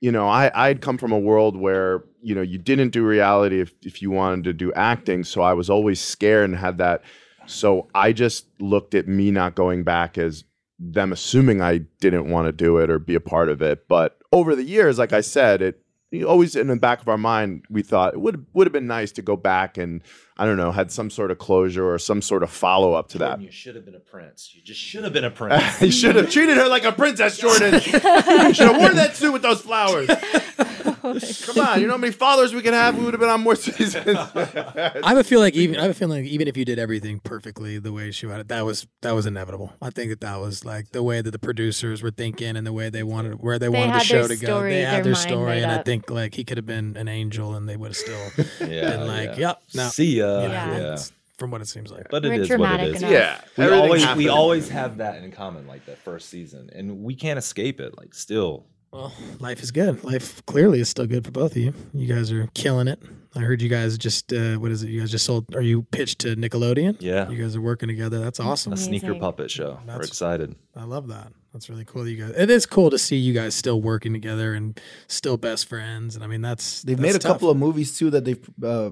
you 0.02 0.12
know, 0.12 0.28
I 0.28 0.52
I'd 0.56 0.82
come 0.82 0.98
from 0.98 1.12
a 1.12 1.20
world 1.20 1.56
where 1.56 2.04
you 2.24 2.34
know 2.34 2.42
you 2.42 2.58
didn't 2.58 2.90
do 2.90 3.06
reality 3.06 3.62
if 3.62 3.72
if 3.84 4.02
you 4.02 4.10
wanted 4.12 4.44
to 4.46 4.54
do 4.54 4.74
acting, 4.74 5.24
so 5.24 5.42
I 5.42 5.54
was 5.54 5.70
always 5.70 6.02
scared 6.02 6.50
and 6.50 6.58
had 6.58 6.80
that. 6.80 7.04
So 7.52 7.90
I 7.94 8.14
just 8.14 8.48
looked 8.60 8.96
at 8.96 9.08
me 9.08 9.32
not 9.32 9.56
going 9.56 9.84
back 9.84 10.18
as 10.18 10.44
them 10.80 11.12
assuming 11.12 11.62
I 11.62 11.80
didn't 12.00 12.30
want 12.30 12.48
to 12.48 12.52
do 12.52 12.78
it 12.78 12.90
or 12.90 12.98
be 12.98 13.16
a 13.16 13.20
part 13.20 13.50
of 13.50 13.62
it. 13.62 13.88
But 13.88 14.18
over 14.32 14.56
the 14.56 14.64
years, 14.64 14.98
like 14.98 15.14
I 15.14 15.22
said, 15.22 15.62
it 15.62 15.82
always 16.26 16.56
in 16.58 16.68
the 16.68 16.76
back 16.76 17.02
of 17.02 17.08
our 17.08 17.18
mind 17.18 17.64
we 17.70 17.82
thought 17.82 18.14
it 18.14 18.20
would 18.20 18.46
would 18.54 18.68
have 18.68 18.74
been 18.74 18.88
nice 18.88 19.14
to 19.14 19.22
go 19.22 19.38
back 19.38 19.78
and 19.78 20.02
I 20.36 20.46
don't 20.46 20.58
know 20.58 20.72
had 20.72 20.92
some 20.92 21.10
sort 21.10 21.32
of 21.32 21.38
closure 21.38 21.90
or 21.90 21.98
some 22.00 22.22
sort 22.22 22.44
of 22.44 22.50
follow 22.50 22.94
up 22.94 23.08
to 23.10 23.18
that. 23.20 23.40
You 23.40 23.52
should 23.52 23.76
have 23.76 23.86
been 23.86 23.96
a 23.96 24.00
prince. 24.00 24.52
You 24.54 24.62
just 24.62 24.80
should 24.80 25.04
have 25.06 25.14
been 25.14 25.24
a 25.24 25.32
prince. 25.32 25.82
you 25.82 25.92
should 25.92 26.16
have 26.16 26.30
treated 26.30 26.58
her 26.58 26.68
like 26.68 26.84
a 26.84 26.92
princess, 26.92 27.38
Jordan. 27.38 27.74
You 27.82 28.54
should 28.54 28.68
have 28.68 28.78
worn 28.78 28.96
that 28.96 29.16
suit 29.16 29.32
with 29.32 29.42
those 29.42 29.62
flowers. 29.62 30.10
Come 31.02 31.66
on, 31.68 31.82
you 31.82 31.88
know 31.88 31.94
how 31.94 31.98
many 31.98 32.14
followers 32.14 32.54
we 32.54 32.62
could 32.62 32.74
have? 32.74 32.98
We 32.98 33.04
would 33.06 33.14
have 33.14 33.20
been 33.22 33.30
on 33.30 33.42
more 33.42 33.56
seasons. 33.56 33.96
I 34.16 35.02
have 35.06 35.18
a 35.18 35.24
feel 35.24 35.40
like 35.40 35.56
even 35.56 35.78
I 35.78 35.84
have 35.84 35.92
a 35.92 35.94
feeling 35.94 36.24
like 36.24 36.32
even 36.32 36.48
if 36.48 36.56
you 36.58 36.66
did 36.66 36.80
everything 36.80 37.20
perfectly 37.20 37.80
the 37.80 37.92
way 37.92 38.12
she 38.12 38.26
wanted, 38.28 38.48
that 38.50 38.66
was 38.66 38.88
that 39.02 39.12
was 39.14 39.26
inevitable. 39.26 39.74
I 39.82 39.90
think 39.90 40.10
that 40.12 40.22
that 40.22 40.40
was 40.40 40.64
like 40.66 40.92
the 40.92 41.04
way 41.04 41.22
that 41.22 41.32
the 41.32 41.40
producers 41.40 42.02
were 42.04 42.12
thinking 42.12 42.56
and 42.56 42.66
the 42.66 42.74
way 42.74 42.90
they 42.90 43.04
wanted 43.04 43.42
where 43.42 43.58
they, 43.60 43.68
They 43.68 43.78
wanted 43.78 43.96
the 43.96 44.00
show 44.00 44.28
their 44.28 44.38
to 44.38 44.46
go. 44.46 44.48
story, 44.58 44.72
They 44.74 44.82
had 44.82 44.98
their 44.98 45.04
their 45.04 45.16
story, 45.16 45.46
made 45.56 45.64
and 45.64 45.72
I 45.72 45.84
think 45.84 46.10
like 46.10 46.36
he 46.36 46.44
could 46.44 46.58
have 46.58 46.66
been 46.66 46.96
an 46.98 47.08
angel, 47.08 47.56
and 47.56 47.68
they 47.68 47.78
would 47.78 47.90
have 47.90 47.98
still 47.98 48.30
Yeah, 48.62 48.92
been 48.92 49.08
like, 49.08 49.30
yeah. 49.32 49.38
"Yep, 49.38 49.62
no, 49.76 49.90
See 49.90 50.18
ya." 50.18 50.42
you 50.44 50.48
know, 50.50 50.54
Yeah. 50.54 50.78
it's- 50.78 51.12
From 51.38 51.50
what 51.50 51.62
it 51.62 51.68
seems 51.68 51.92
like, 51.92 52.06
But 52.12 52.24
it 52.24 52.30
We're 52.30 52.34
is 52.42 52.50
what 52.52 52.58
dramatic 52.58 52.88
it 52.90 52.96
is. 52.98 53.02
enough. 53.02 53.12
yeah, 53.14 53.42
We 53.58 53.64
everything 53.64 53.84
always 53.84 54.04
happened. 54.04 54.18
we 54.20 54.30
always 54.30 54.70
have 54.70 54.98
that 54.98 55.24
in 55.24 55.32
common, 55.32 55.66
like 55.66 55.86
that 55.88 55.98
first 55.98 56.30
season, 56.30 56.70
and 56.72 57.00
we 57.02 57.16
can't 57.16 57.40
escape 57.40 57.80
it. 57.82 57.98
Like 57.98 58.14
still, 58.14 58.68
well, 58.92 59.14
life 59.40 59.62
is 59.64 59.72
good. 59.72 60.04
Life 60.04 60.46
clearly 60.46 60.80
is 60.80 60.90
still 60.90 61.08
good 61.08 61.24
for 61.26 61.32
both 61.32 61.52
of 61.52 61.58
you. 61.58 61.74
You 61.94 62.14
guys 62.14 62.32
are 62.32 62.48
killing 62.54 62.88
it. 62.88 63.00
I 63.34 63.40
heard 63.40 63.62
you 63.62 63.70
guys 63.70 63.98
just 63.98 64.34
uh, 64.34 64.56
what 64.56 64.72
is 64.72 64.84
it? 64.84 64.90
You 64.90 65.00
guys 65.00 65.10
just 65.12 65.26
sold? 65.26 65.56
Are 65.56 65.62
you 65.62 65.84
pitched 65.84 66.20
to 66.20 66.36
Nickelodeon? 66.36 66.98
yeah, 67.00 67.30
You 67.30 67.42
guys 67.42 67.56
are 67.56 67.62
working 67.62 67.88
together. 67.88 68.20
That's 68.20 68.42
awesome. 68.42 68.74
a 68.74 68.78
sneaker 68.78 69.16
puppet 69.16 69.50
show. 69.50 69.80
We're 69.88 70.02
excited. 70.02 70.56
I 70.76 70.84
love 70.84 71.08
that. 71.08 71.32
That's 71.54 71.70
really 71.70 71.86
cool. 71.86 72.04
that 72.04 72.12
You 72.12 72.26
guys, 72.26 72.34
it 72.36 72.50
is 72.50 72.66
cool 72.66 72.90
to 72.90 72.98
see 73.00 73.16
you 73.16 73.34
guys 73.34 73.56
still 73.56 73.82
working 73.82 74.12
together 74.12 74.54
and 74.54 74.78
still 75.08 75.38
best 75.38 75.70
friends. 75.70 76.16
And 76.16 76.24
I 76.26 76.28
mean, 76.28 76.42
that's 76.42 76.82
They've 76.82 76.98
that's 76.98 77.02
made 77.14 77.16
a 77.16 77.20
tough. 77.20 77.34
couple 77.36 77.50
of 77.50 77.56
movies 77.58 77.98
too 77.98 78.10
that 78.10 78.26
they've 78.26 78.50
uh, 78.62 78.90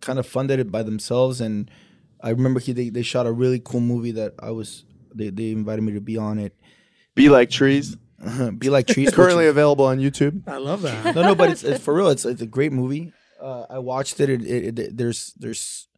kind 0.00 0.18
of 0.18 0.26
funded 0.26 0.58
it 0.58 0.72
by 0.72 0.82
themselves. 0.82 1.42
And 1.42 1.70
I 2.22 2.30
remember 2.30 2.60
he, 2.60 2.72
they 2.72 2.88
they 2.88 3.02
shot 3.02 3.26
a 3.26 3.32
really 3.32 3.60
cool 3.62 3.80
movie 3.80 4.12
that 4.12 4.32
I 4.38 4.52
was 4.52 4.84
they 5.14 5.28
they 5.28 5.50
invited 5.50 5.82
me 5.82 5.92
to 5.92 6.00
be 6.00 6.16
on 6.16 6.38
it. 6.38 6.54
Be 7.14 7.28
like 7.28 7.50
trees. 7.50 7.94
be 8.58 8.70
like 8.70 8.86
trees. 8.86 9.10
Currently 9.10 9.46
available 9.46 9.84
on 9.84 9.98
YouTube. 9.98 10.46
I 10.48 10.56
love 10.56 10.82
that. 10.82 11.14
no, 11.14 11.22
no, 11.22 11.34
but 11.34 11.50
it's, 11.50 11.64
it's 11.64 11.82
for 11.84 11.94
real. 11.94 12.08
It's 12.08 12.24
it's 12.24 12.42
a 12.42 12.46
great 12.46 12.72
movie. 12.72 13.12
Uh, 13.40 13.66
I 13.68 13.78
watched 13.78 14.20
it. 14.20 14.30
It, 14.30 14.42
it, 14.42 14.78
it. 14.78 14.96
There's 14.96 15.34
there's 15.36 15.88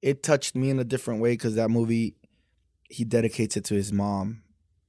it 0.00 0.22
touched 0.22 0.54
me 0.54 0.70
in 0.70 0.78
a 0.78 0.84
different 0.84 1.20
way 1.20 1.32
because 1.32 1.56
that 1.56 1.70
movie 1.70 2.16
he 2.88 3.04
dedicates 3.04 3.56
it 3.56 3.64
to 3.66 3.74
his 3.74 3.92
mom, 3.92 4.42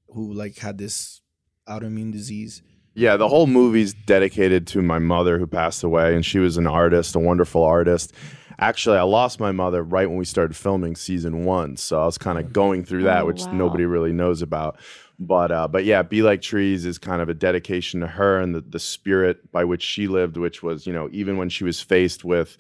who 0.10 0.34
like 0.34 0.58
had 0.58 0.78
this 0.78 1.22
autoimmune 1.68 2.12
disease. 2.12 2.62
Yeah, 2.94 3.18
the 3.18 3.28
whole 3.28 3.48
movie's 3.48 3.94
dedicated 3.94 4.68
to 4.68 4.82
my 4.82 5.00
mother 5.00 5.40
who 5.40 5.48
passed 5.48 5.84
away, 5.84 6.16
and 6.16 6.26
she 6.26 6.40
was 6.40 6.58
an 6.58 6.68
artist, 6.68 7.16
a 7.16 7.20
wonderful 7.20 7.64
artist. 7.64 8.14
Actually, 8.60 8.98
I 8.98 9.04
lost 9.04 9.40
my 9.40 9.52
mother 9.52 9.82
right 9.84 10.08
when 10.10 10.18
we 10.18 10.26
started 10.26 10.56
filming 10.56 10.96
season 10.96 11.46
one, 11.46 11.78
so 11.78 12.02
I 12.02 12.06
was 12.06 12.18
kind 12.18 12.38
of 12.38 12.52
going 12.52 12.84
through 12.84 13.04
that, 13.04 13.24
Oh, 13.24 13.28
which 13.28 13.42
wow. 13.46 13.52
nobody 13.54 13.86
really 13.86 14.12
knows 14.12 14.42
about. 14.42 14.78
But 15.18 15.52
uh, 15.52 15.68
but 15.68 15.86
yeah, 15.86 16.02
Be 16.02 16.22
Like 16.22 16.42
Trees 16.42 16.86
is 16.86 16.98
kind 16.98 17.22
of 17.22 17.30
a 17.30 17.34
dedication 17.34 18.00
to 18.02 18.08
her 18.08 18.40
and 18.40 18.54
the, 18.56 18.62
the 18.62 18.80
spirit 18.80 19.52
by 19.52 19.64
which 19.66 19.84
she 19.84 20.08
lived, 20.08 20.38
which 20.38 20.62
was 20.64 20.86
you 20.86 20.94
know 20.94 21.10
even 21.12 21.38
when 21.38 21.50
she 21.50 21.64
was 21.64 21.82
faced 21.82 22.24
with 22.24 22.58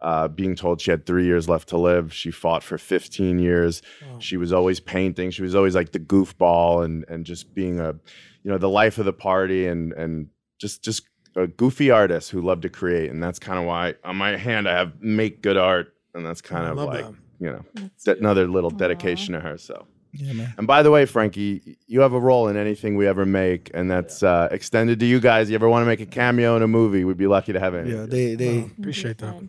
uh, 0.00 0.26
being 0.28 0.54
told 0.56 0.80
she 0.80 0.90
had 0.90 1.04
three 1.04 1.26
years 1.26 1.48
left 1.48 1.68
to 1.68 1.76
live, 1.76 2.12
she 2.14 2.30
fought 2.30 2.62
for 2.62 2.78
15 2.78 3.38
years. 3.38 3.82
She 4.18 4.36
was 4.38 4.52
always 4.52 4.80
painting. 4.80 5.30
She 5.30 5.42
was 5.42 5.54
always 5.54 5.74
like 5.74 5.92
the 5.92 6.00
goofball 6.00 6.84
and 6.84 7.04
and 7.08 7.24
just 7.26 7.54
being 7.54 7.80
a 7.80 7.92
you 8.42 8.50
know 8.50 8.58
the 8.58 8.68
life 8.68 8.98
of 8.98 9.04
the 9.04 9.12
party 9.12 9.66
and 9.66 9.92
and 9.92 10.28
just 10.60 10.82
just 10.82 11.02
a 11.36 11.46
goofy 11.46 11.90
artist 11.90 12.30
who 12.30 12.40
loved 12.40 12.62
to 12.62 12.68
create 12.68 13.10
and 13.10 13.22
that's 13.22 13.38
kind 13.38 13.58
of 13.58 13.64
why 13.64 13.94
on 14.04 14.16
my 14.16 14.36
hand 14.36 14.68
i 14.68 14.72
have 14.72 15.00
make 15.00 15.42
good 15.42 15.56
art 15.56 15.94
and 16.14 16.26
that's 16.26 16.40
kind 16.40 16.66
I 16.66 16.70
of 16.70 16.76
like 16.78 17.04
that. 17.04 17.14
you 17.38 17.50
know 17.52 17.64
de- 18.04 18.18
another 18.18 18.48
little 18.48 18.70
dedication 18.70 19.34
to 19.34 19.40
her 19.40 19.56
so. 19.58 19.86
Yeah, 20.12 20.32
man. 20.32 20.54
and 20.58 20.66
by 20.66 20.82
the 20.82 20.90
way 20.90 21.06
frankie 21.06 21.78
you 21.86 22.00
have 22.00 22.12
a 22.14 22.18
role 22.20 22.48
in 22.48 22.56
anything 22.56 22.96
we 22.96 23.06
ever 23.06 23.24
make 23.24 23.70
and 23.74 23.88
that's 23.88 24.24
uh, 24.24 24.48
extended 24.50 24.98
to 25.00 25.06
you 25.06 25.20
guys. 25.20 25.48
You 25.50 25.54
ever 25.54 25.68
want 25.68 25.82
to 25.82 25.86
make 25.86 26.00
a 26.00 26.06
cameo 26.06 26.56
in 26.56 26.62
a 26.62 26.66
movie? 26.68 27.04
We'd 27.04 27.16
be 27.16 27.28
lucky 27.28 27.52
to 27.52 27.60
have 27.60 27.74
it 27.74 27.86
Yeah, 27.86 28.06
they 28.06 28.34
they 28.34 28.58
Oh, 28.62 28.70
appreciate 28.78 29.18
that. 29.18 29.40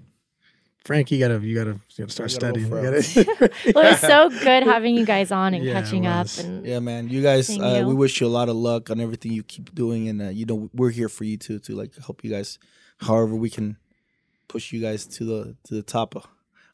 Frank, 0.84 1.11
you 1.11 1.19
gotta 1.19 1.39
you 1.45 1.53
gotta 1.55 1.71
you 1.95 2.05
gotta 2.05 2.11
start 2.11 2.32
I 2.32 2.39
gotta 2.39 2.59
studying. 2.61 2.69
go 2.69 2.82
You 2.82 3.01
for 3.03 3.36
gotta- 3.38 3.51
Well, 3.75 3.93
it's 3.93 4.01
so 4.01 4.29
good 4.29 4.63
having 4.63 4.95
you 4.95 5.05
guys 5.05 5.32
on 5.32 5.53
and 5.53 5.63
Yeah, 5.63 5.73
catching 5.73 6.07
up. 6.07 6.27
And 6.39 6.65
Yeah, 6.65 6.79
man. 6.79 7.07
You 7.07 7.21
guys, 7.21 7.49
uh, 7.51 7.77
you. 7.82 7.88
we 7.88 7.93
wish 7.93 8.19
you 8.19 8.25
a 8.27 8.29
lot 8.29 8.49
of 8.49 8.55
luck 8.55 8.89
on 8.89 8.99
everything 8.99 9.32
you 9.32 9.43
keep 9.43 9.73
doing, 9.75 10.07
and 10.09 10.21
uh, 10.21 10.29
you 10.29 10.45
know 10.45 10.69
we're 10.73 10.89
here 10.89 11.07
for 11.09 11.23
you 11.23 11.38
too 11.38 11.59
to 11.59 11.75
like 11.75 11.95
help 12.05 12.23
you 12.23 12.32
guys, 12.32 12.57
however 12.97 13.36
we 13.36 13.49
can 13.49 13.77
push 14.47 14.71
you 14.73 14.82
guys 14.82 15.05
to 15.05 15.23
the 15.23 15.55
to 15.65 15.75
the 15.75 15.84
top 15.84 16.15
of, 16.15 16.27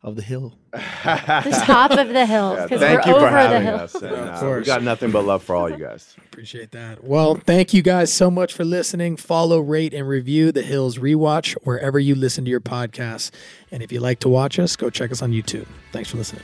of 0.04 0.16
the 0.16 0.22
hill. 0.22 0.54
the 0.72 1.62
top 1.66 1.92
of 1.92 2.08
the 2.10 2.26
hill 2.26 2.54
Yeah, 2.56 2.64
because 2.64 2.80
thank 2.80 3.06
we're 3.06 3.12
you 3.14 3.20
for 3.20 3.26
over 3.26 3.30
the 3.32 3.32
having 3.32 3.62
hill. 3.64 3.76
us 3.76 3.96
and, 3.96 4.06
Of 4.06 4.20
uh, 4.20 4.32
we 4.34 4.40
course. 4.40 4.66
got 4.66 4.84
nothing 4.84 5.12
but 5.12 5.26
love 5.26 5.44
for 5.44 5.56
all 5.56 5.70
you 5.70 5.78
guys 5.78 6.16
Appreciate 6.32 6.72
that. 6.72 7.04
Well, 7.04 7.36
thank 7.36 7.74
you 7.74 7.82
guys 7.82 8.14
so 8.14 8.30
much 8.30 8.54
for 8.54 8.64
listening. 8.64 9.18
Follow, 9.18 9.60
rate, 9.60 9.94
and 9.94 10.08
review 10.08 10.52
the 10.52 10.62
Hills 10.62 10.98
Rewatch 11.00 11.54
wherever 11.64 11.98
you 12.00 12.14
listen 12.16 12.46
to 12.46 12.52
your 12.52 12.62
podcasts. 12.62 13.32
And 13.72 13.82
if 13.82 13.92
you 13.92 14.00
like 14.00 14.20
to 14.20 14.30
watch 14.30 14.60
us, 14.60 14.76
go 14.76 14.90
check 14.92 15.12
us 15.12 15.22
on 15.24 15.32
YouTube. 15.32 15.66
Thanks 15.92 16.12
for 16.12 16.18
listening. 16.18 16.44